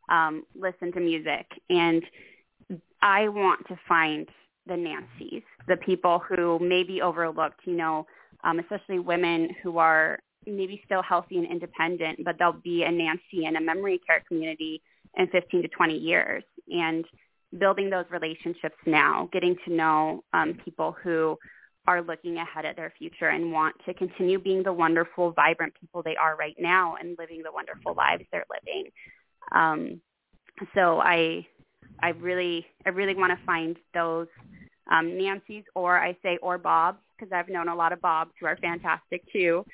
um 0.08 0.44
listen 0.54 0.92
to 0.92 1.00
music 1.00 1.46
and 1.68 2.02
I 3.02 3.28
want 3.28 3.66
to 3.68 3.78
find 3.88 4.28
the 4.66 4.74
Nancys, 4.74 5.42
the 5.68 5.76
people 5.76 6.18
who 6.20 6.58
may 6.58 6.82
be 6.82 7.02
overlooked, 7.02 7.60
you 7.64 7.76
know, 7.76 8.06
um, 8.44 8.58
especially 8.58 8.98
women 8.98 9.50
who 9.62 9.78
are 9.78 10.18
maybe 10.46 10.80
still 10.84 11.02
healthy 11.02 11.36
and 11.38 11.46
independent, 11.46 12.20
but 12.24 12.36
they'll 12.38 12.52
be 12.52 12.84
a 12.84 12.90
Nancy 12.90 13.44
in 13.44 13.56
a 13.56 13.60
memory 13.60 14.00
care 14.06 14.22
community 14.26 14.80
in 15.16 15.26
15 15.28 15.62
to 15.62 15.68
20 15.68 15.96
years. 15.96 16.44
And 16.70 17.04
building 17.59 17.90
those 17.90 18.05
relationships 18.11 18.76
now, 18.86 19.28
getting 19.32 19.57
to 19.66 19.72
know 19.72 20.22
um, 20.32 20.55
people 20.64 20.96
who 21.03 21.36
are 21.86 22.03
looking 22.03 22.36
ahead 22.36 22.64
at 22.64 22.76
their 22.76 22.92
future 22.98 23.28
and 23.28 23.53
want 23.53 23.74
to 23.86 23.94
continue 23.94 24.38
being 24.38 24.62
the 24.62 24.72
wonderful, 24.72 25.32
vibrant 25.32 25.72
people 25.80 26.03
they 26.03 26.16
are 26.16 26.36
right 26.36 26.57
now 26.59 26.96
and 27.01 27.16
living 27.18 27.42
the 27.42 27.53
wonderful 27.53 27.94
lives 27.94 28.24
they're 28.30 28.44
living. 28.51 28.90
Um, 29.53 30.01
so 30.74 31.01
I, 31.01 31.46
I 32.03 32.11
really, 32.11 32.66
I 32.86 32.90
really 32.90 33.14
want 33.14 33.36
to 33.36 33.46
find 33.46 33.76
those 33.94 34.28
um, 34.90 35.16
Nancy's, 35.16 35.64
or 35.74 35.98
I 35.98 36.16
say, 36.22 36.38
or 36.42 36.59
Bob's, 36.59 36.98
because 37.18 37.32
I've 37.32 37.48
known 37.48 37.68
a 37.68 37.74
lot 37.74 37.92
of 37.92 38.01
Bobs 38.01 38.32
who 38.38 38.46
are 38.46 38.57
fantastic 38.57 39.22
too. 39.32 39.64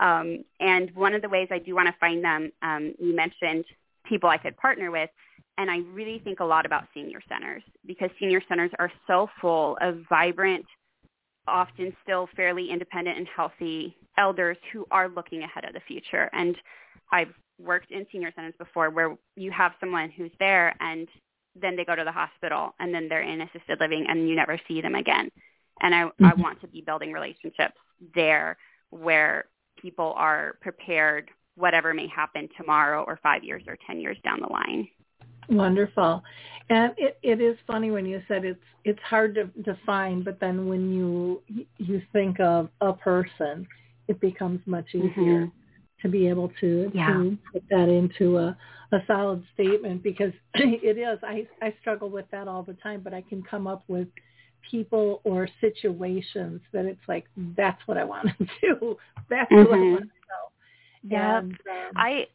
Um, 0.00 0.44
and 0.60 0.94
one 0.94 1.14
of 1.14 1.22
the 1.22 1.28
ways 1.28 1.48
I 1.50 1.58
do 1.58 1.74
want 1.74 1.86
to 1.88 1.94
find 1.98 2.24
them, 2.24 2.50
um, 2.62 2.94
you 2.98 3.14
mentioned 3.14 3.64
people 4.04 4.28
I 4.28 4.38
could 4.38 4.56
partner 4.56 4.90
with. 4.90 5.10
And 5.58 5.70
I 5.70 5.78
really 5.92 6.20
think 6.24 6.40
a 6.40 6.44
lot 6.44 6.66
about 6.66 6.84
senior 6.92 7.20
centers 7.28 7.62
because 7.86 8.10
senior 8.18 8.42
centers 8.48 8.70
are 8.78 8.90
so 9.06 9.28
full 9.40 9.78
of 9.80 9.98
vibrant, 10.08 10.64
often 11.46 11.94
still 12.02 12.28
fairly 12.34 12.70
independent 12.70 13.18
and 13.18 13.28
healthy 13.34 13.96
elders 14.18 14.56
who 14.72 14.86
are 14.90 15.08
looking 15.08 15.42
ahead 15.42 15.64
of 15.64 15.74
the 15.74 15.80
future. 15.86 16.28
And 16.32 16.56
I've 17.12 17.32
worked 17.60 17.90
in 17.92 18.06
senior 18.10 18.32
centers 18.34 18.54
before 18.58 18.90
where 18.90 19.16
you 19.36 19.50
have 19.52 19.72
someone 19.78 20.10
who's 20.10 20.32
there 20.40 20.74
and 20.80 21.08
then 21.60 21.76
they 21.76 21.84
go 21.84 21.94
to 21.94 22.04
the 22.04 22.12
hospital 22.12 22.74
and 22.80 22.92
then 22.92 23.08
they're 23.08 23.22
in 23.22 23.40
assisted 23.40 23.78
living 23.80 24.06
and 24.08 24.28
you 24.28 24.34
never 24.34 24.60
see 24.66 24.80
them 24.80 24.96
again. 24.96 25.30
And 25.80 25.94
I, 25.94 26.04
mm-hmm. 26.04 26.24
I 26.24 26.34
want 26.34 26.60
to 26.62 26.68
be 26.68 26.80
building 26.80 27.12
relationships 27.12 27.76
there 28.14 28.56
where 28.90 29.44
people 29.80 30.14
are 30.16 30.56
prepared 30.60 31.30
whatever 31.56 31.94
may 31.94 32.08
happen 32.08 32.48
tomorrow 32.56 33.04
or 33.04 33.18
five 33.22 33.44
years 33.44 33.62
or 33.68 33.76
10 33.86 34.00
years 34.00 34.16
down 34.24 34.40
the 34.40 34.52
line. 34.52 34.88
Wonderful. 35.48 36.22
And 36.70 36.92
it, 36.96 37.18
it 37.22 37.40
is 37.40 37.56
funny 37.66 37.90
when 37.90 38.06
you 38.06 38.22
said 38.26 38.44
it's 38.44 38.58
it's 38.84 39.00
hard 39.00 39.34
to 39.34 39.44
define, 39.62 40.22
but 40.22 40.40
then 40.40 40.66
when 40.66 40.92
you 40.92 41.42
you 41.78 42.02
think 42.12 42.40
of 42.40 42.68
a 42.80 42.92
person, 42.92 43.66
it 44.08 44.20
becomes 44.20 44.60
much 44.66 44.86
easier 44.94 45.46
mm-hmm. 45.46 46.02
to 46.02 46.08
be 46.08 46.28
able 46.28 46.50
to, 46.60 46.90
yeah. 46.94 47.08
to 47.08 47.38
put 47.52 47.62
that 47.70 47.88
into 47.88 48.38
a, 48.38 48.56
a 48.92 48.98
solid 49.06 49.42
statement 49.54 50.02
because 50.02 50.32
it 50.54 50.98
is. 50.98 51.18
I, 51.22 51.46
I 51.62 51.74
struggle 51.80 52.10
with 52.10 52.26
that 52.30 52.48
all 52.48 52.62
the 52.62 52.74
time, 52.74 53.00
but 53.02 53.14
I 53.14 53.22
can 53.22 53.42
come 53.42 53.66
up 53.66 53.84
with 53.88 54.08
people 54.70 55.20
or 55.24 55.48
situations 55.60 56.60
that 56.72 56.84
it's 56.84 57.00
like, 57.08 57.24
that's 57.56 57.80
what 57.86 57.98
I 57.98 58.04
want 58.04 58.28
to 58.38 58.46
do. 58.60 58.96
That's 59.28 59.50
mm-hmm. 59.50 59.70
what 59.70 59.78
I 59.78 59.82
want 59.82 60.00
to 60.00 60.06
know. 60.06 61.06
Yeah, 61.06 61.38
um, 61.38 61.56
I, 61.96 62.26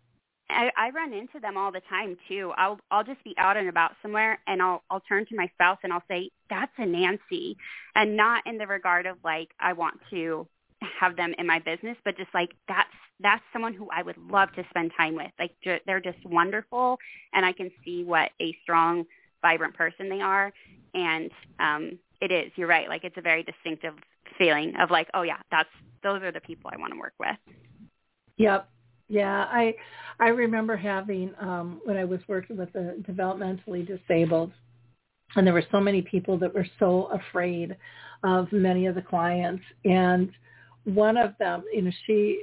I 0.50 0.72
I 0.78 0.90
run 0.90 1.14
into 1.14 1.40
them 1.40 1.58
all 1.58 1.72
the 1.72 1.82
time 1.90 2.18
too. 2.28 2.52
I'll 2.58 2.80
I'll 2.92 3.04
just 3.04 3.24
be 3.24 3.34
out 3.38 3.58
and 3.58 3.70
about 3.70 3.92
somewhere 4.02 4.40
and 4.48 4.62
I'll 4.62 4.84
I'll 4.90 5.02
turn 5.02 5.26
to 5.28 5.36
my 5.36 5.48
spouse 5.54 5.78
and 5.84 5.94
I'll 5.94 6.04
say 6.08 6.30
that's 6.50 6.72
a 6.78 6.86
Nancy, 6.86 7.58
and 7.96 8.18
not 8.18 8.46
in 8.46 8.58
the 8.58 8.68
regard 8.68 9.06
of 9.06 9.18
like 9.24 9.50
I 9.60 9.74
want 9.74 10.00
to 10.12 10.48
have 11.00 11.16
them 11.16 11.34
in 11.38 11.46
my 11.46 11.60
business, 11.60 11.98
but 12.06 12.18
just 12.18 12.34
like 12.34 12.50
that's 12.68 12.90
that's 13.20 13.44
someone 13.52 13.74
who 13.74 13.88
I 13.92 14.02
would 14.02 14.18
love 14.18 14.50
to 14.56 14.64
spend 14.70 14.92
time 14.96 15.16
with. 15.16 15.32
Like 15.38 15.52
ju- 15.64 15.80
they're 15.86 16.00
just 16.00 16.24
wonderful, 16.26 16.98
and 17.34 17.46
I 17.46 17.52
can 17.52 17.70
see 17.84 18.04
what 18.04 18.32
a 18.42 18.56
strong, 18.64 19.06
vibrant 19.42 19.76
person 19.76 20.10
they 20.10 20.22
are. 20.22 20.52
And 20.94 21.30
um, 21.60 22.00
it 22.22 22.32
is. 22.32 22.52
You're 22.56 22.68
right. 22.68 22.88
Like 22.88 23.04
it's 23.04 23.18
a 23.18 23.22
very 23.22 23.44
distinctive 23.44 23.94
feeling 24.38 24.74
of 24.80 24.90
like, 24.90 25.10
oh 25.14 25.22
yeah, 25.24 25.38
that's 25.52 25.70
those 26.02 26.22
are 26.24 26.32
the 26.32 26.42
people 26.42 26.72
I 26.74 26.78
want 26.80 26.94
to 26.94 27.00
work 27.00 27.14
with. 27.20 27.56
Yep. 28.38 28.70
Yeah, 29.10 29.46
I 29.50 29.74
I 30.20 30.30
remember 30.30 30.78
having 30.78 31.34
um 31.42 31.82
when 31.84 31.98
I 31.98 32.06
was 32.06 32.20
working 32.28 32.58
with 32.58 32.72
the 32.74 33.04
developmentally 33.08 33.86
disabled 33.86 34.52
and 35.36 35.46
there 35.46 35.54
were 35.54 35.66
so 35.72 35.80
many 35.80 36.02
people 36.02 36.38
that 36.38 36.54
were 36.54 36.68
so 36.80 37.10
afraid 37.12 37.76
of 38.24 38.52
many 38.52 38.86
of 38.86 38.96
the 38.96 39.02
clients 39.02 39.64
and 39.86 40.32
one 40.86 41.18
of 41.18 41.34
them, 41.40 41.64
you 41.74 41.82
know, 41.82 41.92
she 42.06 42.42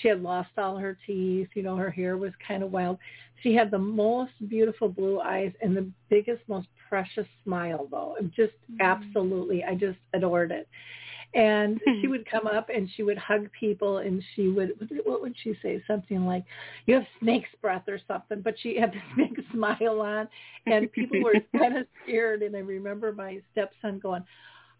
she 0.00 0.08
had 0.08 0.22
lost 0.22 0.50
all 0.56 0.76
her 0.76 0.96
teeth, 1.06 1.48
you 1.54 1.62
know, 1.62 1.76
her 1.76 1.90
hair 1.90 2.16
was 2.16 2.32
kind 2.46 2.62
of 2.62 2.72
wild. 2.72 2.98
She 3.42 3.54
had 3.54 3.70
the 3.70 3.78
most 3.78 4.32
beautiful 4.48 4.88
blue 4.88 5.20
eyes 5.20 5.52
and 5.60 5.76
the 5.76 5.90
biggest, 6.08 6.42
most 6.46 6.68
precious 6.88 7.26
smile 7.44 7.88
though. 7.90 8.16
Just 8.36 8.52
mm-hmm. 8.70 8.80
absolutely 8.80 9.64
I 9.64 9.74
just 9.74 9.98
adored 10.14 10.52
it. 10.52 10.68
And 11.34 11.80
she 12.00 12.08
would 12.08 12.28
come 12.30 12.46
up 12.46 12.68
and 12.74 12.88
she 12.96 13.02
would 13.02 13.18
hug 13.18 13.48
people 13.58 13.98
and 13.98 14.22
she 14.34 14.48
would, 14.48 14.72
what 15.04 15.22
would 15.22 15.34
she 15.42 15.54
say? 15.62 15.82
Something 15.86 16.26
like, 16.26 16.44
you 16.86 16.94
have 16.94 17.06
snake's 17.20 17.48
breath 17.60 17.84
or 17.88 18.00
something. 18.06 18.40
But 18.42 18.54
she 18.62 18.78
had 18.78 18.92
this 18.92 19.02
big 19.16 19.44
smile 19.52 20.00
on 20.00 20.28
and 20.66 20.90
people 20.92 21.22
were 21.22 21.34
kind 21.58 21.76
of 21.76 21.86
scared. 22.02 22.42
And 22.42 22.56
I 22.56 22.60
remember 22.60 23.12
my 23.12 23.40
stepson 23.52 23.98
going, 23.98 24.24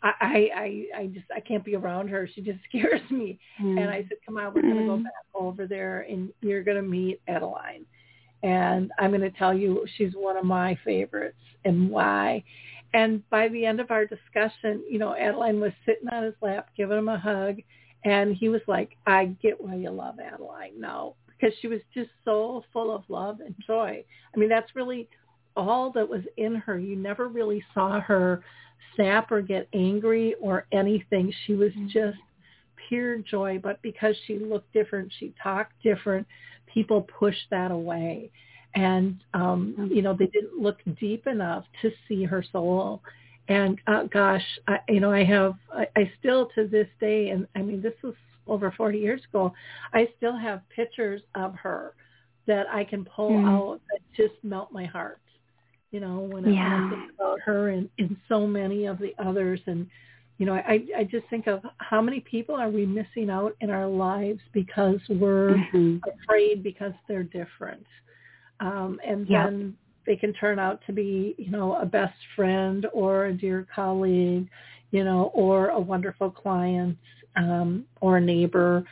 I, 0.05 0.49
I, 0.55 0.85
I 0.97 1.07
just, 1.07 1.27
I 1.35 1.39
can't 1.39 1.65
be 1.65 1.77
around 1.77 2.09
her. 2.09 2.29
She 2.35 2.41
just 2.41 2.59
scares 2.69 3.01
me. 3.11 3.39
Mm. 3.63 3.81
And 3.81 3.91
I 3.91 3.99
said, 4.09 4.19
come 4.27 4.37
on, 4.37 4.53
we're 4.53 4.63
going 4.63 4.79
to 4.79 4.87
go 4.87 4.95
mm-hmm. 4.95 5.05
back 5.05 5.13
over 5.35 5.67
there 5.67 6.01
and 6.09 6.31
you're 6.41 6.65
going 6.65 6.77
to 6.77 6.83
meet 6.83 7.21
Adeline. 7.29 7.85
And 8.43 8.91
I'm 8.99 9.11
going 9.11 9.21
to 9.21 9.31
tell 9.31 9.55
you 9.55 9.87
she's 9.97 10.13
one 10.15 10.37
of 10.37 10.45
my 10.45 10.77
favorites 10.85 11.37
and 11.65 11.89
why. 11.89 12.43
And 12.95 13.29
by 13.31 13.49
the 13.49 13.65
end 13.65 13.81
of 13.81 13.91
our 13.91 14.07
discussion, 14.07 14.83
you 14.89 14.99
know, 14.99 15.15
Adeline 15.15 15.61
was 15.61 15.73
sitting 15.87 16.09
on 16.09 16.25
his 16.25 16.35
lap, 16.43 16.69
giving 16.77 16.99
him 16.99 17.09
a 17.09 17.19
hug. 17.19 17.57
And 18.05 18.35
he 18.35 18.49
was 18.49 18.61
like, 18.67 18.97
I 19.07 19.27
get 19.43 19.63
why 19.63 19.77
you 19.77 19.91
love 19.91 20.19
Adeline 20.19 20.79
now 20.79 21.15
because 21.43 21.57
she 21.61 21.69
was 21.69 21.81
just 21.95 22.11
so 22.25 22.65
full 22.73 22.95
of 22.95 23.03
love 23.09 23.41
and 23.41 23.55
joy. 23.67 24.05
I 24.35 24.39
mean, 24.39 24.49
that's 24.49 24.75
really 24.77 25.09
all 25.57 25.91
that 25.93 26.09
was 26.09 26.23
in 26.37 26.55
her. 26.55 26.79
You 26.79 26.97
never 26.97 27.29
really 27.29 27.65
saw 27.75 28.01
her 28.01 28.45
snap 28.95 29.33
or 29.33 29.43
get 29.43 29.69
angry 29.73 30.35
or 30.41 30.67
anything. 30.73 31.33
She 31.47 31.55
was 31.55 31.73
mm-hmm. 31.73 31.89
just 31.89 32.19
pure 32.89 33.19
joy. 33.19 33.59
But 33.63 33.81
because 33.83 34.15
she 34.27 34.39
looked 34.39 34.73
different, 34.73 35.13
she 35.19 35.35
talked 35.43 35.73
different, 35.83 36.27
people 36.73 37.03
pushed 37.19 37.47
that 37.51 37.71
away 37.71 38.31
and 38.75 39.19
um 39.35 39.91
you 39.93 40.03
know 40.03 40.15
they 40.19 40.27
didn't 40.27 40.61
look 40.61 40.79
deep 40.99 41.27
enough 41.27 41.65
to 41.83 41.91
see 42.09 42.25
her 42.25 42.45
soul 42.53 43.03
and 43.49 43.79
uh, 43.87 44.05
gosh 44.05 44.45
I, 44.67 44.79
you 44.89 45.01
know 45.01 45.13
i 45.13 45.25
have 45.25 45.55
I, 45.73 45.87
I 45.97 46.13
still 46.19 46.49
to 46.55 46.67
this 46.67 46.89
day 47.01 47.31
and 47.31 47.47
i 47.55 47.63
mean 47.63 47.83
this 47.83 47.95
was 48.03 48.15
over 48.47 48.73
40 48.77 48.99
years 48.99 49.23
ago 49.29 49.53
i 49.93 50.09
still 50.17 50.37
have 50.37 50.63
pictures 50.75 51.23
of 51.35 51.55
her 51.55 51.95
that 52.47 52.67
i 52.73 52.85
can 52.85 53.05
pull 53.05 53.31
mm. 53.31 53.49
out 53.49 53.81
that 53.91 54.01
just 54.17 54.43
melt 54.43 54.73
my 54.73 54.85
heart 54.85 55.21
you 55.91 56.01
know 56.01 56.21
when, 56.21 56.51
yeah. 56.51 56.87
I, 56.87 56.91
think 56.91 57.13
about 57.15 57.41
her 57.41 57.69
and, 57.69 57.89
and 57.99 58.17
so 58.29 58.47
many 58.47 58.87
of 58.87 58.99
the 58.99 59.13
others 59.19 59.61
and 59.67 59.87
you 60.39 60.47
know 60.47 60.55
i 60.55 60.81
i 60.97 61.05
just 61.05 61.27
think 61.29 61.47
of 61.47 61.61
how 61.79 62.01
many 62.01 62.21
people 62.21 62.55
are 62.55 62.71
we 62.71 62.87
missing 62.87 63.29
out 63.29 63.55
in 63.61 63.71
our 63.71 63.87
lives 63.87 64.41
because 64.53 64.99
we're 65.09 65.57
mm-hmm. 65.57 65.99
afraid 66.25 66.63
because 66.63 66.93
they're 67.07 67.23
different 67.23 67.85
um, 68.63 69.01
and 69.07 69.27
then 69.45 69.77
they 70.07 70.17
can 70.17 70.33
turn 70.35 70.59
out 70.59 70.81
to 70.87 70.93
be, 70.93 71.35
you 71.37 71.51
know, 71.51 71.77
a 71.77 71.85
best 71.85 72.15
friend 72.37 72.87
or 72.93 73.27
a 73.27 73.33
dear 73.33 73.67
colleague, 73.75 74.49
you 74.93 75.05
know, 75.05 75.33
or 75.35 75.69
a 75.71 75.81
wonderful 75.81 76.31
client 76.31 76.97
um, 77.37 77.85
or 78.01 78.19
a 78.19 78.21
neighbor, 78.21 78.85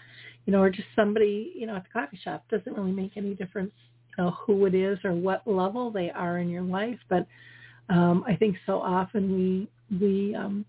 you 0.45 0.53
know, 0.53 0.61
or 0.61 0.71
just 0.71 0.89
somebody, 0.97 1.53
you 1.55 1.67
know, 1.67 1.77
at 1.77 1.85
the 1.85 1.91
coffee 1.91 2.19
shop. 2.23 2.45
Doesn't 2.51 2.77
really 2.77 2.93
make 2.93 3.13
any 3.17 3.35
difference, 3.35 3.73
you 4.19 4.25
know, 4.25 4.33
who 4.45 4.67
it 4.67 4.75
is 4.75 4.99
or 5.05 5.15
what 5.15 5.47
level 5.47 5.91
they 5.91 6.11
are 6.11 6.39
in 6.39 6.49
your 6.49 6.63
life. 6.63 6.99
But 7.09 7.27
um, 7.89 8.25
I 8.27 8.35
think 8.37 8.57
so 8.67 8.81
often 8.81 9.33
we 9.33 9.99
we 10.01 10.35
um, 10.35 10.65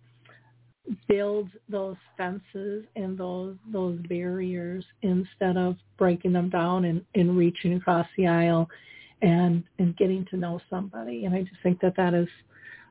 build 1.07 1.49
those 1.69 1.95
fences 2.17 2.85
and 2.95 3.17
those 3.17 3.55
those 3.71 3.99
barriers 4.09 4.83
instead 5.01 5.57
of 5.57 5.75
breaking 5.97 6.33
them 6.33 6.49
down 6.49 6.85
and, 6.85 7.03
and 7.15 7.37
reaching 7.37 7.73
across 7.73 8.07
the 8.17 8.27
aisle 8.27 8.67
and 9.21 9.63
and 9.79 9.95
getting 9.97 10.25
to 10.31 10.37
know 10.37 10.59
somebody. 10.69 11.25
And 11.25 11.35
I 11.35 11.41
just 11.41 11.61
think 11.63 11.79
that 11.81 11.95
that 11.97 12.13
is 12.13 12.27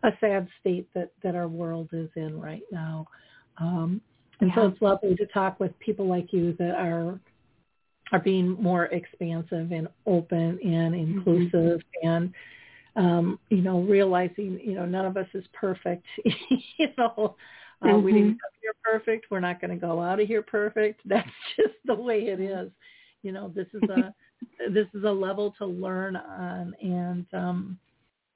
a 0.03 0.11
sad 0.21 0.49
state 0.61 0.89
that 0.95 1.11
that 1.23 1.35
our 1.35 1.49
world 1.49 1.91
is 1.93 2.09
in 2.17 2.41
right 2.41 2.63
now. 2.71 3.07
Um, 3.59 4.01
and 4.41 4.49
yeah. 4.51 4.55
so 4.57 4.67
it's 4.69 4.83
lovely 4.83 5.15
to 5.17 5.27
talk 5.27 5.61
with 5.61 5.79
people 5.81 6.07
like 6.07 6.33
you 6.33 6.55
that 6.59 6.75
are 6.77 7.21
are 8.13 8.21
being 8.21 8.51
more 8.61 8.87
expansive 8.87 9.73
and 9.73 9.89
open 10.07 10.59
and 10.65 10.95
mm-hmm. 10.95 11.19
inclusive 11.19 11.81
mm-hmm. 11.81 12.09
and 12.09 12.35
um, 12.97 13.39
you 13.51 13.63
know, 13.63 13.81
realizing, 13.83 14.61
you 14.63 14.75
know, 14.75 14.85
none 14.85 15.07
of 15.07 15.17
us 15.17 15.29
is 15.33 15.45
perfect. 15.53 16.05
you 16.25 16.89
know, 16.99 17.37
uh, 17.83 17.87
mm-hmm. 17.87 18.05
we 18.05 18.13
didn't 18.13 18.29
come 18.31 18.51
here 18.61 18.75
perfect. 18.83 19.27
We're 19.31 19.41
not 19.41 19.61
going 19.61 19.71
to 19.71 19.77
go 19.77 20.01
out 20.01 20.21
of 20.21 20.27
here 20.27 20.43
perfect. 20.43 21.01
That's 21.09 21.29
just 21.57 21.75
the 21.85 21.95
way 21.95 22.29
it 22.29 22.41
is. 22.41 22.71
You 23.23 23.33
know, 23.33 23.53
this 23.55 23.67
is 23.75 23.83
a 23.91 24.15
this 24.71 24.87
is 24.95 25.05
a 25.05 25.11
level 25.11 25.55
to 25.59 25.67
learn 25.67 26.17
on, 26.17 26.75
and 26.83 27.27
um, 27.33 27.79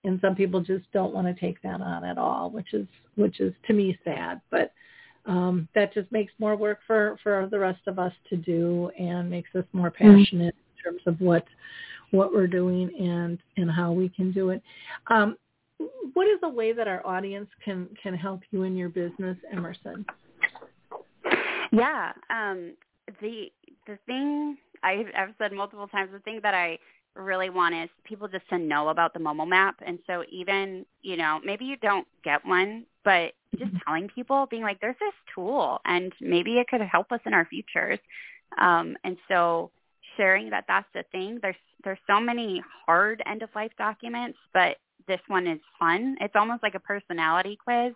and 0.05 0.21
some 0.21 0.35
people 0.35 0.61
just 0.61 0.91
don't 0.93 1.15
want 1.15 1.27
to 1.27 1.41
take 1.41 1.61
that 1.63 1.81
on 1.81 2.05
at 2.05 2.19
all, 2.19 2.51
which 2.51 2.75
is 2.75 2.87
which 3.17 3.41
is 3.41 3.55
to 3.67 3.73
me 3.73 3.99
sad. 4.05 4.41
But 4.51 4.73
um, 5.27 5.69
that 5.75 5.95
just 5.95 6.13
makes 6.13 6.33
more 6.39 6.57
work 6.57 6.81
for 6.87 7.19
for 7.23 7.49
the 7.51 7.59
rest 7.59 7.81
of 7.87 7.99
us 7.99 8.13
to 8.31 8.37
do, 8.37 8.91
and 8.99 9.31
makes 9.31 9.55
us 9.55 9.65
more 9.73 9.91
mm-hmm. 9.91 10.19
passionate 10.19 10.55
mm-hmm. 10.55 10.89
in 10.89 10.93
terms 10.93 11.03
of 11.07 11.21
what 11.21 11.45
what 12.11 12.33
we're 12.33 12.47
doing 12.47 12.91
and 12.99 13.39
and 13.57 13.71
how 13.71 13.93
we 13.93 14.09
can 14.09 14.33
do 14.33 14.51
it. 14.51 14.63
Um, 15.09 15.37
what 16.15 16.27
is 16.27 16.39
a 16.43 16.49
way 16.49 16.73
that 16.73 16.89
our 16.89 17.07
audience 17.07 17.49
can 17.65 17.89
can 18.03 18.15
help 18.15 18.41
you 18.51 18.63
in 18.63 18.77
your 18.77 18.89
business, 18.89 19.37
Emerson? 19.53 20.05
Yeah, 21.73 22.13
um, 22.31 22.75
the 23.21 23.51
the 23.87 23.99
thing 24.07 24.57
I've, 24.83 25.07
I've 25.17 25.35
said 25.39 25.53
multiple 25.53 25.89
times, 25.89 26.11
the 26.13 26.21
thing 26.21 26.41
that 26.43 26.55
I 26.55 26.79
really 27.17 27.51
want 27.51 27.75
is 27.75 27.89
people 28.05 28.29
just 28.29 28.49
to 28.51 28.59
know 28.59 28.89
about 28.89 29.15
the 29.15 29.21
Momo 29.21 29.47
map. 29.47 29.77
And 29.85 29.99
so 30.07 30.25
even, 30.31 30.85
you 31.03 31.17
know, 31.17 31.41
maybe 31.45 31.65
you 31.65 31.77
don't 31.77 32.07
get 32.25 32.45
one, 32.45 32.85
but 33.05 33.33
just 33.57 33.71
mm-hmm. 33.71 33.79
telling 33.87 34.09
people, 34.09 34.47
being 34.51 34.63
like, 34.63 34.81
there's 34.81 34.97
this 35.01 35.15
tool 35.35 35.81
and 35.85 36.13
maybe 36.21 36.59
it 36.59 36.69
could 36.69 36.81
help 36.81 37.13
us 37.13 37.21
in 37.25 37.35
our 37.35 37.47
futures. 37.47 37.99
Um, 38.59 38.97
and 39.05 39.17
so 39.29 39.71
sharing 40.17 40.51
that 40.51 40.65
that's 40.69 40.87
the 40.95 41.05
thing. 41.13 41.39
There's 41.43 41.57
there's 41.83 41.99
so 42.07 42.19
many 42.19 42.63
hard 42.87 43.23
end 43.27 43.43
of 43.43 43.51
life 43.55 43.73
documents, 43.77 44.39
but 44.53 44.77
this 45.07 45.21
one 45.29 45.47
is 45.47 45.61
fun. 45.79 46.17
It's 46.21 46.37
almost 46.37 46.63
like 46.63 46.75
a 46.75 46.81
personality 46.81 47.59
quiz 47.63 47.95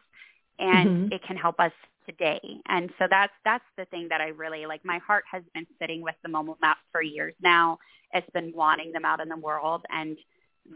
and 0.58 0.88
mm-hmm. 0.88 1.12
it 1.12 1.22
can 1.26 1.36
help 1.36 1.60
us 1.60 1.72
today. 2.06 2.40
And 2.66 2.90
so 2.98 3.06
that's 3.08 3.32
that's 3.44 3.64
the 3.76 3.84
thing 3.86 4.08
that 4.10 4.20
I 4.20 4.28
really 4.28 4.66
like. 4.66 4.84
My 4.84 4.98
heart 4.98 5.24
has 5.30 5.42
been 5.54 5.66
sitting 5.80 6.02
with 6.02 6.14
the 6.22 6.28
Momo 6.28 6.56
Map 6.60 6.78
for 6.92 7.02
years 7.02 7.34
now. 7.42 7.78
It's 8.12 8.28
been 8.30 8.52
wanting 8.54 8.92
them 8.92 9.04
out 9.04 9.20
in 9.20 9.28
the 9.28 9.36
world 9.36 9.84
and 9.90 10.16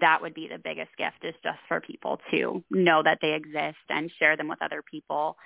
that 0.00 0.22
would 0.22 0.34
be 0.34 0.48
the 0.48 0.58
biggest 0.58 0.90
gift 0.96 1.22
is 1.22 1.34
just 1.42 1.58
for 1.68 1.80
people 1.80 2.18
to 2.30 2.62
know 2.70 3.02
that 3.02 3.18
they 3.20 3.34
exist 3.34 3.78
and 3.88 4.10
share 4.18 4.36
them 4.36 4.48
with 4.48 4.62
other 4.62 4.82
people. 4.82 5.36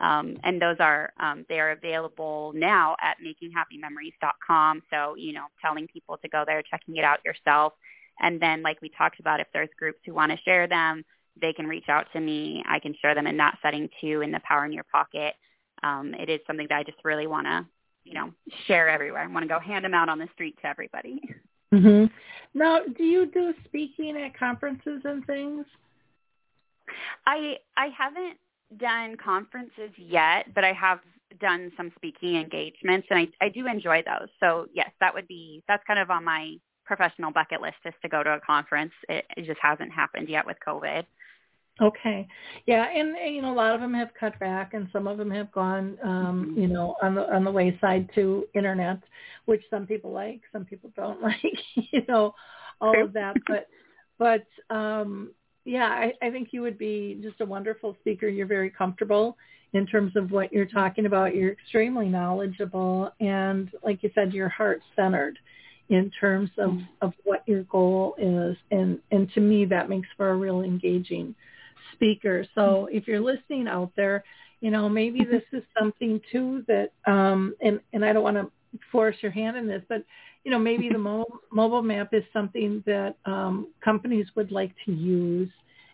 Um, 0.00 0.36
and 0.42 0.60
those 0.60 0.76
are 0.80 1.12
um, 1.20 1.46
they 1.48 1.60
are 1.60 1.70
available 1.70 2.52
now 2.54 2.96
at 3.00 3.16
makinghappymemories.com. 3.24 4.82
So 4.90 5.14
you 5.16 5.32
know, 5.32 5.46
telling 5.62 5.86
people 5.86 6.18
to 6.18 6.28
go 6.28 6.44
there, 6.46 6.62
checking 6.62 6.96
it 6.96 7.04
out 7.04 7.20
yourself, 7.24 7.74
and 8.20 8.40
then 8.40 8.62
like 8.62 8.80
we 8.80 8.90
talked 8.90 9.20
about, 9.20 9.40
if 9.40 9.46
there's 9.52 9.68
groups 9.78 9.98
who 10.04 10.14
want 10.14 10.32
to 10.32 10.38
share 10.44 10.66
them, 10.66 11.04
they 11.40 11.52
can 11.52 11.66
reach 11.66 11.88
out 11.88 12.06
to 12.12 12.20
me. 12.20 12.62
I 12.68 12.78
can 12.78 12.94
share 13.00 13.14
them 13.14 13.26
in 13.26 13.36
that 13.38 13.58
setting 13.62 13.88
too, 14.00 14.20
in 14.20 14.30
the 14.30 14.40
Power 14.46 14.64
in 14.64 14.72
Your 14.72 14.84
Pocket. 14.84 15.34
Um, 15.82 16.14
it 16.14 16.28
is 16.28 16.40
something 16.46 16.66
that 16.70 16.78
I 16.78 16.82
just 16.84 16.98
really 17.04 17.26
want 17.26 17.46
to, 17.46 17.66
you 18.04 18.14
know, 18.14 18.32
share 18.66 18.88
everywhere. 18.88 19.22
I 19.22 19.26
want 19.26 19.42
to 19.42 19.48
go 19.48 19.58
hand 19.58 19.84
them 19.84 19.94
out 19.94 20.08
on 20.08 20.18
the 20.18 20.28
street 20.32 20.56
to 20.62 20.68
everybody. 20.68 21.20
Mm-hmm. 21.72 22.06
Now, 22.56 22.80
do 22.96 23.02
you 23.02 23.26
do 23.26 23.52
speaking 23.64 24.16
at 24.16 24.38
conferences 24.38 25.02
and 25.04 25.26
things? 25.26 25.66
I 27.26 27.56
I 27.76 27.88
haven't 27.96 28.38
done 28.78 29.16
conferences 29.16 29.90
yet, 29.96 30.54
but 30.54 30.64
I 30.64 30.72
have 30.72 31.00
done 31.40 31.72
some 31.76 31.90
speaking 31.96 32.36
engagements, 32.36 33.08
and 33.10 33.18
I 33.18 33.44
I 33.44 33.48
do 33.48 33.66
enjoy 33.66 34.02
those. 34.02 34.28
So 34.38 34.66
yes, 34.72 34.90
that 35.00 35.12
would 35.12 35.26
be 35.26 35.62
that's 35.66 35.82
kind 35.86 35.98
of 35.98 36.10
on 36.10 36.24
my 36.24 36.54
professional 36.84 37.32
bucket 37.32 37.60
list 37.60 37.76
is 37.84 37.94
to 38.02 38.08
go 38.08 38.22
to 38.22 38.30
a 38.30 38.40
conference. 38.40 38.92
It, 39.08 39.24
it 39.36 39.46
just 39.46 39.60
hasn't 39.60 39.92
happened 39.92 40.28
yet 40.28 40.46
with 40.46 40.56
COVID. 40.66 41.04
Okay. 41.80 42.28
Yeah, 42.66 42.86
and, 42.88 43.16
and 43.16 43.34
you 43.34 43.42
know 43.42 43.52
a 43.52 43.54
lot 43.54 43.74
of 43.74 43.80
them 43.80 43.94
have 43.94 44.10
cut 44.18 44.38
back, 44.38 44.74
and 44.74 44.88
some 44.92 45.08
of 45.08 45.18
them 45.18 45.30
have 45.32 45.50
gone, 45.50 45.98
um, 46.04 46.46
mm-hmm. 46.50 46.60
you 46.60 46.68
know, 46.68 46.94
on 47.02 47.16
the 47.16 47.34
on 47.34 47.44
the 47.44 47.50
wayside 47.50 48.08
to 48.14 48.46
internet, 48.54 49.00
which 49.46 49.62
some 49.70 49.86
people 49.86 50.12
like, 50.12 50.40
some 50.52 50.64
people 50.64 50.92
don't 50.94 51.20
like, 51.22 51.42
you 51.74 52.02
know, 52.06 52.32
all 52.80 53.02
of 53.02 53.12
that. 53.14 53.34
But 53.48 53.66
but 54.18 54.74
um, 54.74 55.32
yeah, 55.64 55.86
I, 55.86 56.12
I 56.22 56.30
think 56.30 56.48
you 56.52 56.62
would 56.62 56.78
be 56.78 57.18
just 57.22 57.40
a 57.40 57.46
wonderful 57.46 57.96
speaker. 58.00 58.28
You're 58.28 58.46
very 58.46 58.70
comfortable 58.70 59.36
in 59.72 59.84
terms 59.84 60.12
of 60.14 60.30
what 60.30 60.52
you're 60.52 60.66
talking 60.66 61.06
about. 61.06 61.34
You're 61.34 61.52
extremely 61.52 62.08
knowledgeable, 62.08 63.10
and 63.18 63.68
like 63.82 64.04
you 64.04 64.10
said, 64.14 64.32
you're 64.32 64.48
heart 64.48 64.80
centered 64.94 65.38
in 65.88 66.10
terms 66.18 66.50
of, 66.58 66.70
mm-hmm. 66.70 66.84
of 67.02 67.12
what 67.24 67.42
your 67.46 67.62
goal 67.64 68.14
is. 68.18 68.56
And, 68.70 68.98
and 69.10 69.30
to 69.34 69.40
me, 69.40 69.64
that 69.66 69.88
makes 69.88 70.08
for 70.16 70.30
a 70.30 70.36
real 70.36 70.62
engaging 70.62 71.34
speaker. 71.92 72.46
So 72.54 72.60
mm-hmm. 72.60 72.96
if 72.96 73.06
you're 73.06 73.20
listening 73.20 73.68
out 73.68 73.92
there, 73.96 74.24
you 74.60 74.70
know, 74.70 74.88
maybe 74.88 75.20
mm-hmm. 75.20 75.32
this 75.32 75.42
is 75.52 75.62
something 75.78 76.20
too 76.32 76.64
that, 76.68 76.92
um, 77.06 77.54
and, 77.60 77.80
and 77.92 78.04
I 78.04 78.12
don't 78.12 78.22
want 78.22 78.36
to 78.36 78.50
force 78.90 79.16
your 79.20 79.30
hand 79.30 79.56
in 79.56 79.68
this, 79.68 79.82
but, 79.88 80.02
you 80.44 80.50
know, 80.50 80.58
maybe 80.58 80.88
the 80.88 80.98
mobile, 80.98 81.40
mobile 81.52 81.82
map 81.82 82.08
is 82.12 82.24
something 82.32 82.82
that 82.86 83.16
um, 83.24 83.68
companies 83.82 84.26
would 84.36 84.50
like 84.50 84.72
to 84.86 84.92
use 84.92 85.50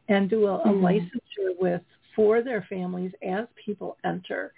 and 0.08 0.30
do 0.30 0.46
a, 0.46 0.56
a 0.56 0.66
mm-hmm. 0.66 0.84
licensure 0.84 1.54
with 1.60 1.82
for 2.14 2.42
their 2.42 2.66
families 2.68 3.12
as 3.26 3.46
people 3.64 3.96
enter 4.04 4.52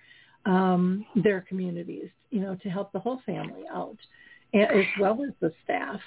um, 0.46 1.04
their 1.14 1.40
communities, 1.42 2.08
you 2.30 2.40
know, 2.40 2.56
to 2.62 2.68
help 2.68 2.92
the 2.92 2.98
whole 2.98 3.20
family 3.24 3.64
out 3.72 3.98
as 4.54 4.84
well 5.00 5.22
as 5.22 5.32
the 5.40 5.52
staff. 5.64 6.00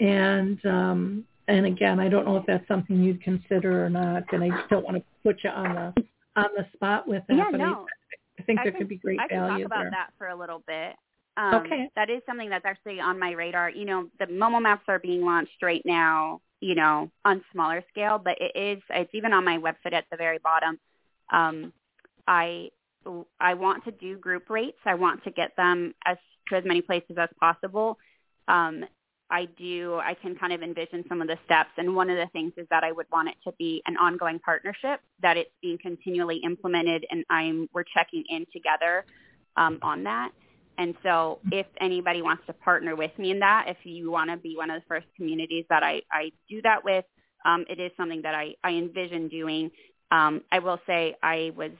And 0.00 0.64
um, 0.66 1.24
and 1.48 1.66
again, 1.66 2.00
I 2.00 2.08
don't 2.08 2.24
know 2.24 2.36
if 2.36 2.46
that's 2.46 2.66
something 2.66 3.02
you'd 3.02 3.22
consider 3.22 3.84
or 3.84 3.90
not, 3.90 4.24
and 4.32 4.42
I 4.42 4.64
don't 4.68 4.84
want 4.84 4.96
to 4.96 5.02
put 5.22 5.44
you 5.44 5.50
on 5.50 5.74
the 5.74 6.04
on 6.36 6.48
the 6.56 6.66
spot 6.74 7.06
with 7.06 7.22
that. 7.28 7.36
Yeah, 7.36 7.48
but 7.50 7.58
no. 7.58 7.86
I, 7.86 8.40
I 8.40 8.42
think 8.42 8.60
I 8.60 8.64
there 8.64 8.72
can, 8.72 8.80
could 8.80 8.88
be 8.88 8.96
great 8.96 9.20
I 9.20 9.28
value 9.28 9.48
can 9.48 9.58
talk 9.58 9.66
about 9.66 9.82
there. 9.82 9.90
that 9.90 10.10
for 10.18 10.28
a 10.28 10.36
little 10.36 10.62
bit. 10.66 10.96
Um, 11.38 11.54
okay. 11.54 11.90
That 11.96 12.10
is 12.10 12.22
something 12.26 12.48
that's 12.50 12.64
actually 12.64 13.00
on 13.00 13.18
my 13.18 13.32
radar. 13.32 13.70
You 13.70 13.84
know, 13.84 14.08
the 14.18 14.26
Momo 14.26 14.60
maps 14.60 14.84
are 14.88 14.98
being 14.98 15.22
launched 15.24 15.62
right 15.62 15.82
now. 15.84 16.40
You 16.60 16.74
know, 16.74 17.10
on 17.24 17.44
smaller 17.52 17.84
scale, 17.90 18.18
but 18.18 18.38
it 18.40 18.52
is. 18.56 18.82
It's 18.90 19.14
even 19.14 19.32
on 19.32 19.44
my 19.44 19.58
website 19.58 19.92
at 19.92 20.04
the 20.10 20.16
very 20.16 20.38
bottom. 20.38 20.78
Um, 21.30 21.72
I 22.26 22.70
I 23.38 23.54
want 23.54 23.84
to 23.84 23.92
do 23.92 24.16
group 24.16 24.50
rates. 24.50 24.78
I 24.84 24.94
want 24.94 25.22
to 25.24 25.30
get 25.30 25.54
them 25.56 25.94
as 26.06 26.16
to 26.48 26.56
as 26.56 26.64
many 26.64 26.82
places 26.82 27.16
as 27.18 27.28
possible 27.40 27.98
um, 28.48 28.84
I 29.30 29.46
do, 29.58 29.96
I 29.96 30.14
can 30.14 30.36
kind 30.36 30.52
of 30.52 30.62
envision 30.62 31.04
some 31.08 31.20
of 31.20 31.28
the 31.28 31.38
steps. 31.44 31.70
And 31.76 31.96
one 31.96 32.10
of 32.10 32.16
the 32.16 32.26
things 32.32 32.52
is 32.56 32.66
that 32.70 32.84
I 32.84 32.92
would 32.92 33.06
want 33.10 33.28
it 33.28 33.34
to 33.44 33.52
be 33.58 33.82
an 33.86 33.96
ongoing 33.96 34.38
partnership, 34.38 35.00
that 35.20 35.36
it's 35.36 35.50
being 35.60 35.78
continually 35.78 36.40
implemented 36.44 37.04
and 37.10 37.24
I'm, 37.28 37.68
we're 37.72 37.84
checking 37.84 38.24
in 38.28 38.46
together 38.52 39.04
um, 39.56 39.78
on 39.82 40.04
that. 40.04 40.30
And 40.78 40.94
so 41.02 41.40
if 41.50 41.66
anybody 41.80 42.22
wants 42.22 42.44
to 42.46 42.52
partner 42.52 42.94
with 42.94 43.10
me 43.18 43.30
in 43.30 43.40
that, 43.40 43.64
if 43.68 43.78
you 43.84 44.10
want 44.10 44.30
to 44.30 44.36
be 44.36 44.56
one 44.56 44.70
of 44.70 44.80
the 44.80 44.86
first 44.86 45.06
communities 45.16 45.64
that 45.70 45.82
I, 45.82 46.02
I 46.12 46.30
do 46.48 46.60
that 46.62 46.84
with, 46.84 47.04
um, 47.44 47.64
it 47.68 47.80
is 47.80 47.90
something 47.96 48.22
that 48.22 48.34
I, 48.34 48.54
I 48.62 48.72
envision 48.72 49.28
doing. 49.28 49.70
Um, 50.10 50.42
I 50.52 50.58
will 50.58 50.78
say 50.86 51.16
I 51.22 51.50
was, 51.56 51.70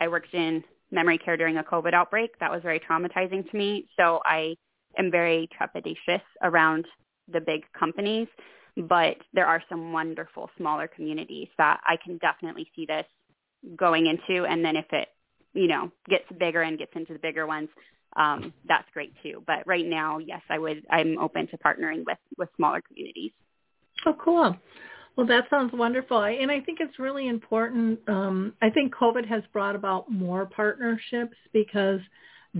I 0.00 0.08
worked 0.08 0.32
in 0.32 0.62
memory 0.90 1.18
care 1.18 1.36
during 1.36 1.58
a 1.58 1.62
COVID 1.62 1.94
outbreak. 1.94 2.38
That 2.40 2.50
was 2.50 2.62
very 2.62 2.80
traumatizing 2.80 3.50
to 3.50 3.56
me. 3.56 3.88
So 3.96 4.20
I 4.24 4.56
am 4.98 5.10
very 5.10 5.48
trepidatious 5.58 6.22
around 6.42 6.86
the 7.30 7.40
big 7.40 7.62
companies, 7.78 8.28
but 8.76 9.16
there 9.32 9.46
are 9.46 9.62
some 9.68 9.92
wonderful 9.92 10.50
smaller 10.56 10.88
communities 10.88 11.48
that 11.58 11.80
I 11.86 11.96
can 12.02 12.18
definitely 12.18 12.70
see 12.74 12.86
this 12.86 13.06
going 13.76 14.06
into. 14.06 14.46
And 14.46 14.64
then 14.64 14.76
if 14.76 14.86
it, 14.92 15.08
you 15.52 15.66
know, 15.66 15.90
gets 16.08 16.24
bigger 16.38 16.62
and 16.62 16.78
gets 16.78 16.92
into 16.94 17.12
the 17.12 17.18
bigger 17.18 17.46
ones, 17.46 17.68
um, 18.16 18.52
that's 18.66 18.88
great 18.92 19.12
too. 19.22 19.42
But 19.46 19.66
right 19.66 19.84
now, 19.86 20.18
yes, 20.18 20.40
I 20.48 20.58
would. 20.58 20.84
I'm 20.90 21.18
open 21.18 21.46
to 21.48 21.58
partnering 21.58 22.04
with 22.06 22.18
with 22.36 22.48
smaller 22.56 22.80
communities. 22.80 23.32
Oh, 24.06 24.14
cool. 24.14 24.56
Well, 25.18 25.26
that 25.26 25.50
sounds 25.50 25.72
wonderful. 25.72 26.22
And 26.22 26.48
I 26.48 26.60
think 26.60 26.78
it's 26.80 27.00
really 27.00 27.26
important. 27.26 27.98
Um, 28.08 28.54
I 28.62 28.70
think 28.70 28.94
COVID 28.94 29.26
has 29.28 29.42
brought 29.52 29.74
about 29.74 30.08
more 30.08 30.46
partnerships 30.46 31.36
because 31.52 31.98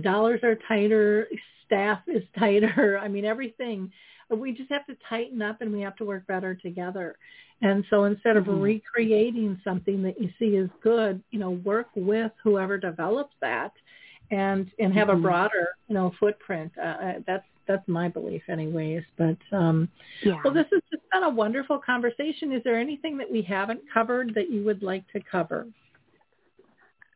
dollars 0.01 0.41
are 0.43 0.57
tighter, 0.67 1.29
staff 1.65 1.99
is 2.05 2.21
tighter. 2.37 2.99
I 3.01 3.07
mean, 3.07 3.23
everything. 3.23 3.89
We 4.29 4.51
just 4.51 4.69
have 4.71 4.85
to 4.87 4.97
tighten 5.07 5.41
up 5.41 5.61
and 5.61 5.71
we 5.71 5.79
have 5.79 5.95
to 5.95 6.03
work 6.03 6.27
better 6.27 6.53
together. 6.53 7.17
And 7.61 7.85
so 7.89 8.03
instead 8.03 8.35
of 8.35 8.43
mm-hmm. 8.43 8.59
recreating 8.59 9.61
something 9.63 10.03
that 10.03 10.19
you 10.19 10.29
see 10.37 10.57
is 10.57 10.69
good, 10.83 11.23
you 11.31 11.39
know, 11.39 11.51
work 11.51 11.87
with 11.95 12.33
whoever 12.43 12.77
develops 12.77 13.35
that 13.39 13.71
and 14.31 14.69
and 14.79 14.93
have 14.93 15.07
mm-hmm. 15.07 15.19
a 15.19 15.21
broader, 15.21 15.69
you 15.87 15.95
know, 15.95 16.11
footprint. 16.19 16.73
Uh, 16.77 16.81
uh, 16.81 17.13
that's 17.25 17.45
that's 17.69 17.87
my 17.87 18.09
belief 18.09 18.41
anyways. 18.49 19.03
But 19.17 19.37
um 19.53 19.87
yeah. 20.23 20.41
well 20.43 20.53
this 20.53 20.65
has 20.73 20.81
just 20.91 21.03
been 21.13 21.23
a 21.23 21.29
wonderful 21.29 21.79
conversation. 21.79 22.51
Is 22.51 22.61
there 22.65 22.77
anything 22.77 23.17
that 23.19 23.31
we 23.31 23.41
haven't 23.41 23.79
covered 23.93 24.33
that 24.35 24.49
you 24.51 24.65
would 24.65 24.83
like 24.83 25.09
to 25.13 25.21
cover? 25.31 25.65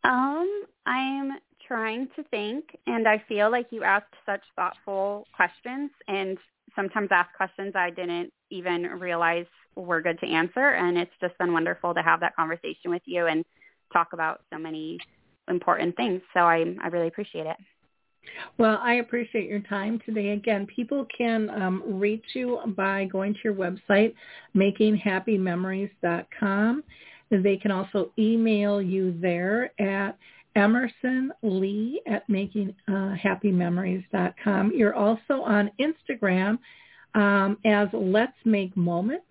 Um, 0.06 0.64
I'm 0.86 1.32
trying 1.66 2.10
to 2.16 2.24
think, 2.24 2.66
and 2.88 3.08
I 3.08 3.24
feel 3.28 3.50
like 3.50 3.68
you 3.72 3.84
asked 3.84 4.14
such 4.26 4.42
thoughtful 4.56 5.26
questions 5.36 5.92
and 6.08 6.38
sometimes 6.76 7.10
ask 7.12 7.30
questions 7.36 7.74
I 7.76 7.90
didn't 7.90 8.32
even 8.50 8.84
realize 8.84 9.46
were 9.76 10.02
good 10.02 10.20
to 10.20 10.28
answer. 10.28 10.70
And 10.72 10.98
it's 10.98 11.12
just 11.22 11.38
been 11.38 11.54
wonderful 11.54 11.94
to 11.94 12.02
have 12.02 12.20
that 12.20 12.36
conversation 12.36 12.92
with 12.92 13.02
you 13.06 13.28
and 13.28 13.46
talk 13.92 14.10
about 14.14 14.42
so 14.52 14.60
many 14.60 15.00
important 15.48 15.96
things. 15.96 16.22
So 16.34 16.42
I, 16.42 16.66
I 16.82 16.88
really 16.88 17.08
appreciate 17.08 17.46
it. 17.46 17.58
Well, 18.58 18.80
I 18.82 18.96
appreciate 18.96 19.48
your 19.50 19.60
time 19.62 20.02
today. 20.06 20.30
Again, 20.30 20.66
people 20.68 21.06
can 21.16 21.50
um, 21.50 21.84
reach 21.86 22.26
you 22.34 22.60
by 22.76 23.06
going 23.06 23.34
to 23.34 23.40
your 23.44 23.54
website, 23.54 24.14
makinghappymemories.com. 24.56 26.84
They 27.32 27.58
can 27.58 27.72
also 27.72 28.12
email 28.18 28.82
you 28.82 29.16
there 29.20 29.72
at 29.80 30.18
Emerson 30.56 31.34
Lee 31.42 32.02
at 32.06 32.28
makinghappymemories.com. 32.30 34.72
You're 34.76 34.94
also 34.94 35.42
on 35.42 35.72
Instagram 35.80 36.60
um, 37.16 37.58
as 37.66 37.88
Let's 37.92 38.38
Make 38.46 38.78
Moments 38.78 39.26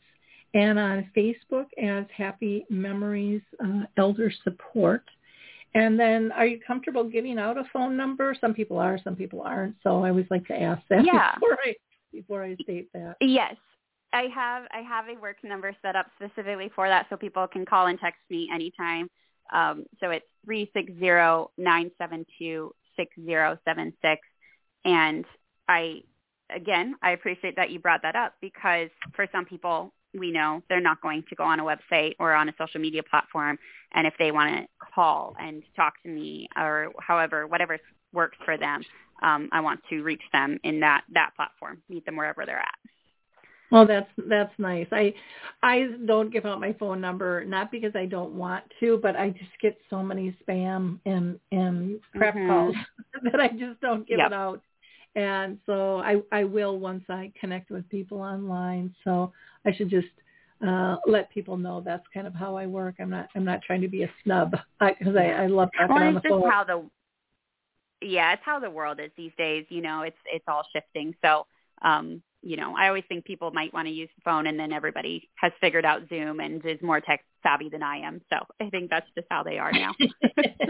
and 0.55 0.79
on 0.79 1.11
Facebook 1.17 1.67
as 1.83 2.05
Happy 2.17 2.65
Memories 2.69 3.41
uh, 3.65 3.85
Elder 3.97 4.31
Support. 4.45 5.03
And 5.75 5.99
then 5.99 6.33
are 6.33 6.47
you 6.47 6.61
comfortable 6.67 7.05
giving 7.05 7.39
out 7.39 7.57
a 7.57 7.65
phone 7.73 7.97
number? 7.97 8.37
Some 8.41 8.53
people 8.55 8.79
are, 8.79 8.99
some 9.03 9.17
people 9.17 9.41
aren't. 9.43 9.77
So 9.83 10.05
I 10.05 10.11
always 10.11 10.27
like 10.31 10.47
to 10.49 10.61
ask 10.61 10.83
that 10.91 11.05
yeah. 11.05 11.35
before 11.35 11.59
I 11.65 11.75
before 12.13 12.45
I 12.45 12.57
state 12.63 12.93
that. 12.93 13.17
Yes. 13.21 13.57
I 14.13 14.25
have 14.35 14.65
I 14.71 14.83
have 14.83 15.07
a 15.09 15.19
work 15.19 15.39
number 15.43 15.75
set 15.81 15.97
up 15.97 16.07
specifically 16.17 16.71
for 16.75 16.87
that 16.89 17.07
so 17.09 17.17
people 17.17 17.47
can 17.47 17.65
call 17.65 17.87
and 17.87 17.99
text 17.99 18.21
me 18.29 18.49
anytime. 18.53 19.09
Um, 19.53 19.85
so 20.01 20.11
it's 20.11 20.27
three 20.45 20.71
six 20.75 20.93
zero 20.99 21.51
nine 21.57 21.91
seven 21.97 22.27
two 22.39 22.75
six 22.97 23.11
zero 23.25 23.59
seven 23.65 23.95
six 24.03 24.21
and 24.85 25.25
I 25.67 26.03
again 26.55 26.97
I 27.03 27.13
appreciate 27.13 27.57
that 27.57 27.71
you 27.71 27.79
brought 27.79 28.03
that 28.03 28.17
up 28.17 28.35
because 28.43 28.91
for 29.15 29.27
some 29.33 29.47
people 29.47 29.95
we 30.19 30.31
know 30.31 30.63
they're 30.69 30.81
not 30.81 31.01
going 31.01 31.25
to 31.29 31.35
go 31.35 31.45
on 31.45 31.61
a 31.61 31.65
website 31.65 32.15
or 32.19 32.33
on 32.33 32.49
a 32.49 32.55
social 32.59 32.81
media 32.81 33.03
platform. 33.03 33.59
And 33.95 34.07
if 34.07 34.15
they 34.19 34.33
want 34.33 34.55
to 34.55 34.67
call 34.95 35.35
and 35.41 35.63
talk 35.77 35.95
to 36.03 36.09
me 36.09 36.49
or 36.57 36.93
however, 37.01 37.47
whatever 37.47 37.79
works 38.13 38.37
for 38.45 38.57
them, 38.57 38.83
um, 39.23 39.49
I 39.53 39.61
want 39.61 39.81
to 39.91 40.03
reach 40.03 40.23
them 40.33 40.59
in 40.65 40.81
that, 40.81 41.03
that 41.15 41.31
platform, 41.37 41.83
meet 41.89 42.05
them 42.05 42.17
wherever 42.17 42.45
they're 42.45 42.59
at. 42.59 42.79
Well, 43.73 43.87
that's 43.87 44.11
that's 44.29 44.53
nice. 44.59 44.87
I 44.93 45.15
I 45.63 45.89
don't 46.05 46.31
give 46.31 46.45
out 46.45 46.61
my 46.61 46.75
phone 46.75 47.01
number 47.01 47.43
not 47.43 47.71
because 47.71 47.93
I 47.97 48.05
don't 48.05 48.35
want 48.35 48.65
to, 48.81 48.99
but 49.03 49.17
I 49.17 49.31
just 49.31 49.51
get 49.63 49.79
so 49.89 50.03
many 50.03 50.37
spam 50.47 50.99
and 51.07 51.41
and 51.53 51.99
prep 52.15 52.35
mm-hmm. 52.35 52.49
calls 52.49 52.75
that 53.33 53.41
I 53.41 53.49
just 53.49 53.81
don't 53.81 54.07
give 54.07 54.19
yep. 54.19 54.27
it 54.27 54.35
out. 54.35 54.61
And 55.17 55.59
so 55.65 56.01
I 56.01 56.21
I 56.31 56.45
will 56.45 56.79
once 56.79 57.05
I 57.09 57.33
connect 57.41 57.71
with 57.71 57.89
people 57.89 58.21
online. 58.21 58.95
So 59.05 59.33
I 59.67 59.73
should 59.73 59.91
just 59.91 60.09
uh, 60.67 60.97
let 61.07 61.31
people 61.31 61.57
know 61.57 61.83
that's 61.85 62.07
kind 62.15 62.27
of 62.27 62.35
how 62.35 62.57
I 62.57 62.67
work. 62.67 62.97
I'm 63.01 63.11
not 63.11 63.29
I'm 63.35 63.45
not 63.45 63.63
trying 63.63 63.81
to 63.83 63.89
be 63.89 64.05
a 64.05 64.11
snub 64.23 64.53
because 64.81 65.17
I, 65.17 65.31
I, 65.31 65.45
I 65.45 65.47
love 65.47 65.71
talking 65.77 65.95
well, 65.95 66.05
on 66.05 66.15
the 66.15 66.21
phone. 66.21 66.31
Well, 66.31 66.39
it's 66.41 66.47
just 66.47 66.55
how 66.55 66.65
the 66.65 66.91
yeah, 68.07 68.33
it's 68.33 68.43
how 68.45 68.59
the 68.59 68.71
world 68.71 69.01
is 69.01 69.11
these 69.17 69.33
days. 69.39 69.67
You 69.69 69.83
know, 69.83 70.03
it's 70.03 70.17
it's 70.33 70.45
all 70.47 70.65
shifting. 70.73 71.15
So, 71.25 71.47
um, 71.83 72.23
you 72.43 72.57
know, 72.57 72.75
I 72.77 72.89
always 72.89 73.05
think 73.09 73.25
people 73.25 73.51
might 73.53 73.73
want 73.73 73.87
to 73.89 73.95
use 73.95 74.09
the 74.17 74.23
phone, 74.25 74.47
and 74.47 74.59
then 74.59 74.73
everybody 74.73 75.29
has 75.37 75.53
figured 75.61 75.85
out 75.85 76.09
Zoom 76.09 76.41
and 76.41 76.65
is 76.65 76.81
more 76.83 77.01
tech 77.01 77.25
savvy 77.43 77.69
than 77.69 77.83
I 77.83 77.99
am. 77.99 78.21
So 78.31 78.39
I 78.61 78.71
think 78.71 78.91
that's 78.91 79.07
just 79.17 79.27
how 79.31 79.43
they 79.43 79.59
are 79.59 79.73
now. 79.73 79.95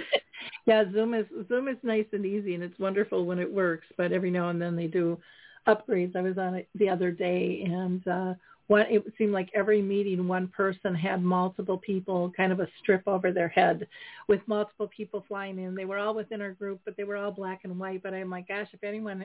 yeah, 0.66 0.84
Zoom 0.93 1.14
is 1.14 1.26
Zoom 1.49 1.68
is 1.68 1.78
nice 1.82 2.07
and 2.12 2.24
easy, 2.24 2.55
and 2.55 2.62
it's 2.62 2.78
wonderful 2.78 3.24
when 3.24 3.38
it 3.38 3.53
works. 3.53 3.86
But 3.97 4.12
every 4.12 4.30
now 4.30 4.49
and 4.51 4.61
then 4.61 4.76
they 4.76 4.86
do 4.86 5.18
upgrades. 5.66 6.16
I 6.16 6.22
was 6.22 6.38
on 6.38 6.55
it 6.55 6.68
the 6.74 6.88
other 6.88 7.11
day, 7.11 7.62
and 7.64 8.07
uh, 8.07 8.34
one 8.68 8.86
it 8.88 9.04
seemed 9.18 9.32
like 9.32 9.50
every 9.54 9.82
meeting 9.82 10.28
one 10.28 10.48
person 10.48 10.94
had 10.94 11.22
multiple 11.22 11.78
people 11.78 12.32
kind 12.36 12.52
of 12.52 12.60
a 12.60 12.68
strip 12.80 13.02
over 13.06 13.32
their 13.32 13.48
head 13.48 13.86
with 14.28 14.40
multiple 14.46 14.88
people 14.94 15.24
flying 15.26 15.58
in. 15.58 15.74
They 15.74 15.84
were 15.84 15.98
all 15.98 16.14
within 16.14 16.40
our 16.40 16.52
group 16.52 16.80
but 16.84 16.96
they 16.96 17.04
were 17.04 17.16
all 17.16 17.32
black 17.32 17.60
and 17.64 17.78
white. 17.78 18.02
But 18.02 18.14
i'm 18.14 18.30
like 18.30 18.48
gosh 18.48 18.68
if 18.72 18.84
anyone 18.84 19.24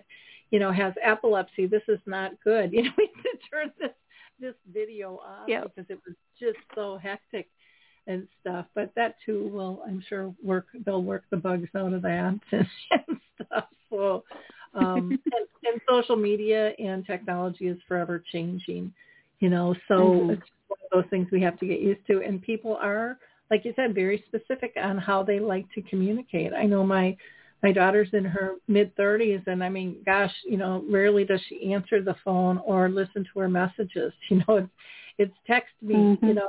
you 0.51 0.59
know 0.59 0.71
has 0.71 0.93
epilepsy 1.03 1.67
this 1.67 1.83
is 1.87 1.99
not 2.05 2.31
good. 2.43 2.71
You 2.77 2.83
know 2.83 2.91
we 2.97 3.05
need 3.05 3.23
to 3.23 3.37
turn 3.51 3.71
this 3.79 3.91
this 4.39 4.55
video 4.71 5.17
off 5.17 5.47
yep. 5.47 5.63
because 5.63 5.89
it 5.89 5.99
was 6.05 6.15
just 6.39 6.59
so 6.75 6.99
hectic 7.01 7.47
and 8.05 8.27
stuff. 8.41 8.65
But 8.75 8.91
that 8.95 9.15
too 9.25 9.49
will 9.53 9.81
i'm 9.87 10.03
sure 10.07 10.33
work 10.43 10.67
they'll 10.85 11.03
work 11.03 11.23
the 11.29 11.37
bugs 11.37 11.69
out 11.75 11.93
of 11.93 12.01
that 12.01 12.09
and, 12.11 12.41
and 12.91 13.19
stuff. 13.35 13.65
So 13.89 14.23
um 14.73 15.11
and, 15.25 15.47
and 15.63 15.81
social 15.87 16.15
media 16.15 16.73
and 16.79 17.05
technology 17.05 17.67
is 17.67 17.77
forever 17.87 18.23
changing 18.31 18.93
you 19.39 19.49
know, 19.49 19.75
so 19.87 19.95
mm-hmm. 19.95 20.29
it's 20.31 20.49
one 20.67 20.79
of 20.83 21.03
those 21.03 21.09
things 21.09 21.27
we 21.31 21.41
have 21.41 21.59
to 21.59 21.67
get 21.67 21.79
used 21.79 22.05
to. 22.07 22.21
And 22.21 22.41
people 22.41 22.77
are, 22.81 23.17
like 23.51 23.65
you 23.65 23.73
said, 23.75 23.93
very 23.93 24.23
specific 24.27 24.73
on 24.81 24.97
how 24.97 25.23
they 25.23 25.39
like 25.39 25.71
to 25.73 25.81
communicate. 25.83 26.53
I 26.53 26.63
know 26.63 26.83
my 26.83 27.15
my 27.63 27.71
daughter's 27.71 28.09
in 28.13 28.23
her 28.23 28.53
mid 28.67 28.95
30s 28.95 29.45
and 29.47 29.63
I 29.63 29.69
mean, 29.69 29.97
gosh, 30.05 30.33
you 30.45 30.57
know, 30.57 30.83
rarely 30.89 31.25
does 31.25 31.41
she 31.49 31.73
answer 31.73 32.03
the 32.03 32.15
phone 32.23 32.59
or 32.59 32.87
listen 32.87 33.25
to 33.33 33.39
her 33.39 33.49
messages. 33.49 34.13
You 34.29 34.43
know, 34.47 34.57
it's, 34.57 34.69
it's 35.17 35.33
text 35.47 35.73
me, 35.81 35.95
mm-hmm. 35.95 36.25
you 36.27 36.33
know, 36.35 36.47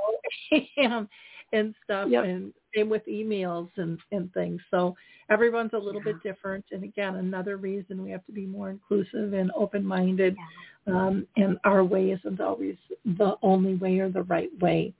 and, 1.52 1.74
stuff 1.84 2.08
yep. 2.10 2.24
and 2.24 2.52
same 2.76 2.88
with 2.88 3.02
emails 3.06 3.68
and, 3.76 3.98
and 4.12 4.32
things. 4.34 4.60
So 4.70 4.94
everyone's 5.30 5.72
a 5.72 5.78
little 5.78 6.02
yeah. 6.04 6.12
bit 6.12 6.22
different. 6.22 6.64
And 6.70 6.84
again, 6.84 7.16
another 7.16 7.56
reason 7.56 8.02
we 8.02 8.10
have 8.10 8.24
to 8.26 8.32
be 8.32 8.46
more 8.46 8.70
inclusive 8.70 9.32
and 9.32 9.50
open-minded. 9.54 10.36
Yeah. 10.86 10.94
Um, 10.94 11.26
and 11.36 11.58
our 11.64 11.84
way 11.84 12.10
isn't 12.10 12.40
always 12.40 12.76
the 13.04 13.36
only 13.42 13.74
way 13.76 13.98
or 13.98 14.10
the 14.10 14.22
right 14.22 14.50
way. 14.60 14.92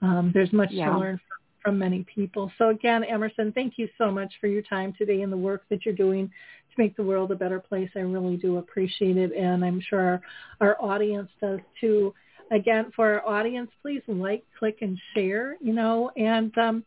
Um, 0.00 0.30
there's 0.34 0.52
much 0.52 0.70
yeah. 0.72 0.90
to 0.90 0.98
learn 0.98 1.16
from, 1.16 1.72
from 1.72 1.78
many 1.78 2.04
people. 2.12 2.50
So 2.58 2.70
again, 2.70 3.04
Emerson, 3.04 3.52
thank 3.52 3.74
you 3.76 3.88
so 3.98 4.10
much 4.10 4.32
for 4.40 4.48
your 4.48 4.62
time 4.62 4.92
today 4.98 5.22
and 5.22 5.32
the 5.32 5.36
work 5.36 5.62
that 5.70 5.84
you're 5.84 5.94
doing 5.94 6.28
to 6.28 6.82
make 6.82 6.96
the 6.96 7.02
world 7.02 7.30
a 7.30 7.36
better 7.36 7.60
place. 7.60 7.90
I 7.94 8.00
really 8.00 8.36
do 8.36 8.58
appreciate 8.58 9.16
it. 9.16 9.32
And 9.32 9.64
I'm 9.64 9.80
sure 9.80 10.00
our, 10.00 10.20
our 10.60 10.82
audience 10.82 11.30
does 11.40 11.60
too 11.80 12.14
again, 12.52 12.92
for 12.94 13.20
our 13.20 13.26
audience, 13.26 13.70
please 13.82 14.02
like, 14.06 14.44
click, 14.58 14.78
and 14.82 14.98
share, 15.14 15.56
you 15.60 15.72
know, 15.72 16.10
and 16.16 16.56
um, 16.58 16.84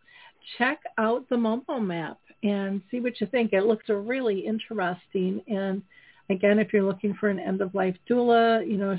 check 0.57 0.79
out 0.97 1.27
the 1.29 1.35
Momo 1.35 1.83
map 1.83 2.19
and 2.43 2.81
see 2.91 2.99
what 2.99 3.19
you 3.19 3.27
think. 3.27 3.51
It 3.51 3.65
looks 3.65 3.89
really 3.89 4.39
interesting. 4.45 5.41
And 5.47 5.81
again, 6.29 6.59
if 6.59 6.71
you're 6.71 6.83
looking 6.83 7.15
for 7.19 7.29
an 7.29 7.39
end-of-life 7.39 7.95
doula, 8.09 8.65
you 8.67 8.77
know, 8.77 8.97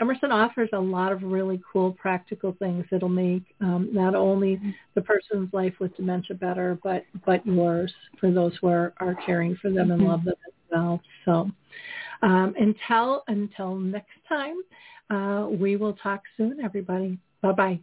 Emerson 0.00 0.32
offers 0.32 0.70
a 0.72 0.80
lot 0.80 1.12
of 1.12 1.22
really 1.22 1.60
cool 1.70 1.92
practical 1.92 2.56
things 2.58 2.86
that'll 2.90 3.10
make 3.10 3.42
um, 3.60 3.90
not 3.92 4.14
only 4.14 4.58
the 4.94 5.02
person's 5.02 5.52
life 5.52 5.74
with 5.78 5.94
dementia 5.94 6.34
better, 6.36 6.78
but 6.82 7.04
but 7.26 7.44
yours 7.44 7.92
for 8.18 8.30
those 8.32 8.52
who 8.60 8.68
are, 8.68 8.94
are 8.98 9.14
caring 9.26 9.56
for 9.60 9.70
them 9.70 9.90
and 9.90 10.00
mm-hmm. 10.00 10.10
love 10.10 10.24
them 10.24 10.36
as 10.46 10.54
well. 10.70 11.02
So 11.26 11.50
um, 12.22 12.54
until 12.58 13.22
until 13.28 13.76
next 13.76 14.18
time, 14.28 14.56
uh, 15.10 15.48
we 15.48 15.76
will 15.76 15.94
talk 15.94 16.22
soon, 16.36 16.60
everybody. 16.60 17.18
Bye-bye. 17.42 17.80